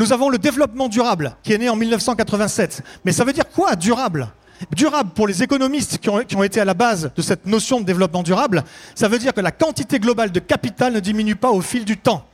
Nous 0.00 0.14
avons 0.14 0.30
le 0.30 0.38
développement 0.38 0.88
durable 0.88 1.36
qui 1.42 1.52
est 1.52 1.58
né 1.58 1.68
en 1.68 1.76
1987. 1.76 2.82
Mais 3.04 3.12
ça 3.12 3.22
veut 3.22 3.34
dire 3.34 3.46
quoi 3.54 3.76
durable? 3.76 4.28
Durable, 4.74 5.10
pour 5.14 5.28
les 5.28 5.42
économistes 5.42 5.98
qui 5.98 6.08
ont, 6.08 6.42
été 6.42 6.58
à 6.58 6.64
la 6.64 6.72
base 6.72 7.12
de 7.14 7.20
cette 7.20 7.44
notion 7.44 7.80
de 7.80 7.84
développement 7.84 8.22
durable, 8.22 8.64
ça 8.94 9.08
veut 9.08 9.18
dire 9.18 9.34
que 9.34 9.42
la 9.42 9.50
quantité 9.50 9.98
globale 9.98 10.32
de 10.32 10.40
capital 10.40 10.94
ne 10.94 11.00
diminue 11.00 11.36
pas 11.36 11.50
au 11.50 11.60
fil 11.60 11.84
du 11.84 11.98
temps. 11.98 12.24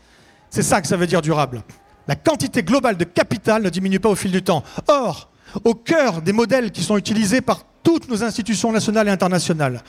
C'est 0.49 0.63
ça 0.63 0.81
que 0.81 0.87
ça 0.87 0.97
veut 0.97 1.09
dire 1.09 1.23
durable. 1.23 1.65
La 2.07 2.15
quantité 2.15 2.63
globale 2.63 2.97
de 2.97 3.03
capital 3.05 3.63
ne 3.63 3.69
diminue 3.69 3.99
pas 3.99 4.11
au 4.11 4.17
fil 4.17 4.31
du 4.31 4.45
temps. 4.45 4.63
Or, 4.87 5.29
au 5.65 5.75
cœur 5.75 6.23
des 6.23 6.33
modèles 6.33 6.71
qui 6.71 6.85
sont 6.85 6.97
utilisés 6.97 7.41
par 7.41 7.63
toutes 7.83 8.09
nos 8.09 8.23
institutions 8.23 8.71
nationales 8.71 9.09
et 9.09 9.11
internationales, 9.11 9.83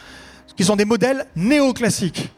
qui 0.55 0.63
sont 0.63 0.75
des 0.75 0.85
modèles 0.85 1.27
néoclassiques, 1.35 2.31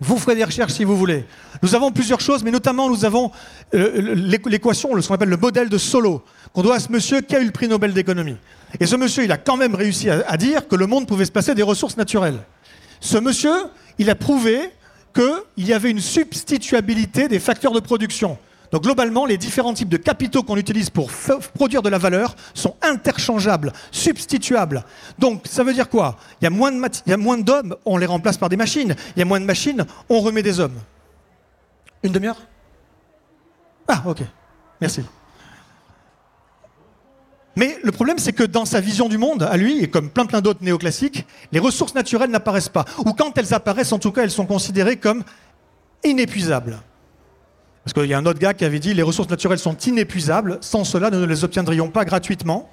vous 0.00 0.18
ferez 0.18 0.34
des 0.34 0.44
recherches 0.44 0.74
si 0.74 0.84
vous 0.84 0.96
voulez. 0.96 1.24
Nous 1.62 1.74
avons 1.74 1.90
plusieurs 1.90 2.20
choses, 2.20 2.44
mais 2.44 2.50
notamment 2.50 2.90
nous 2.90 3.04
avons 3.04 3.30
euh, 3.74 4.14
l'équation, 4.44 5.00
ce 5.00 5.08
qu'on 5.08 5.14
appelle 5.14 5.30
le 5.30 5.36
modèle 5.36 5.68
de 5.68 5.78
Solo, 5.78 6.22
qu'on 6.52 6.62
doit 6.62 6.76
à 6.76 6.80
ce 6.80 6.92
monsieur 6.92 7.20
qui 7.22 7.34
a 7.34 7.40
eu 7.40 7.46
le 7.46 7.50
prix 7.50 7.68
Nobel 7.68 7.94
d'économie. 7.94 8.36
Et 8.78 8.86
ce 8.86 8.96
monsieur, 8.96 9.24
il 9.24 9.32
a 9.32 9.38
quand 9.38 9.56
même 9.56 9.74
réussi 9.74 10.10
à, 10.10 10.24
à 10.28 10.36
dire 10.36 10.68
que 10.68 10.76
le 10.76 10.86
monde 10.86 11.06
pouvait 11.06 11.24
se 11.24 11.32
passer 11.32 11.54
des 11.54 11.62
ressources 11.62 11.96
naturelles. 11.96 12.40
Ce 13.00 13.16
monsieur, 13.16 13.54
il 13.98 14.10
a 14.10 14.14
prouvé 14.14 14.70
qu'il 15.14 15.66
y 15.66 15.72
avait 15.72 15.90
une 15.90 16.00
substituabilité 16.00 17.28
des 17.28 17.38
facteurs 17.38 17.72
de 17.72 17.80
production. 17.80 18.36
Donc 18.72 18.82
globalement, 18.82 19.26
les 19.26 19.38
différents 19.38 19.74
types 19.74 19.88
de 19.88 19.96
capitaux 19.96 20.42
qu'on 20.42 20.56
utilise 20.56 20.90
pour 20.90 21.10
produire 21.54 21.82
de 21.82 21.88
la 21.88 21.98
valeur 21.98 22.34
sont 22.54 22.74
interchangeables, 22.82 23.72
substituables. 23.90 24.84
Donc 25.18 25.42
ça 25.44 25.64
veut 25.64 25.74
dire 25.74 25.88
quoi? 25.88 26.16
Il 26.40 26.44
y 26.44 26.46
a 26.46 26.50
moins 26.50 26.72
de 26.72 26.76
il 27.06 27.10
y 27.10 27.12
a 27.12 27.16
moins 27.16 27.38
d'hommes, 27.38 27.76
on 27.84 27.96
les 27.96 28.06
remplace 28.06 28.36
par 28.36 28.48
des 28.48 28.56
machines. 28.56 28.94
Il 29.16 29.20
y 29.20 29.22
a 29.22 29.24
moins 29.24 29.40
de 29.40 29.44
machines, 29.44 29.84
on 30.08 30.20
remet 30.20 30.42
des 30.42 30.60
hommes. 30.60 30.78
Une 32.02 32.12
demi-heure? 32.12 32.40
Ah, 33.88 34.02
ok. 34.06 34.22
Merci. 34.80 35.02
Mais 37.56 37.78
le 37.82 37.90
problème, 37.90 38.18
c'est 38.18 38.34
que 38.34 38.42
dans 38.42 38.66
sa 38.66 38.80
vision 38.80 39.08
du 39.08 39.16
monde, 39.16 39.42
à 39.42 39.56
lui, 39.56 39.82
et 39.82 39.88
comme 39.88 40.10
plein 40.10 40.26
plein 40.26 40.42
d'autres 40.42 40.62
néoclassiques, 40.62 41.26
les 41.52 41.58
ressources 41.58 41.94
naturelles 41.94 42.30
n'apparaissent 42.30 42.68
pas. 42.68 42.84
Ou 42.98 43.14
quand 43.14 43.36
elles 43.38 43.54
apparaissent, 43.54 43.92
en 43.92 43.98
tout 43.98 44.12
cas, 44.12 44.22
elles 44.22 44.30
sont 44.30 44.44
considérées 44.44 44.98
comme 44.98 45.24
inépuisables. 46.04 46.78
Parce 47.86 47.94
qu'il 47.94 48.10
y 48.10 48.14
a 48.14 48.18
un 48.18 48.26
autre 48.26 48.40
gars 48.40 48.52
qui 48.52 48.64
avait 48.64 48.80
dit 48.80 48.94
les 48.94 49.02
ressources 49.04 49.30
naturelles 49.30 49.60
sont 49.60 49.76
inépuisables, 49.76 50.58
sans 50.60 50.82
cela, 50.82 51.08
nous 51.08 51.20
ne 51.20 51.24
les 51.24 51.44
obtiendrions 51.44 51.88
pas 51.88 52.04
gratuitement. 52.04 52.68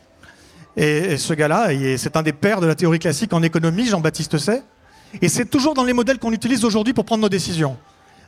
Et, 0.76 1.18
ce 1.18 1.36
gars-là, 1.36 1.68
c'est 1.98 2.18
un 2.18 2.24
des 2.24 2.34
pères 2.34 2.62
de 2.62 2.66
la 2.66 2.74
théorie 2.74 2.98
classique 2.98 3.32
en 3.32 3.44
économie, 3.44 3.86
Jean-Baptiste 3.86 4.40
Say. 4.40 4.64
Et 5.22 5.30
c'est 5.30 5.46
toujours 5.46 5.76
dans 5.76 5.84
les 5.84 5.94
modèles 5.94 6.18
qu'on 6.18 6.32
utilise 6.32 6.66
aujourd'hui 6.66 6.94
pour 6.94 7.06
prendre 7.06 7.22
nos 7.22 7.30
décisions. 7.30 7.78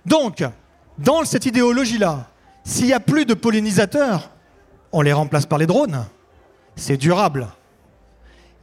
Donc, 0.05 0.43
dans 0.99 1.25
cette 1.25 1.47
idéologie-là, 1.47 2.27
s'il 2.63 2.85
n'y 2.85 2.93
a 2.93 2.99
plus 2.99 3.25
de 3.25 3.33
pollinisateurs, 3.33 4.29
on 4.91 5.01
les 5.01 5.11
remplace 5.11 5.47
par 5.47 5.57
les 5.57 5.65
drones. 5.65 6.05
C'est 6.75 6.97
durable. 6.97 7.47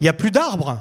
Il 0.01 0.05
n'y 0.05 0.09
a 0.09 0.13
plus 0.13 0.31
d'arbres. 0.31 0.79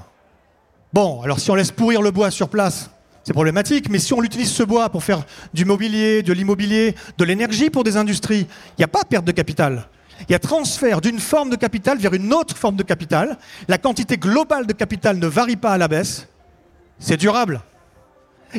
Bon, 0.93 1.23
alors 1.23 1.39
si 1.39 1.49
on 1.49 1.55
laisse 1.55 1.71
pourrir 1.71 2.03
le 2.03 2.11
bois 2.11 2.29
sur 2.29 2.49
place, 2.49 2.91
c'est 3.23 3.33
problématique, 3.33 3.89
mais 3.89 3.99
si 3.99 4.13
on 4.13 4.23
utilise 4.23 4.51
ce 4.51 4.63
bois 4.63 4.89
pour 4.89 5.03
faire 5.03 5.23
du 5.53 5.65
mobilier, 5.65 6.23
de 6.23 6.33
l'immobilier, 6.33 6.95
de 7.17 7.23
l'énergie 7.23 7.69
pour 7.69 7.83
des 7.83 7.97
industries, 7.97 8.47
il 8.69 8.79
n'y 8.79 8.83
a 8.83 8.87
pas 8.87 9.03
perte 9.03 9.25
de 9.25 9.31
capital. 9.31 9.87
Il 10.27 10.31
y 10.31 10.35
a 10.35 10.39
transfert 10.39 11.01
d'une 11.01 11.19
forme 11.19 11.49
de 11.49 11.55
capital 11.55 11.97
vers 11.97 12.13
une 12.13 12.33
autre 12.33 12.55
forme 12.55 12.75
de 12.75 12.83
capital. 12.83 13.37
La 13.67 13.77
quantité 13.77 14.17
globale 14.17 14.67
de 14.67 14.73
capital 14.73 15.17
ne 15.17 15.27
varie 15.27 15.55
pas 15.55 15.71
à 15.71 15.77
la 15.77 15.87
baisse. 15.87 16.27
C'est 16.99 17.17
durable. 17.17 17.61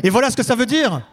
Et 0.03 0.11
voilà 0.11 0.31
ce 0.31 0.37
que 0.37 0.43
ça 0.43 0.55
veut 0.55 0.67
dire 0.67 1.07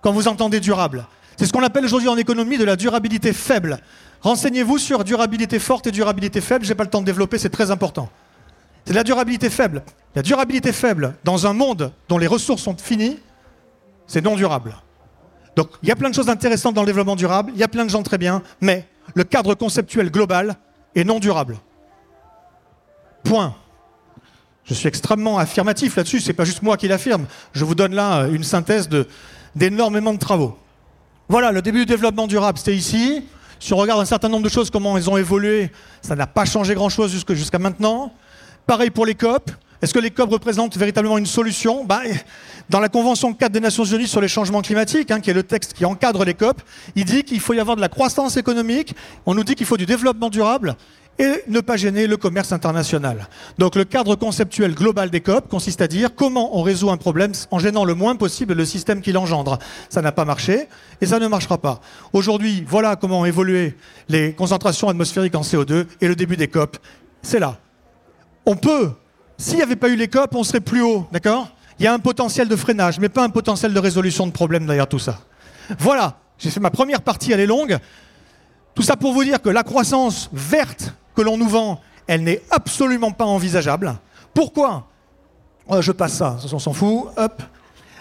quand 0.00 0.12
vous 0.12 0.28
entendez 0.28 0.60
durable. 0.60 1.06
C'est 1.36 1.46
ce 1.46 1.52
qu'on 1.52 1.62
appelle 1.62 1.84
aujourd'hui 1.84 2.08
en 2.08 2.16
économie 2.16 2.58
de 2.58 2.64
la 2.64 2.76
durabilité 2.76 3.32
faible. 3.32 3.78
Renseignez-vous 4.22 4.78
sur 4.78 5.04
durabilité 5.04 5.58
forte 5.58 5.86
et 5.86 5.90
durabilité 5.90 6.40
faible. 6.40 6.64
Je 6.64 6.70
n'ai 6.70 6.74
pas 6.74 6.84
le 6.84 6.90
temps 6.90 7.00
de 7.00 7.06
développer, 7.06 7.38
c'est 7.38 7.50
très 7.50 7.70
important. 7.70 8.08
C'est 8.86 8.94
la 8.94 9.02
durabilité 9.02 9.50
faible. 9.50 9.82
La 10.14 10.22
durabilité 10.22 10.72
faible 10.72 11.14
dans 11.24 11.46
un 11.46 11.52
monde 11.52 11.92
dont 12.08 12.18
les 12.18 12.28
ressources 12.28 12.62
sont 12.62 12.76
finies, 12.76 13.18
c'est 14.06 14.22
non 14.22 14.36
durable. 14.36 14.74
Donc 15.56 15.70
il 15.82 15.88
y 15.88 15.92
a 15.92 15.96
plein 15.96 16.08
de 16.08 16.14
choses 16.14 16.28
intéressantes 16.28 16.74
dans 16.74 16.82
le 16.82 16.86
développement 16.86 17.16
durable, 17.16 17.50
il 17.54 17.58
y 17.58 17.64
a 17.64 17.68
plein 17.68 17.84
de 17.84 17.90
gens 17.90 18.02
très 18.02 18.16
bien, 18.16 18.42
mais 18.60 18.86
le 19.14 19.24
cadre 19.24 19.54
conceptuel 19.54 20.10
global 20.10 20.56
est 20.94 21.04
non 21.04 21.18
durable. 21.18 21.58
Point. 23.24 23.54
Je 24.64 24.74
suis 24.74 24.88
extrêmement 24.88 25.38
affirmatif 25.38 25.96
là-dessus, 25.96 26.20
c'est 26.20 26.32
pas 26.32 26.44
juste 26.44 26.62
moi 26.62 26.76
qui 26.76 26.88
l'affirme. 26.88 27.26
Je 27.52 27.64
vous 27.64 27.74
donne 27.74 27.94
là 27.94 28.26
une 28.28 28.44
synthèse 28.44 28.88
d'énormément 29.54 30.12
de, 30.12 30.16
de 30.16 30.20
travaux. 30.20 30.58
Voilà, 31.28 31.50
le 31.50 31.62
début 31.62 31.80
du 31.80 31.86
développement 31.86 32.26
durable, 32.26 32.58
c'était 32.58 32.76
ici. 32.76 33.24
Si 33.58 33.72
on 33.72 33.76
regarde 33.76 34.00
un 34.00 34.06
certain 34.06 34.28
nombre 34.28 34.44
de 34.44 34.48
choses, 34.48 34.70
comment 34.70 34.96
elles 34.96 35.08
ont 35.10 35.16
évolué, 35.16 35.70
ça 36.02 36.14
n'a 36.14 36.26
pas 36.26 36.44
changé 36.44 36.74
grand-chose 36.74 37.12
jusqu'à 37.28 37.58
maintenant. 37.58 38.12
Pareil 38.66 38.90
pour 38.90 39.06
les 39.06 39.14
COP. 39.14 39.52
Est-ce 39.80 39.94
que 39.94 40.00
les 40.00 40.10
COP 40.10 40.30
représentent 40.30 40.76
véritablement 40.76 41.18
une 41.18 41.26
solution? 41.26 41.84
Bah, 41.84 42.00
Dans 42.68 42.80
la 42.80 42.88
Convention 42.88 43.32
4 43.32 43.52
des 43.52 43.60
Nations 43.60 43.84
Unies 43.84 44.08
sur 44.08 44.20
les 44.20 44.26
changements 44.26 44.60
climatiques, 44.60 45.12
hein, 45.12 45.20
qui 45.20 45.30
est 45.30 45.34
le 45.34 45.44
texte 45.44 45.72
qui 45.74 45.84
encadre 45.84 46.24
les 46.24 46.34
COP, 46.34 46.60
il 46.96 47.04
dit 47.04 47.22
qu'il 47.22 47.38
faut 47.38 47.52
y 47.52 47.60
avoir 47.60 47.76
de 47.76 47.80
la 47.80 47.88
croissance 47.88 48.36
économique, 48.36 48.96
on 49.24 49.34
nous 49.34 49.44
dit 49.44 49.54
qu'il 49.54 49.66
faut 49.66 49.76
du 49.76 49.86
développement 49.86 50.30
durable 50.30 50.74
et 51.20 51.44
ne 51.46 51.60
pas 51.60 51.76
gêner 51.76 52.08
le 52.08 52.16
commerce 52.16 52.50
international. 52.50 53.28
Donc 53.56 53.76
le 53.76 53.84
cadre 53.84 54.16
conceptuel 54.16 54.74
global 54.74 55.10
des 55.10 55.20
COP 55.20 55.48
consiste 55.48 55.80
à 55.80 55.86
dire 55.86 56.16
comment 56.16 56.58
on 56.58 56.62
résout 56.62 56.90
un 56.90 56.96
problème 56.96 57.32
en 57.52 57.60
gênant 57.60 57.84
le 57.84 57.94
moins 57.94 58.16
possible 58.16 58.54
le 58.54 58.64
système 58.64 59.00
qui 59.00 59.12
l'engendre. 59.12 59.60
Ça 59.90 60.02
n'a 60.02 60.10
pas 60.10 60.24
marché 60.24 60.66
et 61.00 61.06
ça 61.06 61.20
ne 61.20 61.28
marchera 61.28 61.58
pas. 61.58 61.80
Aujourd'hui, 62.12 62.64
voilà 62.66 62.96
comment 62.96 63.20
ont 63.20 63.24
évolué 63.26 63.76
les 64.08 64.32
concentrations 64.32 64.88
atmosphériques 64.88 65.36
en 65.36 65.42
CO2 65.42 65.86
et 66.00 66.08
le 66.08 66.16
début 66.16 66.36
des 66.36 66.48
COP. 66.48 66.78
C'est 67.22 67.38
là 67.38 67.60
on 68.46 68.56
peut, 68.56 68.92
s'il 69.36 69.56
n'y 69.56 69.62
avait 69.62 69.76
pas 69.76 69.88
eu 69.88 69.96
les 69.96 70.08
COP, 70.08 70.34
on 70.34 70.44
serait 70.44 70.60
plus 70.60 70.80
haut, 70.80 71.06
d'accord? 71.12 71.48
Il 71.78 71.84
y 71.84 71.88
a 71.88 71.92
un 71.92 71.98
potentiel 71.98 72.48
de 72.48 72.56
freinage, 72.56 72.98
mais 72.98 73.08
pas 73.08 73.22
un 73.22 73.28
potentiel 73.28 73.74
de 73.74 73.78
résolution 73.78 74.26
de 74.26 74.32
problème 74.32 74.64
derrière 74.64 74.86
tout 74.86 74.98
ça. 74.98 75.18
Voilà, 75.78 76.18
j'ai 76.38 76.50
fait 76.50 76.60
ma 76.60 76.70
première 76.70 77.02
partie, 77.02 77.32
elle 77.32 77.40
est 77.40 77.46
longue. 77.46 77.78
Tout 78.74 78.82
ça 78.82 78.96
pour 78.96 79.12
vous 79.12 79.24
dire 79.24 79.42
que 79.42 79.50
la 79.50 79.62
croissance 79.62 80.30
verte 80.32 80.94
que 81.14 81.22
l'on 81.22 81.36
nous 81.36 81.48
vend, 81.48 81.80
elle 82.06 82.22
n'est 82.22 82.42
absolument 82.50 83.10
pas 83.10 83.24
envisageable. 83.24 83.96
Pourquoi? 84.32 84.86
Oh, 85.68 85.82
Je 85.82 85.92
passe 85.92 86.14
ça, 86.14 86.38
on 86.52 86.58
s'en 86.58 86.72
fout. 86.72 87.08
Hop. 87.16 87.42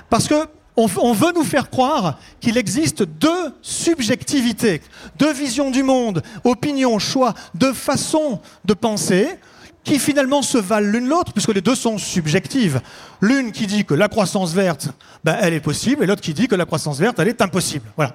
Parce 0.09 0.27
que 0.27 0.47
on, 0.77 1.13
veut 1.13 1.31
nous 1.33 1.43
faire 1.43 1.69
croire 1.69 2.19
qu'il 2.41 2.57
existe 2.57 3.03
deux 3.03 3.53
subjectivités, 3.61 4.81
deux 5.17 5.31
visions 5.31 5.71
du 5.71 5.83
monde, 5.83 6.21
opinions, 6.43 6.99
choix, 6.99 7.33
deux 7.53 7.73
façons 7.73 8.41
de 8.65 8.73
penser 8.73 9.39
qui 9.85 9.99
finalement 9.99 10.41
se 10.41 10.57
valent 10.57 10.91
l'une 10.91 11.07
l'autre, 11.07 11.31
puisque 11.31 11.53
les 11.53 11.61
deux 11.61 11.75
sont 11.75 11.97
subjectives. 11.97 12.81
L'une 13.21 13.51
qui 13.51 13.67
dit 13.67 13.85
que 13.85 13.93
la 13.93 14.09
croissance 14.09 14.53
verte, 14.53 14.89
ben, 15.23 15.37
elle 15.39 15.53
est 15.53 15.61
possible, 15.61 16.03
et 16.03 16.07
l'autre 16.07 16.21
qui 16.21 16.33
dit 16.33 16.47
que 16.47 16.55
la 16.55 16.65
croissance 16.65 16.99
verte, 16.99 17.19
elle 17.19 17.29
est 17.29 17.41
impossible. 17.41 17.85
Voilà. 17.95 18.13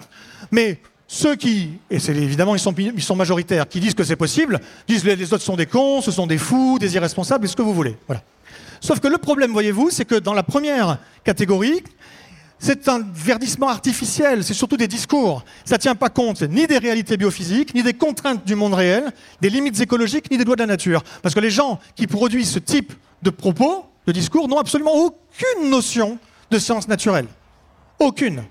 Mais 0.51 0.81
ceux 1.07 1.37
qui, 1.37 1.71
et 1.89 1.99
c'est 1.99 2.15
évidemment 2.15 2.55
ils 2.55 2.61
sont, 2.61 2.75
sont 2.99 3.17
majoritaires, 3.17 3.69
qui 3.69 3.81
disent 3.81 3.95
que 3.95 4.05
c'est 4.05 4.17
possible, 4.17 4.61
disent 4.87 5.05
que 5.05 5.11
les 5.11 5.33
autres 5.33 5.45
sont 5.45 5.57
des 5.57 5.67
cons, 5.67 6.03
ce 6.03 6.11
sont 6.11 6.27
des 6.27 6.39
fous, 6.39 6.79
des 6.79 6.95
irresponsables, 6.95 7.45
et 7.45 7.49
ce 7.49 7.57
que 7.57 7.63
vous 7.63 7.75
voulez. 7.75 7.97
Voilà. 8.07 8.23
Sauf 8.81 8.99
que 8.99 9.09
le 9.09 9.19
problème, 9.19 9.53
voyez-vous, 9.53 9.91
c'est 9.91 10.05
que 10.05 10.17
dans 10.17 10.35
la 10.35 10.43
première 10.43 10.99
catégorie, 11.23 11.85
c'est 12.63 12.89
un 12.89 13.01
verdissement 13.15 13.69
artificiel, 13.71 14.45
c'est 14.45 14.53
surtout 14.53 14.77
des 14.77 14.87
discours. 14.87 15.43
Ça 15.65 15.77
ne 15.77 15.81
tient 15.81 15.95
pas 15.95 16.11
compte 16.11 16.43
ni 16.43 16.67
des 16.67 16.77
réalités 16.77 17.17
biophysiques, 17.17 17.75
ni 17.75 17.83
des 17.83 17.95
contraintes 17.95 18.45
du 18.45 18.55
monde 18.55 18.75
réel, 18.75 19.11
des 19.41 19.49
limites 19.49 19.81
écologiques, 19.81 20.31
ni 20.31 20.37
des 20.37 20.45
lois 20.45 20.57
de 20.57 20.61
la 20.61 20.67
nature. 20.67 21.03
Parce 21.23 21.35
que 21.35 21.41
les 21.41 21.51
gens 21.51 21.81
qui 21.97 22.07
produisent 22.07 22.51
ce 22.51 22.59
type 22.59 22.93
de 23.23 23.31
propos, 23.31 23.87
de 24.07 24.13
discours, 24.13 24.47
n'ont 24.47 24.59
absolument 24.59 24.95
aucune 24.95 25.71
notion 25.71 26.19
de 26.51 26.59
science 26.59 26.87
naturelle. 26.87 27.29
Aucune. 27.99 28.45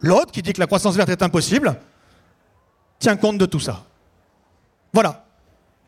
L'autre, 0.00 0.30
qui 0.30 0.40
dit 0.40 0.52
que 0.52 0.60
la 0.60 0.66
croissance 0.66 0.94
verte 0.94 1.08
est 1.08 1.22
impossible, 1.22 1.74
tient 3.00 3.16
compte 3.16 3.38
de 3.38 3.46
tout 3.46 3.60
ça. 3.60 3.84
Voilà. 4.92 5.23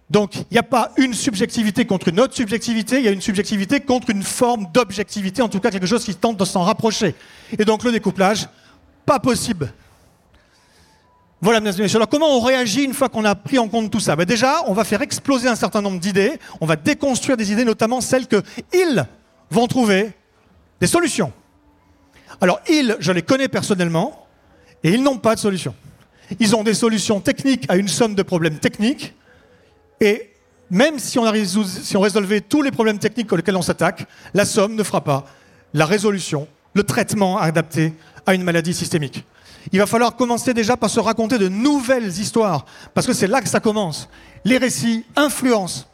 Donc, 0.08 0.36
il 0.36 0.46
n'y 0.52 0.58
a 0.58 0.62
pas 0.62 0.92
une 0.96 1.14
subjectivité 1.14 1.84
contre 1.84 2.08
une 2.08 2.20
autre 2.20 2.34
subjectivité, 2.34 2.98
il 2.98 3.04
y 3.04 3.08
a 3.08 3.10
une 3.10 3.20
subjectivité 3.20 3.80
contre 3.80 4.10
une 4.10 4.22
forme 4.22 4.66
d'objectivité, 4.72 5.42
en 5.42 5.48
tout 5.48 5.58
cas 5.58 5.70
quelque 5.70 5.86
chose 5.86 6.04
qui 6.04 6.14
tente 6.14 6.36
de 6.36 6.44
s'en 6.44 6.62
rapprocher. 6.62 7.14
Et 7.58 7.64
donc, 7.64 7.82
le 7.82 7.90
découplage, 7.90 8.48
pas 9.04 9.18
possible. 9.18 9.72
Voilà, 11.40 11.60
mesdames 11.60 11.80
et 11.80 11.82
messieurs. 11.82 11.98
Alors, 11.98 12.08
comment 12.08 12.36
on 12.36 12.40
réagit 12.40 12.84
une 12.84 12.94
fois 12.94 13.08
qu'on 13.08 13.24
a 13.24 13.34
pris 13.34 13.58
en 13.58 13.68
compte 13.68 13.90
tout 13.90 14.00
ça? 14.00 14.14
Ben 14.14 14.24
Déjà, 14.24 14.62
on 14.66 14.72
va 14.72 14.84
faire 14.84 15.02
exploser 15.02 15.48
un 15.48 15.56
certain 15.56 15.82
nombre 15.82 15.98
d'idées, 15.98 16.38
on 16.60 16.66
va 16.66 16.76
déconstruire 16.76 17.36
des 17.36 17.50
idées, 17.52 17.64
notamment 17.64 18.00
celles 18.00 18.28
qu'ils 18.28 19.06
vont 19.50 19.66
trouver 19.66 20.12
des 20.80 20.86
solutions. 20.86 21.32
Alors, 22.40 22.60
ils, 22.68 22.96
je 23.00 23.10
les 23.10 23.22
connais 23.22 23.48
personnellement, 23.48 24.26
et 24.84 24.90
ils 24.90 25.02
n'ont 25.02 25.18
pas 25.18 25.34
de 25.34 25.40
solution. 25.40 25.74
Ils 26.38 26.54
ont 26.54 26.62
des 26.62 26.74
solutions 26.74 27.20
techniques 27.20 27.64
à 27.68 27.76
une 27.76 27.88
somme 27.88 28.14
de 28.14 28.22
problèmes 28.22 28.58
techniques, 28.58 29.14
et 30.00 30.30
même 30.70 30.98
si 30.98 31.18
on, 31.18 31.22
résolvait 32.00 32.40
tous 32.40 32.62
les 32.62 32.70
problèmes 32.70 32.98
techniques 32.98 33.32
auxquels 33.32 33.56
on 33.56 33.62
s'attaque, 33.62 34.06
la 34.34 34.44
somme 34.44 34.74
ne 34.74 34.82
fera 34.82 35.02
pas 35.02 35.24
la 35.74 35.86
résolution, 35.86 36.48
le 36.74 36.82
traitement 36.82 37.38
adapté 37.38 37.92
à 38.24 38.34
une 38.34 38.42
maladie 38.42 38.74
systémique. 38.74 39.24
Il 39.72 39.78
va 39.78 39.86
falloir 39.86 40.16
commencer 40.16 40.54
déjà 40.54 40.76
par 40.76 40.90
se 40.90 41.00
raconter 41.00 41.38
de 41.38 41.48
nouvelles 41.48 42.08
histoires, 42.08 42.66
parce 42.94 43.06
que 43.06 43.12
c'est 43.12 43.26
là 43.26 43.40
que 43.40 43.48
ça 43.48 43.60
commence. 43.60 44.08
Les 44.44 44.58
récits 44.58 45.04
influencent 45.16 45.86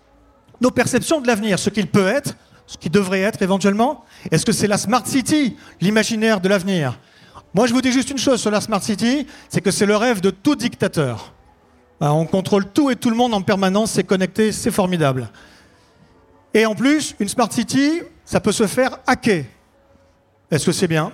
nos 0.60 0.70
perceptions 0.70 1.20
de 1.20 1.26
l'avenir, 1.26 1.58
ce 1.58 1.70
qu'il 1.70 1.88
peut 1.88 2.06
être, 2.06 2.34
ce 2.66 2.78
qu'il 2.78 2.90
devrait 2.90 3.20
être 3.20 3.42
éventuellement. 3.42 4.04
Est-ce 4.30 4.46
que 4.46 4.52
c'est 4.52 4.66
la 4.68 4.78
Smart 4.78 5.06
City, 5.06 5.56
l'imaginaire 5.80 6.40
de 6.40 6.48
l'avenir? 6.48 6.98
Moi, 7.54 7.66
je 7.66 7.74
vous 7.74 7.82
dis 7.82 7.92
juste 7.92 8.10
une 8.10 8.18
chose 8.18 8.40
sur 8.40 8.50
la 8.50 8.60
Smart 8.60 8.82
City, 8.82 9.26
c'est 9.48 9.60
que 9.60 9.70
c'est 9.70 9.86
le 9.86 9.96
rêve 9.96 10.20
de 10.20 10.30
tout 10.30 10.54
dictateur. 10.54 11.34
Ah, 12.04 12.12
On 12.12 12.26
contrôle 12.26 12.66
tout 12.66 12.90
et 12.90 12.96
tout 12.96 13.10
le 13.10 13.14
monde 13.14 13.32
en 13.32 13.42
permanence, 13.42 13.92
c'est 13.92 14.02
connecté, 14.02 14.50
c'est 14.50 14.72
formidable. 14.72 15.30
Et 16.52 16.66
en 16.66 16.74
plus, 16.74 17.14
une 17.20 17.28
Smart 17.28 17.50
City, 17.50 18.02
ça 18.24 18.40
peut 18.40 18.50
se 18.50 18.66
faire 18.66 18.98
hacker. 19.06 19.44
Est-ce 20.50 20.66
que 20.66 20.72
c'est 20.72 20.88
bien? 20.88 21.12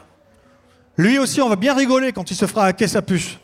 Lui 0.97 1.19
aussi, 1.19 1.43
on 1.43 1.49
va 1.51 1.57
bien 1.57 1.75
rigoler 1.75 2.11
quand 2.13 2.31
il 2.31 2.35
se 2.35 2.47
fera 2.47 2.65
hacker 2.65 2.89
sa 2.89 3.03
puce. 3.03 3.37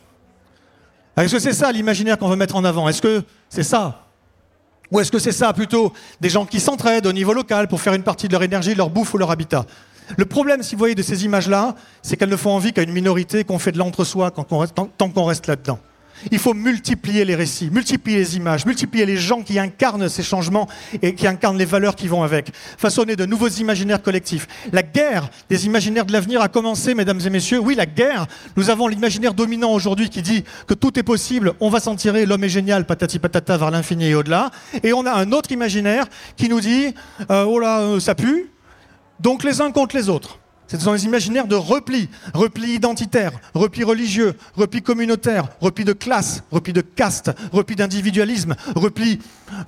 Est-ce 1.15 1.33
que 1.33 1.39
c'est 1.39 1.53
ça 1.53 1.71
l'imaginaire 1.71 2.17
qu'on 2.17 2.29
veut 2.29 2.35
mettre 2.35 2.55
en 2.55 2.65
avant? 2.65 2.89
Est-ce 2.89 3.03
que 3.03 3.23
c'est 3.47 3.61
ça? 3.63 4.07
Ou 4.89 4.99
est-ce 4.99 5.11
que 5.11 5.19
c'est 5.19 5.31
ça 5.31 5.53
plutôt 5.53 5.93
des 6.19 6.29
gens 6.29 6.47
qui 6.47 6.59
s'entraident 6.59 7.05
au 7.05 7.13
niveau 7.13 7.33
local 7.33 7.67
pour 7.67 7.79
faire 7.79 7.93
une 7.93 8.03
partie 8.03 8.27
de 8.27 8.33
leur 8.33 8.41
énergie, 8.41 8.73
leur 8.73 8.89
bouffe 8.89 9.13
ou 9.13 9.19
leur 9.19 9.29
habitat? 9.29 9.67
Le 10.17 10.25
problème, 10.25 10.63
si 10.63 10.73
vous 10.73 10.79
voyez, 10.79 10.95
de 10.95 11.03
ces 11.03 11.25
images-là, 11.25 11.75
c'est 12.01 12.17
qu'elles 12.17 12.29
ne 12.29 12.37
font 12.37 12.55
envie 12.55 12.73
qu'à 12.73 12.81
une 12.81 12.91
minorité 12.91 13.43
qu'on 13.43 13.59
fait 13.59 13.71
de 13.71 13.77
l'entre-soi 13.77 14.31
tant 14.31 14.43
qu'on 14.43 15.25
reste 15.25 15.45
là-dedans. 15.45 15.77
Il 16.31 16.39
faut 16.39 16.53
multiplier 16.53 17.25
les 17.25 17.35
récits, 17.35 17.69
multiplier 17.71 18.17
les 18.17 18.37
images, 18.37 18.65
multiplier 18.65 19.05
les 19.05 19.17
gens 19.17 19.41
qui 19.41 19.59
incarnent 19.59 20.09
ces 20.09 20.23
changements 20.23 20.67
et 21.01 21.13
qui 21.13 21.27
incarnent 21.27 21.57
les 21.57 21.65
valeurs 21.65 21.95
qui 21.95 22.07
vont 22.07 22.23
avec. 22.23 22.51
Façonner 22.77 23.15
de 23.15 23.25
nouveaux 23.25 23.49
imaginaires 23.49 24.01
collectifs. 24.01 24.47
La 24.71 24.83
guerre 24.83 25.29
des 25.49 25.65
imaginaires 25.65 26.05
de 26.05 26.13
l'avenir 26.13 26.41
a 26.41 26.47
commencé, 26.47 26.95
mesdames 26.95 27.19
et 27.25 27.29
messieurs. 27.29 27.59
Oui, 27.59 27.75
la 27.75 27.85
guerre. 27.85 28.27
Nous 28.55 28.69
avons 28.69 28.87
l'imaginaire 28.87 29.33
dominant 29.33 29.71
aujourd'hui 29.71 30.09
qui 30.09 30.21
dit 30.21 30.43
que 30.67 30.73
tout 30.73 30.97
est 30.99 31.03
possible, 31.03 31.53
on 31.59 31.69
va 31.69 31.79
s'en 31.79 31.95
tirer, 31.95 32.25
l'homme 32.25 32.43
est 32.43 32.49
génial, 32.49 32.85
patati 32.85 33.19
patata, 33.19 33.57
vers 33.57 33.71
l'infini 33.71 34.07
et 34.07 34.15
au-delà. 34.15 34.51
Et 34.83 34.93
on 34.93 35.05
a 35.05 35.11
un 35.11 35.31
autre 35.31 35.51
imaginaire 35.51 36.05
qui 36.35 36.49
nous 36.49 36.61
dit, 36.61 36.93
euh, 37.29 37.43
oh 37.43 37.59
là, 37.59 37.79
euh, 37.81 37.99
ça 37.99 38.15
pue, 38.15 38.51
donc 39.19 39.43
les 39.43 39.61
uns 39.61 39.71
contre 39.71 39.95
les 39.95 40.09
autres. 40.09 40.39
Ce 40.67 40.79
sont 40.79 40.93
des 40.93 41.05
imaginaires 41.05 41.47
de 41.47 41.55
repli, 41.55 42.09
repli 42.33 42.73
identitaire, 42.73 43.31
repli 43.53 43.83
religieux, 43.83 44.33
repli 44.55 44.81
communautaire, 44.81 45.47
repli 45.61 45.85
de 45.85 45.93
classe, 45.93 46.43
repli 46.51 46.73
de 46.73 46.81
caste, 46.81 47.31
repli 47.51 47.75
d'individualisme, 47.75 48.55
repli 48.75 49.19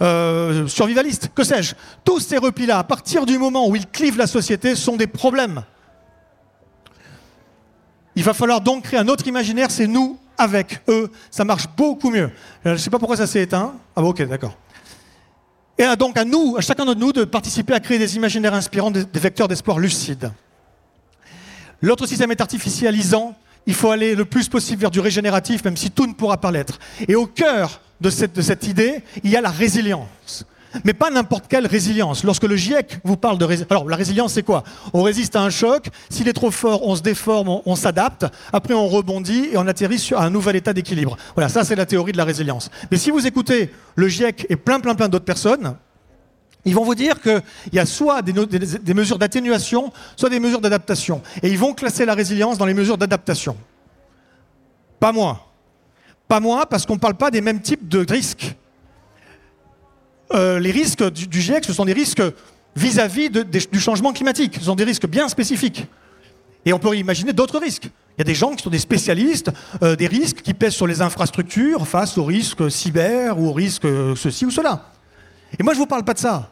euh, 0.02 0.68
survivaliste, 0.68 1.30
que 1.36 1.44
sais-je. 1.44 1.76
Tous 2.04 2.20
ces 2.20 2.38
replis-là, 2.38 2.80
à 2.80 2.84
partir 2.84 3.28
du 3.28 3.38
moment 3.38 3.68
où 3.68 3.76
ils 3.76 3.86
clivent 3.86 4.18
la 4.18 4.28
société, 4.28 4.76
sont 4.76 4.96
des 4.96 5.06
problèmes. 5.06 5.64
Il 8.16 8.24
va 8.24 8.34
falloir 8.34 8.62
donc 8.62 8.86
créer 8.86 9.00
un 9.00 9.08
autre 9.08 9.28
imaginaire, 9.28 9.70
c'est 9.70 9.86
nous 9.86 10.18
avec 10.36 10.82
eux. 10.88 11.12
Ça 11.30 11.46
marche 11.46 11.68
beaucoup 11.78 12.10
mieux. 12.10 12.32
Je 12.66 12.72
ne 12.72 12.78
sais 12.78 12.90
pas 12.90 12.98
pourquoi 12.98 13.18
ça 13.18 13.28
s'est 13.28 13.44
éteint. 13.44 13.76
Ah 13.96 14.02
bon, 14.02 14.10
ok, 14.10 14.28
d'accord. 14.28 14.58
Et 15.78 15.86
donc 15.96 16.18
à 16.18 16.26
nous, 16.26 16.56
à 16.58 16.62
chacun 16.62 16.86
de 16.86 16.96
nous, 16.96 17.14
de 17.14 17.24
participer 17.24 17.74
à 17.74 17.80
créer 17.80 18.00
des 18.00 18.16
imaginaires 18.16 18.56
inspirants, 18.56 18.90
des 18.90 19.06
vecteurs 19.14 19.48
d'espoir 19.48 19.78
lucides. 19.78 20.32
L'autre 21.82 22.06
système 22.08 22.32
est 22.32 22.42
artificialisant. 22.42 23.36
Il 23.66 23.74
faut 23.74 23.92
aller 23.92 24.16
le 24.16 24.26
plus 24.26 24.48
possible 24.48 24.82
vers 24.82 24.92
du 24.92 25.00
régénératif, 25.00 25.64
même 25.66 25.78
si 25.78 25.92
tout 25.92 26.08
ne 26.08 26.14
pourra 26.14 26.38
pas 26.38 26.52
l'être. 26.52 26.80
Et 27.08 27.16
au 27.16 27.26
cœur 27.26 27.82
de 28.02 28.10
cette, 28.10 28.68
idée, 28.68 29.04
il 29.24 29.30
y 29.30 29.36
a 29.36 29.42
la 29.42 29.50
résilience. 29.50 30.46
Mais 30.84 30.94
pas 30.94 31.10
n'importe 31.10 31.46
quelle 31.48 31.66
résilience. 31.66 32.24
Lorsque 32.24 32.44
le 32.44 32.56
GIEC 32.56 33.00
vous 33.04 33.18
parle 33.18 33.38
de 33.38 33.46
résilience... 33.46 33.72
Alors, 33.72 33.90
la 33.90 33.96
résilience, 33.96 34.34
c'est 34.34 34.44
quoi? 34.44 34.64
On 34.94 35.02
résiste 35.02 35.36
à 35.36 35.42
un 35.42 35.50
choc. 35.50 35.88
S'il 36.10 36.28
est 36.28 36.34
trop 36.34 36.52
fort, 36.52 36.86
on 36.88 36.96
se 36.96 37.02
déforme, 37.02 37.50
on, 37.50 37.62
on 37.66 37.76
s'adapte. 37.76 38.26
Après, 38.54 38.74
on 38.74 38.88
rebondit 38.88 39.50
et 39.52 39.58
on 39.58 39.68
atterrit 39.68 40.00
sur 40.00 40.20
un 40.20 40.30
nouvel 40.30 40.56
état 40.56 40.74
d'équilibre. 40.74 41.18
Voilà, 41.36 41.50
ça, 41.50 41.64
c'est 41.64 41.76
la 41.76 41.86
théorie 41.86 42.12
de 42.12 42.18
la 42.18 42.26
résilience. 42.26 42.70
Mais 42.92 42.98
si 42.98 43.12
vous 43.12 43.26
écoutez 43.26 43.72
le 43.96 44.08
GIEC 44.08 44.46
et 44.50 44.56
plein, 44.56 44.80
plein, 44.80 44.94
plein 44.94 45.10
d'autres 45.10 45.26
personnes, 45.26 45.76
ils 46.68 46.76
vont 46.76 46.84
vous 46.84 46.96
dire 46.96 47.22
qu'il 47.22 47.42
y 47.72 47.80
a 47.80 47.86
soit 47.86 48.22
des, 48.22 48.34
mesures 48.94 49.18
d'atténuation, 49.18 49.94
soit 50.18 50.30
des 50.30 50.42
mesures 50.42 50.60
d'adaptation. 50.60 51.22
Et 51.42 51.48
ils 51.48 51.58
vont 51.58 51.74
classer 51.74 52.04
la 52.06 52.14
résilience 52.14 52.58
dans 52.58 52.66
les 52.66 52.74
mesures 52.74 52.98
d'adaptation. 52.98 53.56
Pas 55.00 55.14
moi. 55.14 55.48
Pas 56.28 56.42
moi, 56.42 56.66
parce 56.66 56.86
qu'on 56.86 56.96
ne 56.96 57.00
parle 57.00 57.16
pas 57.16 57.32
des 57.32 57.40
mêmes 57.40 57.62
types 57.62 57.88
de 57.88 58.06
risques. 58.10 58.54
Euh, 60.34 60.60
les 60.60 60.72
risques 60.72 61.10
du, 61.10 61.40
GIEC, 61.40 61.64
ce 61.64 61.72
sont 61.72 61.86
des 61.86 61.94
risques 61.94 62.22
vis-à-vis 62.76 63.30
du 63.30 63.80
changement 63.80 64.12
climatique. 64.12 64.56
Ce 64.60 64.66
sont 64.66 64.76
des 64.76 64.84
risques 64.84 65.08
bien 65.08 65.30
spécifiques. 65.30 65.88
Et 66.66 66.74
on 66.74 66.80
peut 66.80 66.98
imaginer 66.98 67.32
d'autres 67.32 67.60
risques. 67.60 67.86
Il 67.86 68.20
y 68.20 68.22
a 68.22 68.26
des 68.26 68.36
gens 68.36 68.54
qui 68.54 68.64
sont 68.64 68.70
des 68.70 68.78
spécialistes 68.80 69.52
euh, 69.84 69.96
des 69.96 70.08
risques 70.08 70.42
qui 70.42 70.54
pèsent 70.54 70.74
sur 70.74 70.88
les 70.88 71.02
infrastructures 71.02 71.88
face 71.88 72.18
aux 72.18 72.26
risques 72.26 72.70
cyber 72.70 73.40
ou 73.40 73.48
aux 73.48 73.54
risques 73.54 73.86
euh, 73.86 74.16
ceci 74.18 74.46
ou 74.46 74.52
cela. 74.52 74.92
Et 75.58 75.64
moi, 75.64 75.74
je 75.74 75.80
ne 75.80 75.84
vous 75.84 75.88
parle 75.88 76.04
pas 76.04 76.14
de 76.14 76.20
ça. 76.20 76.50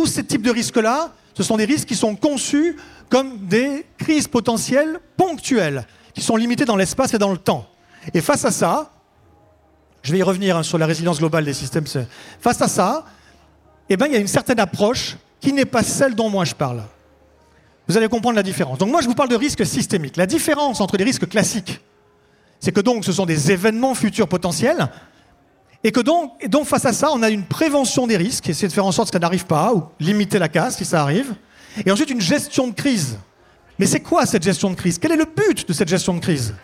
Tous 0.00 0.06
ces 0.06 0.24
types 0.24 0.40
de 0.40 0.50
risques-là, 0.50 1.12
ce 1.34 1.42
sont 1.42 1.58
des 1.58 1.66
risques 1.66 1.86
qui 1.86 1.94
sont 1.94 2.16
conçus 2.16 2.74
comme 3.10 3.36
des 3.36 3.84
crises 3.98 4.28
potentielles 4.28 4.98
ponctuelles, 5.14 5.86
qui 6.14 6.22
sont 6.22 6.36
limitées 6.36 6.64
dans 6.64 6.76
l'espace 6.76 7.12
et 7.12 7.18
dans 7.18 7.30
le 7.30 7.36
temps. 7.36 7.68
Et 8.14 8.22
face 8.22 8.46
à 8.46 8.50
ça, 8.50 8.94
je 10.02 10.10
vais 10.12 10.16
y 10.20 10.22
revenir 10.22 10.56
hein, 10.56 10.62
sur 10.62 10.78
la 10.78 10.86
résilience 10.86 11.18
globale 11.18 11.44
des 11.44 11.52
systèmes. 11.52 11.84
Face 12.40 12.62
à 12.62 12.68
ça, 12.68 13.04
eh 13.90 13.98
ben, 13.98 14.06
il 14.06 14.14
y 14.14 14.16
a 14.16 14.20
une 14.20 14.26
certaine 14.26 14.58
approche 14.58 15.18
qui 15.38 15.52
n'est 15.52 15.66
pas 15.66 15.82
celle 15.82 16.14
dont 16.14 16.30
moi 16.30 16.46
je 16.46 16.54
parle. 16.54 16.82
Vous 17.86 17.98
allez 17.98 18.08
comprendre 18.08 18.36
la 18.36 18.42
différence. 18.42 18.78
Donc 18.78 18.90
moi, 18.90 19.02
je 19.02 19.06
vous 19.06 19.14
parle 19.14 19.28
de 19.28 19.36
risques 19.36 19.66
systémiques. 19.66 20.16
La 20.16 20.24
différence 20.24 20.80
entre 20.80 20.96
les 20.96 21.04
risques 21.04 21.28
classiques, 21.28 21.78
c'est 22.58 22.72
que 22.72 22.80
donc 22.80 23.04
ce 23.04 23.12
sont 23.12 23.26
des 23.26 23.52
événements 23.52 23.94
futurs 23.94 24.28
potentiels 24.28 24.88
et 25.82 25.92
que 25.92 26.00
donc, 26.00 26.46
donc, 26.48 26.66
face 26.66 26.84
à 26.84 26.92
ça, 26.92 27.10
on 27.12 27.22
a 27.22 27.30
une 27.30 27.44
prévention 27.44 28.06
des 28.06 28.16
risques, 28.16 28.48
essayer 28.48 28.68
de 28.68 28.72
faire 28.72 28.84
en 28.84 28.92
sorte 28.92 29.08
que 29.08 29.14
ça 29.14 29.18
n'arrive 29.18 29.46
pas, 29.46 29.72
ou 29.72 29.84
limiter 29.98 30.38
la 30.38 30.48
casse 30.48 30.76
si 30.76 30.84
ça 30.84 31.02
arrive. 31.02 31.34
Et 31.86 31.90
ensuite, 31.90 32.10
une 32.10 32.20
gestion 32.20 32.68
de 32.68 32.74
crise. 32.74 33.18
Mais 33.78 33.86
c'est 33.86 34.00
quoi 34.00 34.26
cette 34.26 34.42
gestion 34.42 34.68
de 34.70 34.74
crise? 34.74 34.98
Quel 34.98 35.12
est 35.12 35.16
le 35.16 35.24
but 35.24 35.66
de 35.66 35.72
cette 35.72 35.88
gestion 35.88 36.12
de 36.12 36.20
crise? 36.20 36.54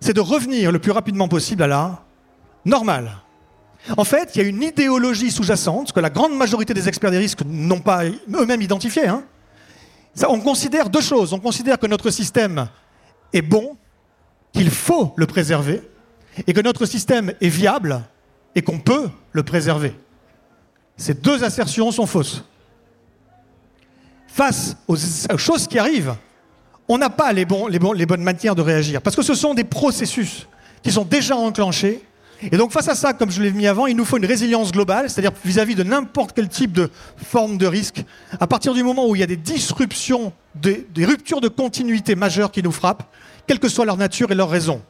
C'est 0.00 0.12
de 0.12 0.20
revenir 0.20 0.70
le 0.70 0.78
plus 0.78 0.92
rapidement 0.92 1.26
possible 1.26 1.64
à 1.64 1.66
la 1.66 2.04
normale. 2.64 3.10
En 3.96 4.04
fait, 4.04 4.30
il 4.34 4.42
y 4.42 4.44
a 4.44 4.48
une 4.48 4.62
idéologie 4.62 5.30
sous-jacente 5.30 5.92
que 5.92 6.00
la 6.00 6.10
grande 6.10 6.36
majorité 6.36 6.74
des 6.74 6.88
experts 6.88 7.10
des 7.10 7.18
risques 7.18 7.42
n'ont 7.44 7.80
pas 7.80 8.04
eux-mêmes 8.04 8.62
identifiée. 8.62 9.08
hein. 9.08 9.24
On 10.28 10.40
considère 10.40 10.88
deux 10.88 11.00
choses. 11.00 11.32
On 11.32 11.40
considère 11.40 11.78
que 11.78 11.86
notre 11.86 12.10
système 12.10 12.68
est 13.32 13.42
bon, 13.42 13.76
qu'il 14.52 14.70
faut 14.70 15.14
le 15.16 15.26
préserver, 15.26 15.82
et 16.46 16.52
que 16.52 16.60
notre 16.60 16.86
système 16.86 17.32
est 17.40 17.48
viable 17.48 18.02
et 18.56 18.62
qu'on 18.62 18.78
peut 18.78 19.08
le 19.32 19.42
préserver. 19.44 19.94
Ces 20.96 21.14
deux 21.14 21.44
assertions 21.44 21.92
sont 21.92 22.06
fausses. 22.06 22.42
Face 24.26 24.76
aux, 24.88 24.96
choses 25.36 25.68
qui 25.68 25.78
arrivent, 25.78 26.14
on 26.88 26.98
n'a 26.98 27.10
pas 27.10 27.32
les 27.32 27.44
bonnes 27.44 28.22
manières 28.22 28.54
de 28.54 28.62
réagir, 28.62 29.02
parce 29.02 29.14
que 29.14 29.22
ce 29.22 29.34
sont 29.34 29.54
des 29.54 29.64
processus 29.64 30.48
qui 30.82 30.90
sont 30.90 31.04
déjà 31.04 31.36
enclenchés. 31.36 32.02
Et 32.42 32.56
donc 32.56 32.70
face 32.70 32.88
à 32.88 32.94
ça, 32.94 33.12
comme 33.12 33.30
je 33.30 33.42
l'ai 33.42 33.50
mis 33.50 33.66
avant, 33.66 33.86
il 33.86 33.96
nous 33.96 34.04
faut 34.04 34.18
une 34.18 34.26
résilience 34.26 34.72
globale, 34.72 35.08
c'est-à-dire 35.08 35.32
vis-à-vis 35.44 35.74
de 35.74 35.82
n'importe 35.82 36.32
quel 36.34 36.48
type 36.48 36.72
de 36.72 36.90
forme 37.16 37.56
de 37.56 37.66
risque. 37.66 38.04
À 38.40 38.46
partir 38.46 38.74
du 38.74 38.82
moment 38.82 39.08
où 39.08 39.16
il 39.16 39.20
y 39.20 39.22
a 39.22 39.26
des 39.26 39.36
disruptions, 39.36 40.32
des, 40.54 40.86
des 40.94 41.04
ruptures 41.06 41.40
de 41.40 41.48
continuité 41.48 42.14
majeures 42.14 42.52
qui 42.52 42.62
nous 42.62 42.72
frappent, 42.72 43.04
quelle 43.46 43.58
que 43.58 43.68
soit 43.68 43.84
leur 43.84 43.96
nature 43.96 44.32
et 44.32 44.34
leur 44.34 44.50
raison 44.50 44.82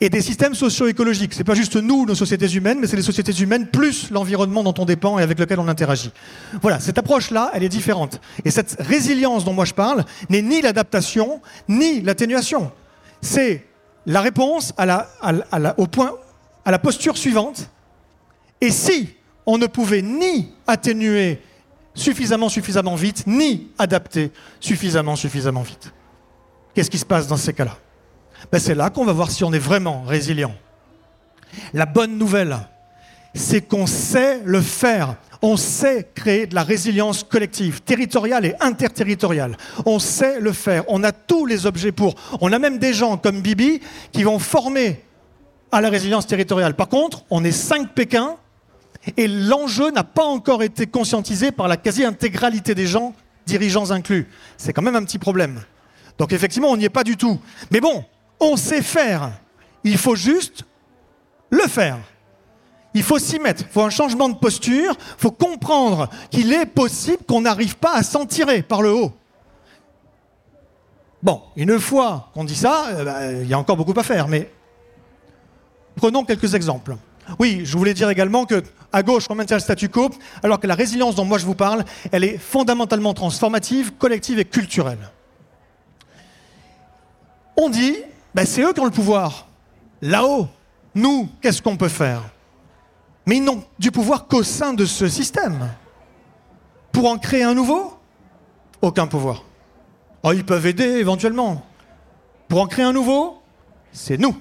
et 0.00 0.08
des 0.08 0.20
systèmes 0.20 0.54
socio-écologiques. 0.54 1.34
C'est 1.34 1.44
pas 1.44 1.54
juste 1.54 1.76
nous, 1.76 2.06
nos 2.06 2.14
sociétés 2.14 2.50
humaines, 2.52 2.78
mais 2.80 2.86
c'est 2.86 2.96
les 2.96 3.02
sociétés 3.02 3.32
humaines 3.32 3.66
plus 3.66 4.10
l'environnement 4.10 4.62
dont 4.62 4.74
on 4.78 4.84
dépend 4.84 5.18
et 5.18 5.22
avec 5.22 5.38
lequel 5.38 5.60
on 5.60 5.68
interagit. 5.68 6.12
Voilà, 6.62 6.80
cette 6.80 6.98
approche-là, 6.98 7.50
elle 7.54 7.62
est 7.62 7.68
différente. 7.68 8.20
Et 8.44 8.50
cette 8.50 8.76
résilience 8.80 9.44
dont 9.44 9.52
moi 9.52 9.64
je 9.64 9.74
parle 9.74 10.04
n'est 10.28 10.42
ni 10.42 10.62
l'adaptation, 10.62 11.40
ni 11.68 12.00
l'atténuation. 12.00 12.72
C'est 13.20 13.66
la 14.06 14.20
réponse 14.20 14.72
au 15.76 15.86
point, 15.86 16.12
à 16.64 16.70
la 16.70 16.78
posture 16.78 17.16
suivante. 17.16 17.68
Et 18.60 18.70
si 18.70 19.10
on 19.46 19.58
ne 19.58 19.66
pouvait 19.66 20.02
ni 20.02 20.52
atténuer 20.66 21.40
suffisamment, 21.94 22.48
suffisamment 22.48 22.94
vite, 22.94 23.24
ni 23.26 23.68
adapter 23.78 24.32
suffisamment, 24.60 25.16
suffisamment 25.16 25.62
vite, 25.62 25.92
qu'est-ce 26.74 26.90
qui 26.90 26.98
se 26.98 27.04
passe 27.04 27.26
dans 27.28 27.36
ces 27.36 27.52
cas-là? 27.52 27.78
Ben, 28.52 28.58
c'est 28.58 28.74
là 28.74 28.90
qu'on 28.90 29.04
va 29.04 29.12
voir 29.12 29.30
si 29.30 29.44
on 29.44 29.52
est 29.52 29.58
vraiment 29.58 30.02
résilient. 30.02 30.54
La 31.72 31.86
bonne 31.86 32.18
nouvelle, 32.18 32.58
c'est 33.34 33.62
qu'on 33.62 33.86
sait 33.86 34.40
le 34.44 34.60
faire. 34.60 35.16
On 35.42 35.56
sait 35.56 36.08
créer 36.14 36.46
de 36.46 36.54
la 36.54 36.62
résilience 36.62 37.22
collective, 37.22 37.82
territoriale 37.82 38.46
et 38.46 38.54
interterritoriale. 38.60 39.56
On 39.84 39.98
sait 39.98 40.40
le 40.40 40.52
faire. 40.52 40.84
On 40.88 41.04
a 41.04 41.12
tous 41.12 41.44
les 41.46 41.66
objets 41.66 41.92
pour. 41.92 42.14
On 42.40 42.52
a 42.52 42.58
même 42.58 42.78
des 42.78 42.94
gens 42.94 43.16
comme 43.16 43.42
Bibi 43.42 43.80
qui 44.12 44.22
vont 44.22 44.38
former 44.38 45.02
à 45.70 45.80
la 45.80 45.90
résilience 45.90 46.26
territoriale. 46.26 46.74
Par 46.74 46.88
contre, 46.88 47.24
on 47.30 47.44
est 47.44 47.52
5 47.52 47.92
Pékin 47.92 48.36
et 49.16 49.28
l'enjeu 49.28 49.90
n'a 49.90 50.04
pas 50.04 50.24
encore 50.24 50.62
été 50.62 50.86
conscientisé 50.86 51.50
par 51.50 51.68
la 51.68 51.76
quasi-intégralité 51.76 52.74
des 52.74 52.86
gens, 52.86 53.14
dirigeants 53.46 53.90
inclus. 53.90 54.28
C'est 54.56 54.72
quand 54.72 54.82
même 54.82 54.96
un 54.96 55.04
petit 55.04 55.18
problème. 55.18 55.60
Donc 56.16 56.32
effectivement, 56.32 56.68
on 56.70 56.76
n'y 56.76 56.84
est 56.84 56.90
pas 56.90 57.04
du 57.04 57.16
tout. 57.16 57.38
Mais 57.70 57.80
bon, 57.80 58.04
on 58.44 58.56
sait 58.56 58.82
faire. 58.82 59.32
Il 59.82 59.98
faut 59.98 60.16
juste 60.16 60.64
le 61.50 61.66
faire. 61.68 61.98
Il 62.94 63.02
faut 63.02 63.18
s'y 63.18 63.40
mettre, 63.40 63.62
il 63.62 63.72
faut 63.72 63.82
un 63.82 63.90
changement 63.90 64.28
de 64.28 64.36
posture, 64.36 64.94
il 64.98 65.20
faut 65.20 65.32
comprendre 65.32 66.08
qu'il 66.30 66.52
est 66.52 66.66
possible 66.66 67.24
qu'on 67.26 67.40
n'arrive 67.40 67.76
pas 67.76 67.94
à 67.94 68.04
s'en 68.04 68.24
tirer 68.24 68.62
par 68.62 68.82
le 68.82 68.92
haut. 68.92 69.12
Bon, 71.20 71.42
une 71.56 71.80
fois 71.80 72.30
qu'on 72.34 72.44
dit 72.44 72.54
ça, 72.54 72.86
euh, 72.90 73.04
bah, 73.04 73.32
il 73.32 73.48
y 73.48 73.54
a 73.54 73.58
encore 73.58 73.76
beaucoup 73.76 73.98
à 73.98 74.04
faire, 74.04 74.28
mais 74.28 74.48
prenons 75.96 76.24
quelques 76.24 76.54
exemples. 76.54 76.96
Oui, 77.38 77.62
je 77.64 77.76
voulais 77.76 77.94
dire 77.94 78.10
également 78.10 78.44
que 78.44 78.62
à 78.92 79.02
gauche, 79.02 79.24
on 79.28 79.34
maintient 79.34 79.56
le 79.56 79.62
statu 79.62 79.88
quo, 79.88 80.10
alors 80.44 80.60
que 80.60 80.68
la 80.68 80.76
résilience 80.76 81.16
dont 81.16 81.24
moi 81.24 81.38
je 81.38 81.46
vous 81.46 81.56
parle, 81.56 81.84
elle 82.12 82.22
est 82.22 82.38
fondamentalement 82.38 83.12
transformative, 83.12 83.92
collective 83.94 84.38
et 84.38 84.44
culturelle. 84.44 85.10
On 87.56 87.68
dit, 87.68 87.96
ben, 88.34 88.44
c'est 88.44 88.62
eux 88.62 88.72
qui 88.72 88.80
ont 88.80 88.84
le 88.84 88.90
pouvoir. 88.90 89.46
Là-haut, 90.02 90.48
nous, 90.94 91.28
qu'est-ce 91.40 91.62
qu'on 91.62 91.76
peut 91.76 91.88
faire? 91.88 92.22
Mais 93.26 93.36
ils 93.36 93.44
n'ont 93.44 93.64
du 93.78 93.90
pouvoir 93.90 94.26
qu'au 94.26 94.42
sein 94.42 94.74
de 94.74 94.84
ce 94.84 95.08
système. 95.08 95.70
Pour 96.92 97.08
en 97.08 97.18
créer 97.18 97.42
un 97.42 97.54
nouveau? 97.54 97.98
Aucun 98.82 99.06
pouvoir. 99.06 99.44
Oh, 100.22 100.32
ils 100.32 100.44
peuvent 100.44 100.66
aider 100.66 100.84
éventuellement. 100.84 101.64
Pour 102.48 102.60
en 102.60 102.66
créer 102.66 102.84
un 102.84 102.92
nouveau, 102.92 103.40
c'est 103.92 104.18
nous. 104.18 104.36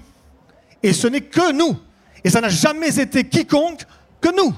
Et 0.81 0.91
ce 0.93 1.07
n'est 1.07 1.21
que 1.21 1.51
nous. 1.53 1.77
Et 2.23 2.29
ça 2.29 2.41
n'a 2.41 2.49
jamais 2.49 2.99
été 2.99 3.23
quiconque 3.23 3.85
que 4.19 4.35
nous. 4.35 4.53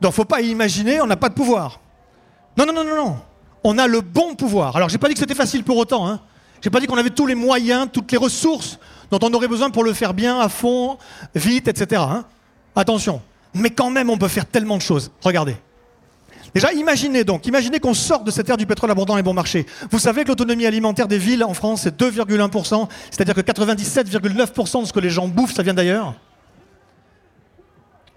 Donc 0.00 0.12
faut 0.12 0.24
pas 0.24 0.40
imaginer, 0.40 1.00
on 1.00 1.06
n'a 1.06 1.16
pas 1.16 1.28
de 1.28 1.34
pouvoir. 1.34 1.80
Non, 2.56 2.66
non, 2.66 2.72
non, 2.72 2.84
non, 2.84 2.96
non. 2.96 3.16
On 3.64 3.78
a 3.78 3.86
le 3.86 4.00
bon 4.00 4.34
pouvoir. 4.34 4.76
Alors, 4.76 4.88
je 4.88 4.94
n'ai 4.94 4.98
pas 4.98 5.08
dit 5.08 5.14
que 5.14 5.20
c'était 5.20 5.34
facile 5.34 5.64
pour 5.64 5.76
autant. 5.78 6.06
Hein. 6.06 6.20
Je 6.64 6.70
n'ai 6.70 6.72
pas 6.72 6.80
dit 6.80 6.86
qu'on 6.86 6.96
avait 6.96 7.10
tous 7.10 7.26
les 7.26 7.34
moyens, 7.34 7.88
toutes 7.92 8.10
les 8.10 8.16
ressources 8.16 8.78
dont 9.10 9.18
on 9.20 9.34
aurait 9.34 9.48
besoin 9.48 9.68
pour 9.68 9.84
le 9.84 9.92
faire 9.92 10.14
bien, 10.14 10.40
à 10.40 10.48
fond, 10.48 10.96
vite, 11.34 11.68
etc. 11.68 12.00
Hein. 12.02 12.24
Attention. 12.74 13.20
Mais 13.52 13.68
quand 13.68 13.90
même, 13.90 14.08
on 14.08 14.16
peut 14.16 14.28
faire 14.28 14.46
tellement 14.46 14.78
de 14.78 14.82
choses. 14.82 15.10
Regardez. 15.20 15.56
Déjà, 16.54 16.72
imaginez 16.72 17.22
donc, 17.22 17.46
imaginez 17.46 17.80
qu'on 17.80 17.92
sorte 17.92 18.24
de 18.24 18.30
cette 18.30 18.48
ère 18.48 18.56
du 18.56 18.64
pétrole 18.64 18.90
abondant 18.90 19.18
et 19.18 19.22
bon 19.22 19.34
marché. 19.34 19.66
Vous 19.90 19.98
savez 19.98 20.22
que 20.24 20.28
l'autonomie 20.28 20.64
alimentaire 20.64 21.06
des 21.06 21.18
villes 21.18 21.44
en 21.44 21.52
France 21.52 21.84
est 21.84 22.00
2,1%, 22.00 22.88
c'est-à-dire 23.10 23.34
que 23.34 23.42
97,9% 23.42 24.80
de 24.80 24.86
ce 24.86 24.92
que 24.94 25.00
les 25.00 25.10
gens 25.10 25.28
bouffent, 25.28 25.52
ça 25.52 25.62
vient 25.62 25.74
d'ailleurs. 25.74 26.14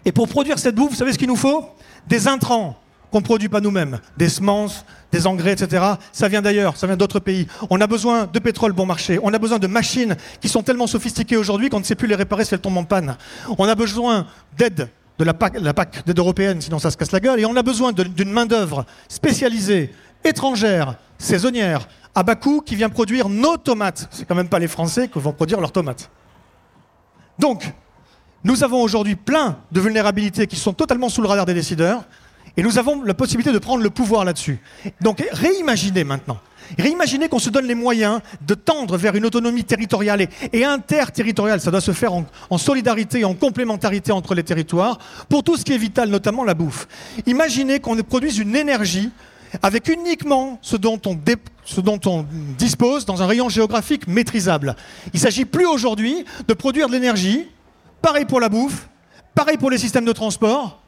Et 0.05 0.13
pour 0.13 0.29
produire 0.29 0.57
cette 0.57 0.75
bouffe, 0.75 0.91
vous 0.91 0.95
savez 0.95 1.11
ce 1.11 1.17
qu'il 1.17 1.27
nous 1.27 1.35
faut? 1.35 1.65
Des 2.07 2.29
intrants 2.29 2.79
qu'on 3.11 3.19
ne 3.19 3.23
produit 3.23 3.49
pas 3.49 3.61
nous-mêmes, 3.61 3.99
des 4.17 4.29
semences, 4.29 4.85
des 5.11 5.27
engrais, 5.27 5.53
etc. 5.53 5.83
Ça 6.11 6.27
vient 6.27 6.41
d'ailleurs, 6.41 6.77
ça 6.77 6.87
vient 6.87 6.97
d'autres 6.97 7.19
pays. 7.19 7.47
On 7.69 7.79
a 7.79 7.87
besoin 7.87 8.25
de 8.25 8.39
pétrole 8.39 8.73
bon 8.73 8.85
marché, 8.85 9.19
on 9.23 9.33
a 9.33 9.39
besoin 9.39 9.59
de 9.59 9.67
machines 9.67 10.15
qui 10.41 10.49
sont 10.49 10.63
tellement 10.63 10.87
sophistiquées 10.87 11.37
aujourd'hui 11.37 11.69
qu'on 11.69 11.79
ne 11.79 11.85
sait 11.85 11.95
plus 11.95 12.07
les 12.07 12.15
réparer 12.15 12.45
si 12.45 12.53
elles 12.53 12.59
tombent 12.59 12.77
en 12.77 12.83
panne. 12.83 13.17
On 13.57 13.67
a 13.67 13.75
besoin 13.75 14.27
d'aide 14.57 14.89
de 15.17 15.23
la 15.23 15.33
PAC, 15.33 16.05
d'aide 16.05 16.19
européenne, 16.19 16.61
sinon 16.61 16.79
ça 16.79 16.91
se 16.91 16.97
casse 16.97 17.11
la 17.11 17.19
gueule. 17.19 17.39
Et 17.39 17.45
on 17.45 17.55
a 17.55 17.63
besoin 17.63 17.91
d'une 17.91 18.31
main-d'œuvre 18.31 18.85
spécialisée, 19.07 19.93
étrangère, 20.23 20.95
saisonnière, 21.17 21.87
à 22.13 22.23
bas 22.23 22.35
coût, 22.35 22.61
qui 22.61 22.75
vient 22.75 22.89
produire 22.89 23.29
nos 23.29 23.57
tomates. 23.57 24.07
C'est 24.11 24.27
quand 24.27 24.35
même 24.35 24.49
pas 24.49 24.59
les 24.59 24.67
Français 24.67 25.07
qui 25.07 25.19
vont 25.19 25.33
produire 25.33 25.59
leurs 25.59 25.71
tomates. 25.71 26.09
Donc, 27.39 27.71
nous 28.43 28.63
avons 28.63 28.81
aujourd'hui 28.81 29.15
plein 29.15 29.57
de 29.71 29.79
vulnérabilités 29.79 30.47
qui 30.47 30.55
sont 30.55 30.73
totalement 30.73 31.09
sous 31.09 31.21
le 31.21 31.27
radar 31.27 31.45
des 31.45 31.53
décideurs, 31.53 32.03
et 32.57 32.63
nous 32.63 32.77
avons 32.77 33.03
la 33.03 33.13
possibilité 33.13 33.51
de 33.51 33.59
prendre 33.59 33.83
le 33.83 33.89
pouvoir 33.89 34.25
là-dessus. 34.25 34.59
Donc 35.01 35.23
réimaginez 35.31 36.03
maintenant. 36.03 36.39
Réimaginez 36.77 37.29
qu'on 37.29 37.39
se 37.39 37.49
donne 37.49 37.65
les 37.65 37.75
moyens 37.75 38.19
de 38.45 38.53
tendre 38.53 38.97
vers 38.97 39.15
une 39.15 39.25
autonomie 39.25 39.63
territoriale 39.63 40.27
et, 40.51 40.65
interterritoriale. 40.65 41.61
Ça 41.61 41.71
doit 41.71 41.79
se 41.79 41.93
faire 41.93 42.11
en, 42.13 42.57
solidarité 42.57 43.19
et 43.19 43.25
en 43.25 43.35
complémentarité 43.35 44.11
entre 44.11 44.35
les 44.35 44.43
territoires 44.43 44.97
pour 45.29 45.43
tout 45.43 45.55
ce 45.55 45.63
qui 45.63 45.73
est 45.73 45.77
vital, 45.77 46.09
notamment 46.09 46.43
la 46.43 46.55
bouffe. 46.55 46.87
Imaginez 47.25 47.79
qu'on 47.79 47.95
produise 47.97 48.39
une 48.39 48.55
énergie 48.55 49.11
avec 49.63 49.87
uniquement 49.87 50.59
ce 50.61 50.75
dont, 50.75 50.99
on 51.05 51.17
ce 51.63 51.79
dont 51.79 52.01
on 52.05 52.25
dispose 52.57 53.05
dans 53.05 53.21
un 53.21 53.27
rayon 53.27 53.47
géographique 53.47 54.05
maîtrisable. 54.07 54.75
Il 55.13 55.17
ne 55.17 55.21
s'agit 55.21 55.45
plus 55.45 55.65
aujourd'hui 55.65 56.25
de 56.49 56.53
produire 56.53 56.87
de 56.87 56.93
l'énergie 56.93 57.47
Pareil 58.01 58.25
pour 58.25 58.39
la 58.39 58.49
bouffe, 58.49 58.87
pareil 59.33 59.57
pour 59.57 59.69
les 59.69 59.77
systèmes 59.77 60.05
de 60.05 60.11
transport, 60.11 60.81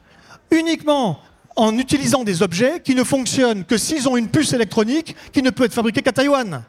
uniquement 0.50 1.18
en 1.56 1.76
utilisant 1.78 2.24
des 2.24 2.42
objets 2.42 2.80
qui 2.80 2.94
ne 2.94 3.04
fonctionnent 3.04 3.64
que 3.64 3.76
s'ils 3.76 4.08
ont 4.08 4.16
une 4.16 4.28
puce 4.28 4.52
électronique 4.52 5.16
qui 5.32 5.42
ne 5.42 5.50
peut 5.50 5.64
être 5.64 5.74
fabriquée 5.74 6.02
qu'à 6.02 6.12
Taïwan. 6.12 6.62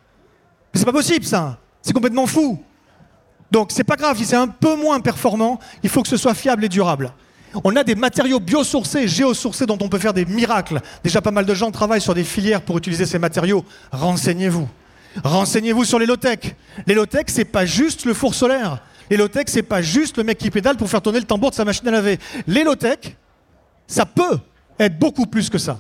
C'est 0.74 0.86
pas 0.86 0.92
possible 0.92 1.26
ça, 1.26 1.60
c'est 1.82 1.94
complètement 1.94 2.28
fou. 2.28 2.62
Donc 3.52 3.72
c'est 3.72 3.84
pas 3.84 3.96
grave 3.96 4.18
si 4.18 4.26
c'est 4.26 4.36
un 4.36 4.48
peu 4.48 4.76
moins 4.76 5.00
performant, 5.00 5.60
il 5.84 5.90
faut 5.90 6.02
que 6.02 6.08
ce 6.08 6.18
soit 6.18 6.34
fiable 6.34 6.66
et 6.66 6.70
durable. 6.70 7.14
On 7.64 7.76
a 7.76 7.84
des 7.84 7.96
matériaux 7.96 8.40
biosourcés, 8.40 9.10
géosourcés 9.10 9.66
dont 9.66 9.78
on 9.82 9.90
peut 9.90 10.00
faire 10.00 10.14
des 10.14 10.26
miracles. 10.26 10.80
Déjà 11.04 11.22
pas 11.22 11.32
mal 11.32 11.46
de 11.46 11.54
gens 11.54 11.70
travaillent 11.70 12.02
sur 12.02 12.14
des 12.14 12.24
filières 12.24 12.62
pour 12.62 12.78
utiliser 12.78 13.06
ces 13.06 13.20
matériaux. 13.20 13.66
Renseignez-vous. 13.92 14.70
Renseignez-vous 15.24 15.84
sur 15.84 16.00
les 16.00 16.06
low-tech. 16.06 16.56
Les 16.88 16.94
low-tech, 16.94 17.26
c'est 17.28 17.44
pas 17.44 17.66
juste 17.66 18.06
le 18.06 18.14
four 18.14 18.34
solaire. 18.34 18.82
Les 19.10 19.18
low-tech, 19.18 19.46
c'est 19.48 19.64
pas 19.64 19.82
juste 19.82 20.18
le 20.18 20.24
mec 20.24 20.38
qui 20.38 20.50
pédale 20.50 20.78
pour 20.78 20.90
faire 20.90 21.02
tourner 21.02 21.20
le 21.20 21.26
tambour 21.26 21.50
de 21.50 21.56
sa 21.56 21.66
machine 21.66 21.86
à 21.90 21.92
laver. 21.92 22.18
Les 22.48 22.64
low-tech, 22.64 23.18
ça 23.86 24.06
peut 24.06 24.40
être 24.86 25.00
beaucoup 25.00 25.26
plus 25.26 25.50
que 25.50 25.58
ça. 25.58 25.80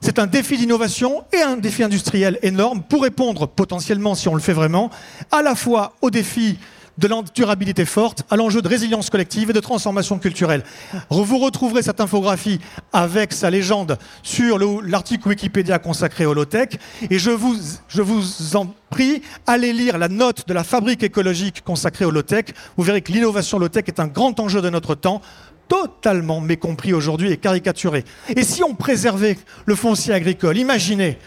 C'est 0.00 0.18
un 0.18 0.26
défi 0.26 0.56
d'innovation 0.56 1.24
et 1.32 1.42
un 1.42 1.56
défi 1.56 1.82
industriel 1.82 2.38
énorme 2.42 2.82
pour 2.82 3.02
répondre 3.02 3.46
potentiellement, 3.46 4.14
si 4.14 4.28
on 4.28 4.34
le 4.34 4.40
fait 4.40 4.52
vraiment, 4.52 4.90
à 5.30 5.42
la 5.42 5.54
fois 5.54 5.94
aux 6.02 6.10
défis 6.10 6.58
de 6.98 7.08
durabilité 7.34 7.84
forte 7.84 8.22
à 8.30 8.36
l'enjeu 8.36 8.60
de 8.60 8.68
résilience 8.68 9.10
collective 9.10 9.50
et 9.50 9.52
de 9.52 9.60
transformation 9.60 10.18
culturelle. 10.18 10.62
Vous 11.10 11.38
retrouverez 11.38 11.82
cette 11.82 12.00
infographie 12.00 12.60
avec 12.92 13.32
sa 13.32 13.48
légende 13.48 13.96
sur 14.22 14.58
l'article 14.82 15.28
Wikipédia 15.28 15.78
consacré 15.78 16.26
au 16.26 16.34
low-tech. 16.34 16.70
Et 17.10 17.18
je 17.18 17.30
vous, 17.30 17.56
je 17.88 18.02
vous 18.02 18.56
en 18.56 18.66
prie, 18.90 19.22
allez 19.46 19.72
lire 19.72 19.96
la 19.96 20.08
note 20.08 20.46
de 20.46 20.52
la 20.52 20.64
fabrique 20.64 21.02
écologique 21.02 21.62
consacrée 21.64 22.04
au 22.04 22.10
low-tech. 22.10 22.46
Vous 22.76 22.84
verrez 22.84 23.00
que 23.00 23.12
l'innovation 23.12 23.58
low-tech 23.58 23.84
est 23.86 24.00
un 24.00 24.08
grand 24.08 24.38
enjeu 24.38 24.60
de 24.60 24.68
notre 24.68 24.94
temps 24.94 25.22
totalement 25.68 26.40
mécompris 26.40 26.92
aujourd'hui 26.92 27.32
et 27.32 27.36
caricaturé. 27.36 28.04
Et 28.34 28.42
si 28.42 28.62
on 28.62 28.74
préservait 28.74 29.38
le 29.64 29.74
foncier 29.74 30.12
agricole, 30.14 30.58
imaginez, 30.58 31.18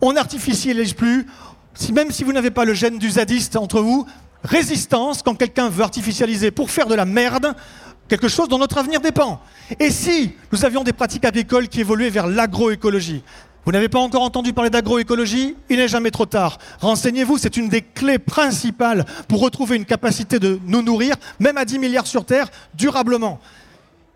on 0.00 0.12
n'artificialise 0.12 0.92
plus, 0.94 1.26
si, 1.74 1.92
même 1.92 2.10
si 2.10 2.24
vous 2.24 2.32
n'avez 2.32 2.50
pas 2.50 2.64
le 2.64 2.74
gène 2.74 2.98
du 2.98 3.10
zadiste 3.10 3.56
entre 3.56 3.80
vous, 3.80 4.06
résistance 4.42 5.22
quand 5.22 5.34
quelqu'un 5.34 5.68
veut 5.68 5.82
artificialiser 5.82 6.50
pour 6.50 6.70
faire 6.70 6.86
de 6.86 6.94
la 6.94 7.04
merde 7.04 7.54
quelque 8.08 8.28
chose 8.28 8.48
dont 8.48 8.58
notre 8.58 8.78
avenir 8.78 9.00
dépend. 9.00 9.40
Et 9.80 9.90
si 9.90 10.32
nous 10.52 10.64
avions 10.64 10.84
des 10.84 10.92
pratiques 10.92 11.24
agricoles 11.24 11.68
qui 11.68 11.80
évoluaient 11.80 12.10
vers 12.10 12.26
l'agroécologie 12.26 13.22
Vous 13.64 13.72
n'avez 13.72 13.88
pas 13.88 13.98
encore 13.98 14.22
entendu 14.22 14.52
parler 14.52 14.68
d'agroécologie? 14.68 15.56
Il 15.70 15.78
n'est 15.78 15.88
jamais 15.88 16.10
trop 16.10 16.26
tard. 16.26 16.58
Renseignez-vous, 16.80 17.38
c'est 17.38 17.56
une 17.56 17.70
des 17.70 17.80
clés 17.80 18.18
principales 18.18 19.06
pour 19.26 19.40
retrouver 19.40 19.76
une 19.76 19.86
capacité 19.86 20.38
de 20.38 20.60
nous 20.66 20.82
nourrir, 20.82 21.16
même 21.40 21.56
à 21.56 21.64
10 21.64 21.78
milliards 21.78 22.06
sur 22.06 22.26
Terre, 22.26 22.50
durablement 22.74 23.40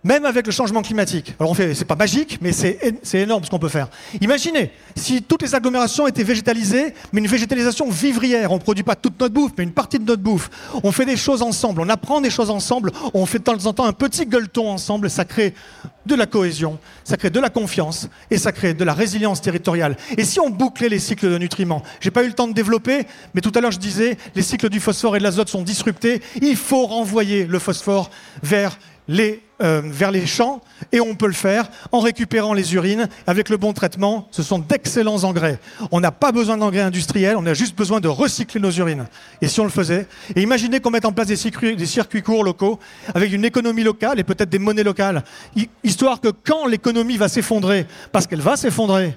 même 0.05 0.25
avec 0.25 0.47
le 0.47 0.53
changement 0.53 0.83
climatique. 0.83 1.35
Alors 1.39 1.51
on 1.51 1.55
fait, 1.55 1.75
c'est 1.75 1.85
pas 1.85 1.97
magique, 1.97 2.39
mais 2.41 2.53
c'est, 2.53 2.79
énorme 3.15 3.45
ce 3.45 3.51
qu'on 3.51 3.59
peut 3.59 3.69
faire. 3.69 3.89
Imaginez 4.21 4.71
si 4.95 5.23
toutes 5.23 5.43
les 5.43 5.55
agglomérations 5.55 6.07
étaient 6.07 6.23
végétalisées, 6.23 6.95
mais 7.13 7.21
une 7.21 7.27
végétalisation 7.27 7.89
vivrière. 7.91 8.53
On 8.53 8.59
produit 8.59 8.85
pas 8.85 8.95
toute 8.95 9.21
notre 9.21 9.35
bouffe, 9.35 9.53
mais 9.59 9.65
une 9.65 9.73
partie 9.73 9.99
de 9.99 10.05
notre 10.05 10.23
bouffe. 10.23 10.51
On 10.83 10.93
fait 10.93 11.05
des 11.05 11.17
choses 11.17 11.43
ensemble, 11.43 11.81
on 11.81 11.89
apprend 11.89 12.21
des 12.21 12.31
choses 12.31 12.51
ensemble, 12.51 12.93
on 13.15 13.27
fait 13.27 13.39
de 13.39 13.45
temps 13.45 13.67
en 13.67 13.73
temps 13.73 13.87
un 13.87 13.93
petit 13.93 14.27
gueuleton 14.27 14.69
ensemble, 14.69 15.11
ça 15.11 15.25
crée 15.25 15.55
de 16.07 16.15
la 16.15 16.27
cohésion, 16.27 16.79
ça 17.05 17.17
crée 17.17 17.31
de 17.31 17.39
la 17.39 17.51
confiance 17.51 18.09
et 18.31 18.39
ça 18.39 18.51
crée 18.51 18.73
de 18.73 18.85
la 18.85 18.95
résilience 18.95 19.43
territoriale. 19.43 19.97
Et 20.17 20.25
si 20.25 20.41
on 20.41 20.49
bouclait 20.49 20.89
les 20.89 20.99
cycles 20.99 21.31
de 21.31 21.39
nutriments? 21.39 21.83
J'ai 22.01 22.11
pas 22.11 22.25
eu 22.25 22.29
le 22.29 22.33
temps 22.33 22.49
de 22.49 22.55
développer, 22.55 23.07
mais 23.35 23.41
tout 23.41 23.53
à 23.55 23.61
l'heure 23.61 23.73
je 23.73 23.79
disais, 23.79 24.17
les 24.35 24.43
cycles 24.43 24.71
du 24.71 24.81
phosphore 24.81 25.17
et 25.17 25.19
de 25.19 25.25
l'azote 25.25 25.49
sont 25.49 25.63
disruptés. 25.63 26.23
Il 26.41 26.57
faut 26.57 26.87
renvoyer 26.87 27.47
le 27.47 27.59
phosphore 27.59 28.11
vers 28.43 28.79
euh, 29.61 29.81
vers 29.85 30.11
les 30.11 30.27
champs 30.27 30.61
et 30.93 31.01
on 31.01 31.15
peut 31.15 31.27
le 31.27 31.33
faire 31.33 31.69
en 31.91 32.01
récupérant 32.01 32.53
les 32.53 32.75
urines 32.75 33.09
avec 33.27 33.49
le 33.49 33.57
bon 33.57 33.73
traitement. 33.73 34.29
Ce 34.31 34.43
sont 34.43 34.59
d'excellents 34.59 35.25
engrais. 35.25 35.59
On 35.91 36.01
n'a 36.01 36.13
pas 36.13 36.31
besoin 36.31 36.57
d'engrais 36.57 36.83
industriels, 36.83 37.37
on 37.37 37.47
a 37.47 37.55
juste 37.55 37.77
besoin 37.77 38.01
de 38.01 38.09
recycler 38.09 38.61
nos 38.61 38.71
urines. 38.71 39.07
Et 39.43 39.49
si 39.49 39.59
on 39.61 39.65
le 39.65 39.71
faisait, 39.71 40.07
et 40.37 40.43
imaginez 40.43 40.81
qu'on 40.81 40.91
mette 40.91 41.07
en 41.07 41.13
place 41.13 41.27
des 41.27 41.37
circuits 41.87 42.23
courts 42.23 42.45
locaux 42.45 42.79
avec 43.15 43.33
une 43.33 43.45
économie 43.45 43.83
locale 43.83 44.21
et 44.21 44.25
peut-être 44.25 44.51
des 44.51 44.59
monnaies 44.59 44.85
locales, 44.85 45.25
histoire 45.83 46.21
que 46.21 46.29
quand 46.29 46.67
l'économie 46.67 47.17
va 47.17 47.29
s'effondrer, 47.29 47.87
parce 48.13 48.27
qu'elle 48.27 48.43
va 48.43 48.57
s'effondrer, 48.57 49.17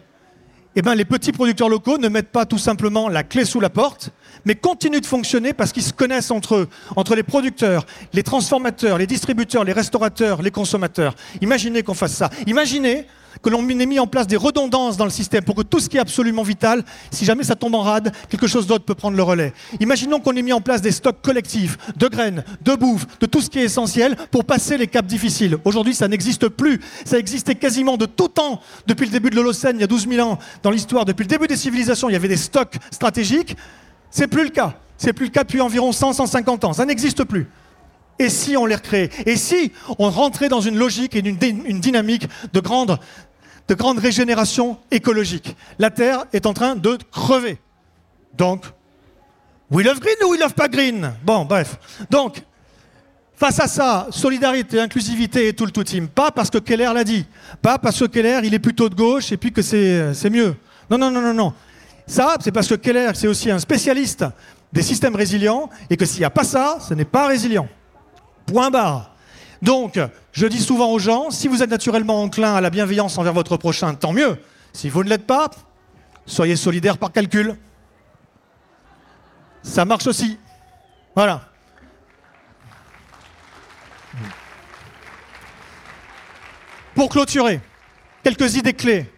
eh 0.75 0.81
ben, 0.81 0.95
les 0.95 1.05
petits 1.05 1.31
producteurs 1.31 1.69
locaux 1.69 1.97
ne 1.97 2.07
mettent 2.07 2.31
pas 2.31 2.45
tout 2.45 2.57
simplement 2.57 3.09
la 3.09 3.23
clé 3.23 3.43
sous 3.43 3.59
la 3.59 3.69
porte, 3.69 4.11
mais 4.45 4.55
continuent 4.55 5.01
de 5.01 5.05
fonctionner 5.05 5.53
parce 5.53 5.71
qu'ils 5.71 5.83
se 5.83 5.93
connaissent 5.93 6.31
entre 6.31 6.55
eux, 6.55 6.69
entre 6.95 7.15
les 7.15 7.23
producteurs, 7.23 7.85
les 8.13 8.23
transformateurs, 8.23 8.97
les 8.97 9.07
distributeurs, 9.07 9.63
les 9.63 9.73
restaurateurs, 9.73 10.41
les 10.41 10.51
consommateurs. 10.51 11.15
Imaginez 11.41 11.83
qu'on 11.83 11.93
fasse 11.93 12.13
ça. 12.13 12.29
Imaginez 12.47 13.05
que 13.41 13.49
l'on 13.49 13.67
ait 13.67 13.85
mis 13.85 13.99
en 13.99 14.07
place 14.07 14.27
des 14.27 14.37
redondances 14.37 14.97
dans 14.97 15.05
le 15.05 15.11
système 15.11 15.43
pour 15.43 15.55
que 15.55 15.61
tout 15.61 15.79
ce 15.79 15.89
qui 15.89 15.97
est 15.97 15.99
absolument 16.01 16.43
vital, 16.43 16.83
si 17.11 17.25
jamais 17.25 17.43
ça 17.43 17.55
tombe 17.55 17.75
en 17.75 17.81
rade, 17.81 18.11
quelque 18.29 18.47
chose 18.47 18.67
d'autre 18.67 18.85
peut 18.85 18.95
prendre 18.95 19.17
le 19.17 19.23
relais. 19.23 19.53
Imaginons 19.79 20.19
qu'on 20.19 20.35
ait 20.35 20.41
mis 20.41 20.53
en 20.53 20.61
place 20.61 20.81
des 20.81 20.91
stocks 20.91 21.21
collectifs 21.21 21.77
de 21.95 22.07
graines, 22.07 22.43
de 22.61 22.75
bouffe, 22.75 23.05
de 23.19 23.25
tout 23.25 23.41
ce 23.41 23.49
qui 23.49 23.59
est 23.59 23.63
essentiel 23.63 24.15
pour 24.31 24.45
passer 24.45 24.77
les 24.77 24.87
caps 24.87 25.07
difficiles. 25.07 25.57
Aujourd'hui, 25.65 25.95
ça 25.95 26.07
n'existe 26.07 26.47
plus. 26.49 26.79
Ça 27.05 27.17
existait 27.17 27.55
quasiment 27.55 27.97
de 27.97 28.05
tout 28.05 28.27
temps, 28.27 28.61
depuis 28.87 29.05
le 29.05 29.11
début 29.11 29.29
de 29.29 29.35
l'Holocène, 29.35 29.77
il 29.77 29.81
y 29.81 29.83
a 29.83 29.87
12 29.87 30.07
000 30.07 30.27
ans, 30.27 30.37
dans 30.63 30.71
l'histoire, 30.71 31.05
depuis 31.05 31.23
le 31.23 31.29
début 31.29 31.47
des 31.47 31.57
civilisations, 31.57 32.09
il 32.09 32.13
y 32.13 32.15
avait 32.15 32.27
des 32.27 32.37
stocks 32.37 32.75
stratégiques. 32.91 33.55
C'est 34.09 34.27
plus 34.27 34.43
le 34.43 34.49
cas. 34.49 34.75
C'est 34.97 35.13
plus 35.13 35.25
le 35.25 35.31
cas 35.31 35.43
depuis 35.43 35.61
environ 35.61 35.91
100, 35.91 36.13
150 36.13 36.63
ans. 36.63 36.73
Ça 36.73 36.85
n'existe 36.85 37.23
plus. 37.23 37.47
Et 38.19 38.29
si 38.29 38.55
on 38.55 38.65
les 38.65 38.75
recréait 38.75 39.09
Et 39.25 39.35
si 39.35 39.71
on 39.97 40.09
rentrait 40.09 40.49
dans 40.49 40.61
une 40.61 40.77
logique 40.77 41.15
et 41.15 41.19
une, 41.19 41.79
dynamique 41.79 42.27
de 42.53 42.59
grande, 42.59 42.99
de 43.67 43.73
grande 43.73 43.99
régénération 43.99 44.77
écologique? 44.91 45.55
La 45.79 45.89
Terre 45.89 46.25
est 46.33 46.45
en 46.45 46.53
train 46.53 46.75
de 46.75 46.97
crever. 47.11 47.57
Donc, 48.37 48.65
we 49.69 49.85
love 49.85 49.99
green 49.99 50.15
ou 50.23 50.31
we 50.31 50.39
love 50.39 50.53
pas 50.53 50.67
green? 50.67 51.13
Bon, 51.23 51.45
bref. 51.45 51.77
Donc, 52.09 52.43
face 53.35 53.59
à 53.59 53.67
ça, 53.67 54.07
solidarité, 54.11 54.79
inclusivité 54.79 55.47
et 55.47 55.53
tout 55.53 55.65
le 55.65 55.71
tout 55.71 55.83
team. 55.83 56.07
Pas 56.07 56.29
parce 56.29 56.51
que 56.51 56.59
Keller 56.59 56.91
l'a 56.93 57.03
dit. 57.03 57.25
Pas 57.59 57.79
parce 57.79 57.99
que 57.99 58.05
Keller, 58.05 58.41
il 58.43 58.53
est 58.53 58.59
plutôt 58.59 58.87
de 58.87 58.93
gauche 58.93 59.31
et 59.31 59.37
puis 59.37 59.51
que 59.51 59.63
c'est 59.63 60.29
mieux. 60.29 60.55
Non, 60.91 60.99
non, 60.99 61.09
non, 61.09 61.21
non, 61.21 61.33
non. 61.33 61.53
Ça, 62.05 62.35
c'est 62.39 62.51
parce 62.51 62.67
que 62.67 62.75
Keller, 62.75 63.11
c'est 63.15 63.27
aussi 63.27 63.49
un 63.49 63.57
spécialiste 63.57 64.25
des 64.71 64.83
systèmes 64.83 65.15
résilients 65.15 65.69
et 65.89 65.97
que 65.97 66.05
s'il 66.05 66.19
n'y 66.19 66.25
a 66.25 66.29
pas 66.29 66.43
ça, 66.43 66.77
ce 66.87 66.93
n'est 66.93 67.05
pas 67.05 67.25
résilient. 67.25 67.67
Point 68.45 68.71
barre. 68.71 69.11
Donc, 69.61 69.99
je 70.31 70.47
dis 70.47 70.59
souvent 70.59 70.91
aux 70.91 70.99
gens, 70.99 71.29
si 71.29 71.47
vous 71.47 71.61
êtes 71.61 71.69
naturellement 71.69 72.21
enclin 72.23 72.55
à 72.55 72.61
la 72.61 72.69
bienveillance 72.69 73.17
envers 73.17 73.33
votre 73.33 73.57
prochain, 73.57 73.93
tant 73.93 74.13
mieux. 74.13 74.37
Si 74.73 74.89
vous 74.89 75.03
ne 75.03 75.09
l'êtes 75.09 75.27
pas, 75.27 75.51
soyez 76.25 76.55
solidaire 76.55 76.97
par 76.97 77.11
calcul. 77.11 77.55
Ça 79.61 79.85
marche 79.85 80.07
aussi. 80.07 80.39
Voilà. 81.15 81.41
Pour 86.95 87.09
clôturer, 87.09 87.61
quelques 88.23 88.55
idées 88.55 88.73
clés 88.73 89.11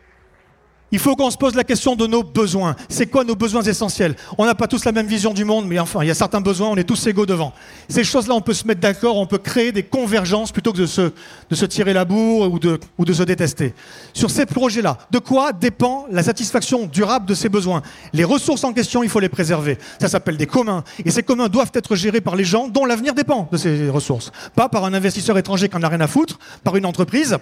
il 0.93 0.99
faut 0.99 1.15
qu'on 1.15 1.31
se 1.31 1.37
pose 1.37 1.55
la 1.55 1.63
question 1.63 1.95
de 1.95 2.05
nos 2.05 2.21
besoins. 2.21 2.75
C'est 2.87 3.07
quoi 3.07 3.23
nos 3.23 3.35
besoins 3.35 3.63
essentiels? 3.63 4.15
On 4.37 4.45
n'a 4.45 4.53
pas 4.53 4.67
tous 4.67 4.85
la 4.85 4.91
même 4.91 5.07
vision 5.07 5.33
du 5.33 5.43
monde, 5.43 5.65
mais 5.67 5.79
enfin, 5.79 6.03
il 6.03 6.07
y 6.07 6.11
a 6.11 6.13
certains 6.13 6.39
besoins, 6.39 6.69
on 6.69 6.75
est 6.75 6.83
tous 6.83 7.07
égaux 7.07 7.25
devant. 7.25 7.51
Ces 7.89 8.03
choses-là, 8.03 8.35
on 8.35 8.41
peut 8.41 8.53
se 8.53 8.67
mettre 8.67 8.79
d'accord, 8.79 9.17
on 9.17 9.25
peut 9.25 9.39
créer 9.39 9.71
des 9.71 9.81
convergences 9.81 10.51
plutôt 10.51 10.71
que 10.71 10.77
de 10.77 10.85
se, 10.85 11.65
tirer 11.65 11.93
la 11.93 12.05
bourre 12.05 12.51
ou 12.51 12.59
de, 12.59 13.13
se 13.13 13.23
détester. 13.23 13.73
Sur 14.13 14.29
ces 14.29 14.45
projets-là, 14.45 14.99
de 15.09 15.17
quoi 15.17 15.51
dépend 15.51 16.05
la 16.11 16.21
satisfaction 16.21 16.85
durable 16.85 17.25
de 17.25 17.33
ces 17.33 17.49
besoins? 17.49 17.81
Les 18.13 18.23
ressources 18.23 18.63
en 18.63 18.71
question, 18.71 19.01
il 19.01 19.09
faut 19.09 19.19
les 19.19 19.29
préserver. 19.29 19.79
Ça 19.99 20.09
s'appelle 20.09 20.37
des 20.37 20.45
communs. 20.45 20.83
Et 21.03 21.09
ces 21.09 21.23
communs 21.23 21.49
doivent 21.49 21.71
être 21.73 21.95
gérés 21.95 22.21
par 22.21 22.35
les 22.35 22.45
gens 22.45 22.67
dont 22.67 22.85
l'avenir 22.85 23.15
dépend 23.15 23.49
de 23.51 23.57
ces 23.57 23.89
ressources. 23.89 24.31
Pas 24.55 24.69
par 24.69 24.85
un 24.85 24.93
investisseur 24.93 25.39
étranger 25.39 25.69
qui 25.69 25.75
en 25.75 25.81
a 25.81 25.89
rien 25.89 26.01
à 26.01 26.07
foutre, 26.07 26.37
par 26.63 26.75
une 26.75 26.85
entreprise 26.85 27.35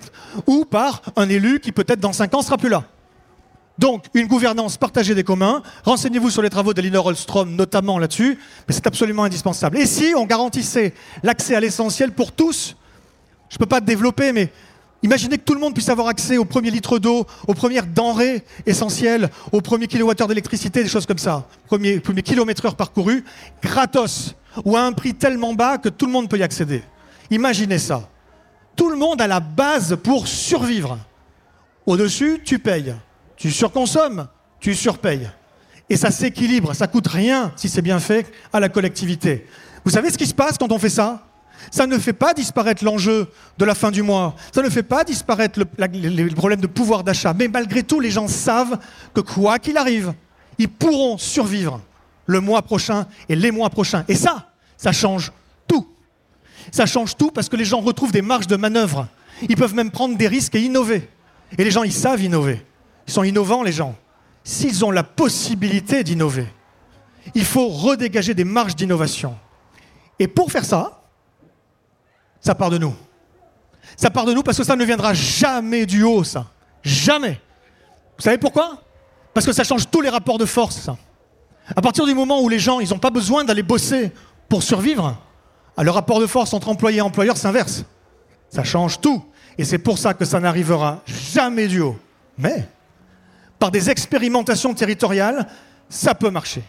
ou 0.47 0.63
par 0.63 1.01
un 1.17 1.27
élu 1.27 1.59
qui 1.59 1.73
peut-être 1.73 1.99
dans 1.99 2.13
5 2.13 2.33
ans 2.33 2.43
sera 2.43 2.57
plus 2.57 2.69
là. 2.69 2.85
Donc, 3.81 4.05
une 4.13 4.27
gouvernance 4.27 4.77
partagée 4.77 5.15
des 5.15 5.23
communs. 5.23 5.63
Renseignez-vous 5.85 6.29
sur 6.29 6.43
les 6.43 6.51
travaux 6.51 6.71
d'Elinor 6.71 7.07
Holstrom, 7.07 7.55
notamment 7.55 7.97
là-dessus, 7.97 8.37
mais 8.67 8.75
c'est 8.75 8.85
absolument 8.85 9.23
indispensable. 9.23 9.79
Et 9.79 9.87
si 9.87 10.13
on 10.15 10.27
garantissait 10.27 10.93
l'accès 11.23 11.55
à 11.55 11.59
l'essentiel 11.59 12.11
pour 12.11 12.31
tous, 12.31 12.75
je 13.49 13.55
ne 13.55 13.57
peux 13.57 13.65
pas 13.65 13.81
développer, 13.81 14.33
mais 14.33 14.53
imaginez 15.01 15.39
que 15.39 15.43
tout 15.43 15.55
le 15.55 15.59
monde 15.59 15.73
puisse 15.73 15.89
avoir 15.89 16.09
accès 16.09 16.37
au 16.37 16.45
premier 16.45 16.69
litre 16.69 16.99
d'eau, 16.99 17.25
aux 17.47 17.55
premières 17.55 17.87
denrées 17.87 18.43
essentielles, 18.67 19.31
au 19.51 19.61
premier 19.61 19.87
kilowattheure 19.87 20.27
d'électricité, 20.27 20.83
des 20.83 20.89
choses 20.89 21.07
comme 21.07 21.17
ça, 21.17 21.47
premier, 21.65 21.99
premier 21.99 22.21
kilomètre 22.21 22.63
heure 22.63 22.75
parcouru, 22.75 23.25
gratos, 23.63 24.35
ou 24.63 24.77
à 24.77 24.83
un 24.83 24.91
prix 24.91 25.15
tellement 25.15 25.55
bas 25.55 25.79
que 25.79 25.89
tout 25.89 26.05
le 26.05 26.11
monde 26.11 26.29
peut 26.29 26.37
y 26.37 26.43
accéder. 26.43 26.83
Imaginez 27.31 27.79
ça. 27.79 28.07
Tout 28.75 28.91
le 28.91 28.95
monde 28.95 29.19
a 29.21 29.27
la 29.27 29.39
base 29.39 29.97
pour 30.03 30.27
survivre. 30.27 30.99
Au-dessus, 31.87 32.41
tu 32.45 32.59
payes. 32.59 32.93
Tu 33.41 33.49
surconsommes, 33.49 34.27
tu 34.59 34.75
surpayes. 34.75 35.27
Et 35.89 35.97
ça 35.97 36.11
s'équilibre, 36.11 36.75
ça 36.75 36.85
coûte 36.85 37.07
rien 37.07 37.51
si 37.55 37.69
c'est 37.69 37.81
bien 37.81 37.99
fait 37.99 38.31
à 38.53 38.59
la 38.59 38.69
collectivité. 38.69 39.47
Vous 39.83 39.89
savez 39.89 40.11
ce 40.11 40.17
qui 40.19 40.27
se 40.27 40.33
passe 40.35 40.59
quand 40.59 40.71
on 40.71 40.77
fait 40.77 40.91
ça? 40.91 41.25
Ça 41.71 41.87
ne 41.87 41.97
fait 41.97 42.13
pas 42.13 42.35
disparaître 42.35 42.85
l'enjeu 42.85 43.27
de 43.57 43.65
la 43.65 43.73
fin 43.73 43.89
du 43.89 44.03
mois, 44.03 44.35
ça 44.53 44.61
ne 44.61 44.69
fait 44.69 44.83
pas 44.83 45.03
disparaître 45.03 45.59
le, 45.59 45.65
les 45.87 46.35
problèmes 46.35 46.61
de 46.61 46.67
pouvoir 46.67 47.03
d'achat, 47.03 47.33
mais 47.33 47.47
malgré 47.47 47.81
tout, 47.81 47.99
les 47.99 48.11
gens 48.11 48.27
savent 48.27 48.77
que 49.11 49.21
quoi 49.21 49.57
qu'il 49.57 49.77
arrive, 49.77 50.13
ils 50.59 50.69
pourront 50.69 51.17
survivre 51.17 51.81
le 52.27 52.41
mois 52.41 52.61
prochain 52.61 53.07
et 53.27 53.35
les 53.35 53.49
mois 53.49 53.71
prochains. 53.71 54.05
Et 54.07 54.13
ça, 54.13 54.51
ça 54.77 54.91
change 54.91 55.31
tout. 55.67 55.87
Ça 56.71 56.85
change 56.85 57.17
tout 57.17 57.31
parce 57.31 57.49
que 57.49 57.55
les 57.55 57.65
gens 57.65 57.81
retrouvent 57.81 58.11
des 58.11 58.21
marges 58.21 58.47
de 58.47 58.55
manœuvre. 58.55 59.07
Ils 59.49 59.55
peuvent 59.55 59.73
même 59.73 59.89
prendre 59.89 60.15
des 60.15 60.27
risques 60.27 60.53
et 60.53 60.61
innover. 60.61 61.09
Et 61.57 61.63
les 61.63 61.71
gens, 61.71 61.81
ils 61.81 61.91
savent 61.91 62.21
innover. 62.21 62.63
Ils 63.11 63.13
sont 63.13 63.23
innovants, 63.23 63.61
les 63.61 63.73
gens. 63.73 63.93
S'ils 64.41 64.85
ont 64.85 64.91
la 64.91 65.03
possibilité 65.03 66.01
d'innover, 66.01 66.47
il 67.35 67.43
faut 67.43 67.67
redégager 67.67 68.33
des 68.33 68.45
marges 68.45 68.73
d'innovation. 68.73 69.35
Et 70.17 70.29
pour 70.29 70.49
faire 70.49 70.63
ça, 70.63 71.01
ça 72.39 72.55
part 72.55 72.69
de 72.69 72.77
nous. 72.77 72.95
Ça 73.97 74.09
part 74.09 74.23
de 74.23 74.33
nous 74.33 74.43
parce 74.43 74.57
que 74.57 74.63
ça 74.63 74.77
ne 74.77 74.85
viendra 74.85 75.13
jamais 75.13 75.85
du 75.85 76.03
haut, 76.03 76.23
ça. 76.23 76.45
Jamais. 76.83 77.41
Vous 78.17 78.23
savez 78.23 78.37
pourquoi? 78.37 78.81
Parce 79.33 79.45
que 79.45 79.51
ça 79.51 79.65
change 79.65 79.91
tous 79.91 79.99
les 79.99 80.09
rapports 80.09 80.37
de 80.37 80.45
force, 80.45 80.79
ça. 80.79 80.95
À 81.75 81.81
partir 81.81 82.05
du 82.05 82.13
moment 82.13 82.39
où 82.41 82.47
les 82.47 82.59
gens, 82.59 82.79
ils 82.79 82.89
n'ont 82.91 82.97
pas 82.97 83.09
besoin 83.09 83.43
d'aller 83.43 83.61
bosser 83.61 84.13
pour 84.47 84.63
survivre, 84.63 85.21
le 85.77 85.91
rapport 85.91 86.21
de 86.21 86.27
force 86.27 86.53
entre 86.53 86.69
employé 86.69 86.99
et 86.99 87.01
employeur 87.01 87.35
s'inverse. 87.35 87.83
Ça 88.47 88.63
change 88.63 89.01
tout. 89.01 89.21
Et 89.57 89.65
c'est 89.65 89.79
pour 89.79 89.97
ça 89.97 90.13
que 90.13 90.23
ça 90.23 90.39
n'arrivera 90.39 91.01
jamais 91.05 91.67
du 91.67 91.81
haut. 91.81 91.99
Mais 92.37 92.69
par 93.61 93.69
des 93.69 93.91
expérimentations 93.91 94.73
territoriales, 94.73 95.47
ça 95.87 96.15
peut 96.15 96.31
marcher. 96.31 96.63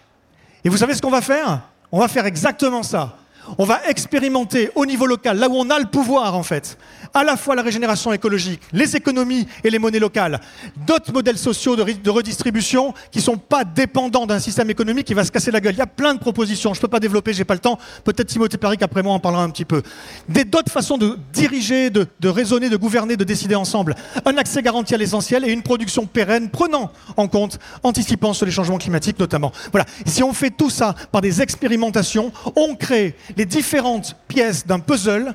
Et 0.62 0.68
vous 0.68 0.76
savez 0.76 0.94
ce 0.94 1.00
qu'on 1.00 1.10
va 1.10 1.22
faire? 1.22 1.62
On 1.90 1.98
va 1.98 2.06
faire 2.06 2.26
exactement 2.26 2.82
ça. 2.82 3.16
On 3.58 3.64
va 3.64 3.80
expérimenter 3.88 4.70
au 4.74 4.86
niveau 4.86 5.06
local, 5.06 5.38
là 5.38 5.48
où 5.48 5.54
on 5.56 5.68
a 5.70 5.78
le 5.78 5.86
pouvoir 5.86 6.34
en 6.34 6.42
fait, 6.42 6.78
à 7.12 7.24
la 7.24 7.36
fois 7.36 7.54
la 7.54 7.62
régénération 7.62 8.12
écologique, 8.12 8.60
les 8.72 8.96
économies 8.96 9.46
et 9.64 9.70
les 9.70 9.78
monnaies 9.78 9.98
locales, 9.98 10.40
d'autres 10.86 11.12
modèles 11.12 11.38
sociaux 11.38 11.76
de, 11.76 12.10
redistribution 12.10 12.94
qui 13.10 13.18
ne 13.18 13.24
sont 13.24 13.36
pas 13.36 13.64
dépendants 13.64 14.26
d'un 14.26 14.38
système 14.38 14.70
économique 14.70 15.06
qui 15.06 15.14
va 15.14 15.24
se 15.24 15.32
casser 15.32 15.50
la 15.50 15.60
gueule. 15.60 15.74
Il 15.74 15.78
y 15.78 15.82
a 15.82 15.86
plein 15.86 16.14
de 16.14 16.20
propositions, 16.20 16.72
je 16.72 16.78
ne 16.78 16.82
peux 16.82 16.88
pas 16.88 17.00
développer, 17.00 17.32
j'ai 17.32 17.44
pas 17.44 17.54
le 17.54 17.60
temps, 17.60 17.78
peut-être 18.04 18.28
Timothée 18.28 18.58
Paric 18.58 18.82
après 18.82 19.02
moi 19.02 19.14
en 19.14 19.20
parlera 19.20 19.42
un 19.42 19.50
petit 19.50 19.64
peu. 19.64 19.82
D'autres 20.28 20.72
façons 20.72 20.98
de 20.98 21.18
diriger, 21.32 21.90
de 21.90 22.28
raisonner, 22.28 22.68
de 22.68 22.76
gouverner, 22.76 23.16
de 23.16 23.24
décider 23.24 23.54
ensemble. 23.54 23.94
Un 24.24 24.36
accès 24.36 24.62
garanti 24.62 24.94
à 24.94 24.98
l'essentiel 24.98 25.44
et 25.44 25.52
une 25.52 25.62
production 25.62 26.06
pérenne 26.06 26.50
prenant 26.50 26.90
en 27.16 27.28
compte, 27.28 27.58
anticipant 27.82 28.32
sur 28.32 28.46
les 28.46 28.52
changements 28.52 28.78
climatiques 28.78 29.18
notamment. 29.18 29.52
Voilà, 29.70 29.86
si 30.06 30.22
on 30.22 30.32
fait 30.32 30.50
tout 30.50 30.70
ça 30.70 30.94
par 31.10 31.20
des 31.20 31.42
expérimentations, 31.42 32.32
on 32.56 32.74
crée 32.74 33.16
les 33.36 33.44
différentes 33.44 34.16
pièces 34.28 34.66
d'un 34.66 34.78
puzzle 34.78 35.34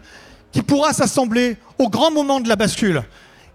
qui 0.52 0.62
pourra 0.62 0.94
s'assembler 0.94 1.58
au 1.78 1.90
grand 1.90 2.12
moment 2.12 2.40
de 2.40 2.50
la 2.50 2.56
bascule. 2.56 3.04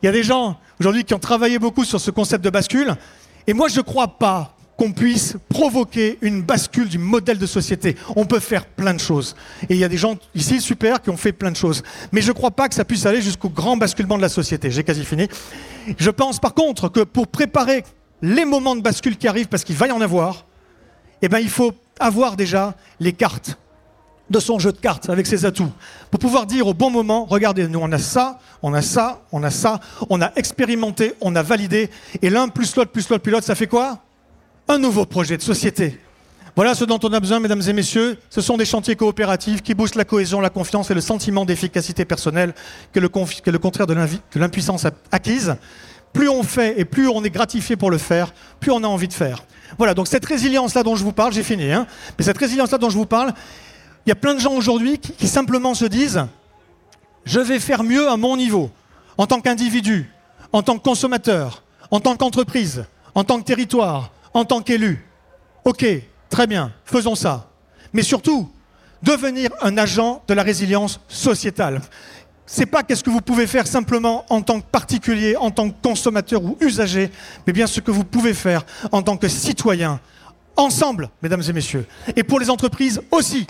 Il 0.02 0.06
y 0.06 0.08
a 0.08 0.12
des 0.12 0.22
gens 0.22 0.58
aujourd'hui 0.80 1.04
qui 1.04 1.14
ont 1.14 1.18
travaillé 1.18 1.58
beaucoup 1.58 1.84
sur 1.84 2.00
ce 2.00 2.10
concept 2.10 2.44
de 2.44 2.50
bascule, 2.50 2.94
et 3.46 3.54
moi 3.54 3.68
je 3.68 3.78
ne 3.78 3.82
crois 3.82 4.18
pas 4.18 4.56
qu'on 4.76 4.92
puisse 4.92 5.36
provoquer 5.48 6.18
une 6.22 6.42
bascule 6.42 6.88
du 6.88 6.98
modèle 6.98 7.38
de 7.38 7.46
société. 7.46 7.96
On 8.16 8.24
peut 8.24 8.40
faire 8.40 8.66
plein 8.66 8.94
de 8.94 9.00
choses. 9.00 9.36
Et 9.68 9.74
il 9.74 9.76
y 9.76 9.84
a 9.84 9.88
des 9.88 9.96
gens 9.96 10.16
ici 10.34 10.60
super 10.60 11.00
qui 11.02 11.10
ont 11.10 11.16
fait 11.16 11.32
plein 11.32 11.50
de 11.50 11.56
choses. 11.56 11.82
Mais 12.10 12.20
je 12.20 12.28
ne 12.28 12.32
crois 12.32 12.50
pas 12.50 12.68
que 12.68 12.74
ça 12.74 12.84
puisse 12.84 13.06
aller 13.06 13.22
jusqu'au 13.22 13.50
grand 13.50 13.76
basculement 13.76 14.16
de 14.16 14.22
la 14.22 14.28
société. 14.28 14.70
J'ai 14.70 14.82
quasi 14.82 15.04
fini. 15.04 15.28
Je 15.98 16.10
pense 16.10 16.40
par 16.40 16.54
contre 16.54 16.88
que 16.88 17.00
pour 17.00 17.28
préparer 17.28 17.84
les 18.22 18.44
moments 18.44 18.74
de 18.74 18.80
bascule 18.80 19.16
qui 19.16 19.28
arrivent, 19.28 19.48
parce 19.48 19.62
qu'il 19.64 19.76
va 19.76 19.88
y 19.88 19.92
en 19.92 20.00
avoir, 20.00 20.46
eh 21.20 21.28
ben, 21.28 21.38
il 21.38 21.50
faut 21.50 21.72
avoir 22.00 22.36
déjà 22.36 22.74
les 22.98 23.12
cartes 23.12 23.58
de 24.30 24.40
son 24.40 24.58
jeu 24.58 24.72
de 24.72 24.78
cartes 24.78 25.10
avec 25.10 25.26
ses 25.26 25.44
atouts, 25.44 25.72
pour 26.10 26.20
pouvoir 26.20 26.46
dire 26.46 26.66
au 26.66 26.74
bon 26.74 26.90
moment, 26.90 27.26
regardez, 27.26 27.68
nous 27.68 27.80
on 27.80 27.92
a 27.92 27.98
ça, 27.98 28.38
on 28.62 28.72
a 28.72 28.82
ça, 28.82 29.22
on 29.32 29.42
a 29.42 29.50
ça, 29.50 29.80
on 30.08 30.22
a 30.22 30.32
expérimenté, 30.36 31.14
on 31.20 31.36
a 31.36 31.42
validé, 31.42 31.90
et 32.22 32.30
l'un 32.30 32.48
plus 32.48 32.74
l'autre 32.76 32.90
plus 32.90 33.08
l'autre 33.08 33.22
plus 33.22 33.32
l'autre, 33.32 33.46
ça 33.46 33.54
fait 33.54 33.66
quoi? 33.66 33.98
Un 34.68 34.78
nouveau 34.78 35.04
projet 35.04 35.36
de 35.36 35.42
société. 35.42 36.00
Voilà 36.54 36.74
ce 36.74 36.84
dont 36.84 36.98
on 37.02 37.12
a 37.14 37.18
besoin, 37.18 37.40
mesdames 37.40 37.62
et 37.66 37.72
messieurs. 37.72 38.18
Ce 38.28 38.42
sont 38.42 38.58
des 38.58 38.66
chantiers 38.66 38.94
coopératifs 38.94 39.62
qui 39.62 39.72
boostent 39.72 39.94
la 39.94 40.04
cohésion, 40.04 40.38
la 40.38 40.50
confiance 40.50 40.90
et 40.90 40.94
le 40.94 41.00
sentiment 41.00 41.46
d'efficacité 41.46 42.04
personnelle, 42.04 42.54
que 42.92 43.00
le, 43.00 43.10
le 43.46 43.58
contraire 43.58 43.86
de 43.86 43.96
l'impuissance 44.34 44.86
acquise. 45.10 45.56
Plus 46.12 46.28
on 46.28 46.42
fait 46.42 46.78
et 46.78 46.84
plus 46.84 47.08
on 47.08 47.24
est 47.24 47.30
gratifié 47.30 47.76
pour 47.76 47.90
le 47.90 47.96
faire, 47.96 48.34
plus 48.60 48.70
on 48.70 48.84
a 48.84 48.86
envie 48.86 49.08
de 49.08 49.14
faire. 49.14 49.44
Voilà, 49.78 49.94
donc 49.94 50.08
cette 50.08 50.26
résilience-là 50.26 50.82
dont 50.82 50.94
je 50.94 51.02
vous 51.02 51.12
parle, 51.12 51.32
j'ai 51.32 51.42
fini, 51.42 51.72
hein, 51.72 51.86
mais 52.18 52.24
cette 52.24 52.36
résilience-là 52.36 52.76
dont 52.76 52.90
je 52.90 52.98
vous 52.98 53.06
parle, 53.06 53.32
il 54.04 54.08
y 54.08 54.12
a 54.12 54.16
plein 54.16 54.34
de 54.34 54.40
gens 54.40 54.54
aujourd'hui 54.54 54.98
qui, 54.98 55.28
simplement 55.28 55.74
se 55.74 55.84
disent 55.84 56.26
je 57.24 57.40
vais 57.40 57.60
faire 57.60 57.84
mieux 57.84 58.08
à 58.08 58.16
mon 58.16 58.36
niveau, 58.36 58.70
en 59.16 59.26
tant 59.26 59.40
qu'individu, 59.40 60.10
en 60.52 60.62
tant 60.62 60.76
que 60.76 60.82
consommateur, 60.82 61.62
en 61.90 62.00
tant 62.00 62.16
qu'entreprise, 62.16 62.84
en 63.14 63.22
tant 63.22 63.40
que 63.40 63.44
territoire, 63.44 64.10
en 64.34 64.44
tant 64.44 64.60
qu'élu. 64.60 65.06
Ok, 65.64 65.86
très 66.28 66.46
bien, 66.48 66.72
faisons 66.84 67.14
ça. 67.14 67.50
Mais 67.92 68.02
surtout, 68.02 68.50
devenir 69.02 69.50
un 69.60 69.78
agent 69.78 70.22
de 70.26 70.34
la 70.34 70.42
résilience 70.42 71.00
sociétale. 71.08 71.80
C'est 72.44 72.66
pas 72.66 72.82
qu'est-ce 72.82 73.04
que 73.04 73.10
vous 73.10 73.20
pouvez 73.20 73.46
faire 73.46 73.66
simplement 73.66 74.24
en 74.28 74.42
tant 74.42 74.60
que 74.60 74.66
particulier, 74.66 75.36
en 75.36 75.50
tant 75.50 75.70
que 75.70 75.76
consommateur 75.80 76.42
ou 76.42 76.56
usager, 76.60 77.10
mais 77.46 77.52
bien 77.52 77.66
ce 77.66 77.80
que 77.80 77.90
vous 77.90 78.04
pouvez 78.04 78.34
faire 78.34 78.66
en 78.90 79.02
tant 79.02 79.16
que 79.16 79.28
citoyen. 79.28 80.00
Ensemble, 80.56 81.08
mesdames 81.22 81.42
et 81.48 81.52
messieurs. 81.52 81.86
Et 82.16 82.22
pour 82.24 82.40
les 82.40 82.50
entreprises 82.50 83.00
aussi. 83.10 83.46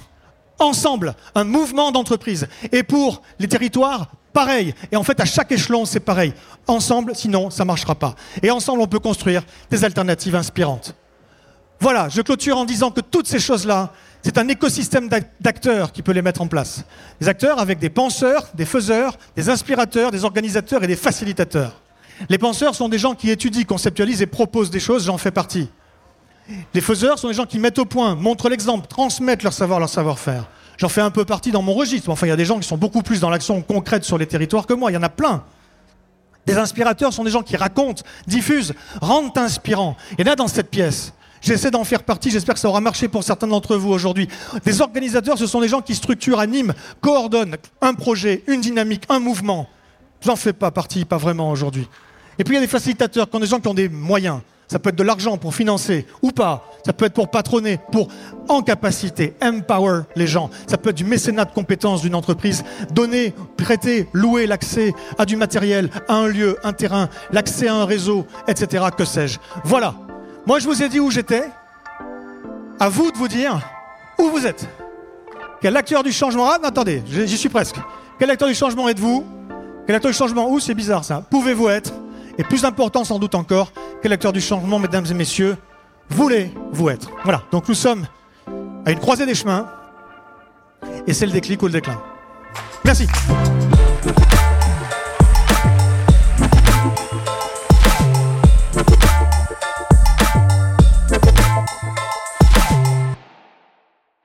Ensemble, 0.62 1.16
un 1.34 1.42
mouvement 1.42 1.90
d'entreprise. 1.90 2.46
Et 2.70 2.84
pour 2.84 3.22
les 3.40 3.48
territoires, 3.48 4.12
pareil. 4.32 4.74
Et 4.92 4.96
en 4.96 5.02
fait, 5.02 5.18
à 5.18 5.24
chaque 5.24 5.50
échelon, 5.50 5.84
c'est 5.84 6.00
pareil. 6.00 6.32
Ensemble, 6.68 7.16
sinon, 7.16 7.50
ça 7.50 7.64
ne 7.64 7.66
marchera 7.66 7.96
pas. 7.96 8.14
Et 8.42 8.50
ensemble, 8.50 8.80
on 8.80 8.86
peut 8.86 9.00
construire 9.00 9.42
des 9.70 9.84
alternatives 9.84 10.36
inspirantes. 10.36 10.94
Voilà, 11.80 12.08
je 12.08 12.22
clôture 12.22 12.56
en 12.56 12.64
disant 12.64 12.92
que 12.92 13.00
toutes 13.00 13.26
ces 13.26 13.40
choses-là, 13.40 13.92
c'est 14.22 14.38
un 14.38 14.46
écosystème 14.46 15.08
d'acteurs 15.40 15.90
qui 15.90 16.00
peut 16.00 16.12
les 16.12 16.22
mettre 16.22 16.40
en 16.40 16.46
place. 16.46 16.84
Des 17.20 17.28
acteurs 17.28 17.58
avec 17.58 17.80
des 17.80 17.90
penseurs, 17.90 18.46
des 18.54 18.64
faiseurs, 18.66 19.18
des 19.34 19.48
inspirateurs, 19.50 20.12
des 20.12 20.24
organisateurs 20.24 20.84
et 20.84 20.86
des 20.86 20.94
facilitateurs. 20.94 21.82
Les 22.28 22.38
penseurs 22.38 22.76
sont 22.76 22.88
des 22.88 22.98
gens 22.98 23.16
qui 23.16 23.30
étudient, 23.30 23.64
conceptualisent 23.64 24.22
et 24.22 24.26
proposent 24.26 24.70
des 24.70 24.78
choses, 24.78 25.06
j'en 25.06 25.18
fais 25.18 25.32
partie. 25.32 25.68
Les 26.74 26.80
faiseurs 26.80 27.18
sont 27.18 27.28
des 27.28 27.34
gens 27.34 27.46
qui 27.46 27.58
mettent 27.58 27.78
au 27.78 27.84
point, 27.84 28.14
montrent 28.14 28.48
l'exemple, 28.48 28.86
transmettent 28.86 29.42
leur 29.42 29.52
savoir, 29.52 29.78
leur 29.78 29.88
savoir-faire. 29.88 30.44
J'en 30.76 30.88
fais 30.88 31.00
un 31.00 31.10
peu 31.10 31.24
partie 31.24 31.52
dans 31.52 31.62
mon 31.62 31.74
registre. 31.74 32.10
Enfin, 32.10 32.26
il 32.26 32.30
y 32.30 32.32
a 32.32 32.36
des 32.36 32.44
gens 32.44 32.58
qui 32.58 32.66
sont 32.66 32.76
beaucoup 32.76 33.02
plus 33.02 33.20
dans 33.20 33.30
l'action 33.30 33.60
concrète 33.62 34.04
sur 34.04 34.18
les 34.18 34.26
territoires 34.26 34.66
que 34.66 34.74
moi. 34.74 34.90
Il 34.90 34.94
y 34.94 34.96
en 34.96 35.02
a 35.02 35.08
plein. 35.08 35.44
Des 36.46 36.56
inspirateurs 36.56 37.12
sont 37.12 37.24
des 37.24 37.30
gens 37.30 37.42
qui 37.42 37.56
racontent, 37.56 38.02
diffusent, 38.26 38.74
rendent 39.00 39.36
inspirants. 39.38 39.96
En 40.20 40.26
a 40.26 40.34
dans 40.34 40.48
cette 40.48 40.70
pièce. 40.70 41.12
J'essaie 41.40 41.70
d'en 41.72 41.84
faire 41.84 42.04
partie, 42.04 42.30
j'espère 42.30 42.54
que 42.54 42.60
ça 42.60 42.68
aura 42.68 42.80
marché 42.80 43.08
pour 43.08 43.24
certains 43.24 43.48
d'entre 43.48 43.76
vous 43.76 43.90
aujourd'hui. 43.90 44.28
Des 44.64 44.80
organisateurs, 44.80 45.38
ce 45.38 45.46
sont 45.46 45.60
des 45.60 45.68
gens 45.68 45.80
qui 45.80 45.96
structurent, 45.96 46.38
animent, 46.38 46.72
coordonnent 47.00 47.56
un 47.80 47.94
projet, 47.94 48.44
une 48.46 48.60
dynamique, 48.60 49.04
un 49.08 49.18
mouvement. 49.18 49.68
J'en 50.20 50.36
fais 50.36 50.52
pas 50.52 50.70
partie, 50.70 51.04
pas 51.04 51.16
vraiment 51.16 51.50
aujourd'hui. 51.50 51.88
Et 52.38 52.44
puis 52.44 52.54
il 52.54 52.56
y 52.56 52.58
a 52.58 52.60
des 52.62 52.68
facilitateurs, 52.68 53.28
quand 53.28 53.40
des 53.40 53.46
gens 53.46 53.58
qui 53.58 53.66
ont 53.66 53.74
des 53.74 53.88
moyens. 53.88 54.40
Ça 54.72 54.78
peut 54.78 54.88
être 54.88 54.96
de 54.96 55.02
l'argent 55.02 55.36
pour 55.36 55.54
financer 55.54 56.06
ou 56.22 56.30
pas. 56.30 56.64
Ça 56.86 56.94
peut 56.94 57.04
être 57.04 57.12
pour 57.12 57.30
patronner, 57.30 57.78
pour 57.92 58.08
en 58.48 58.62
capacité, 58.62 59.34
empower 59.42 60.04
les 60.16 60.26
gens. 60.26 60.48
Ça 60.66 60.78
peut 60.78 60.88
être 60.88 60.96
du 60.96 61.04
mécénat 61.04 61.44
de 61.44 61.52
compétences 61.52 62.00
d'une 62.00 62.14
entreprise, 62.14 62.64
donner, 62.90 63.34
prêter, 63.58 64.08
louer 64.14 64.46
l'accès 64.46 64.94
à 65.18 65.26
du 65.26 65.36
matériel, 65.36 65.90
à 66.08 66.14
un 66.14 66.26
lieu, 66.26 66.56
un 66.64 66.72
terrain, 66.72 67.10
l'accès 67.32 67.68
à 67.68 67.74
un 67.74 67.84
réseau, 67.84 68.26
etc. 68.48 68.86
Que 68.96 69.04
sais-je. 69.04 69.38
Voilà. 69.62 69.94
Moi, 70.46 70.58
je 70.58 70.66
vous 70.66 70.82
ai 70.82 70.88
dit 70.88 71.00
où 71.00 71.10
j'étais. 71.10 71.44
À 72.80 72.88
vous 72.88 73.12
de 73.12 73.18
vous 73.18 73.28
dire 73.28 73.60
où 74.18 74.30
vous 74.30 74.46
êtes. 74.46 74.66
Quel 75.60 75.76
acteur 75.76 76.02
du 76.02 76.12
changement? 76.12 76.48
Ah, 76.48 76.58
attendez, 76.62 77.02
j'y 77.06 77.36
suis 77.36 77.50
presque. 77.50 77.76
Quel 78.18 78.30
acteur 78.30 78.48
du 78.48 78.54
changement 78.54 78.88
êtes-vous? 78.88 79.22
Quel 79.86 79.96
acteur 79.96 80.10
du 80.10 80.16
changement 80.16 80.48
Où? 80.48 80.60
C'est 80.60 80.72
bizarre 80.72 81.04
ça. 81.04 81.22
Pouvez-vous 81.28 81.68
être 81.68 81.92
Et 82.38 82.44
plus 82.44 82.64
important 82.64 83.04
sans 83.04 83.18
doute 83.18 83.34
encore, 83.34 83.72
quel 84.02 84.12
acteur 84.12 84.32
du 84.32 84.40
changement, 84.40 84.78
mesdames 84.78 85.06
et 85.10 85.14
messieurs, 85.14 85.56
voulez-vous 86.08 86.88
être 86.90 87.10
Voilà, 87.24 87.42
donc 87.50 87.68
nous 87.68 87.74
sommes 87.74 88.06
à 88.86 88.90
une 88.90 88.98
croisée 88.98 89.26
des 89.26 89.34
chemins. 89.34 89.68
Et 91.06 91.12
c'est 91.12 91.26
le 91.26 91.32
déclic 91.32 91.62
ou 91.62 91.66
le 91.66 91.72
déclin. 91.72 92.00
Merci. 92.84 93.06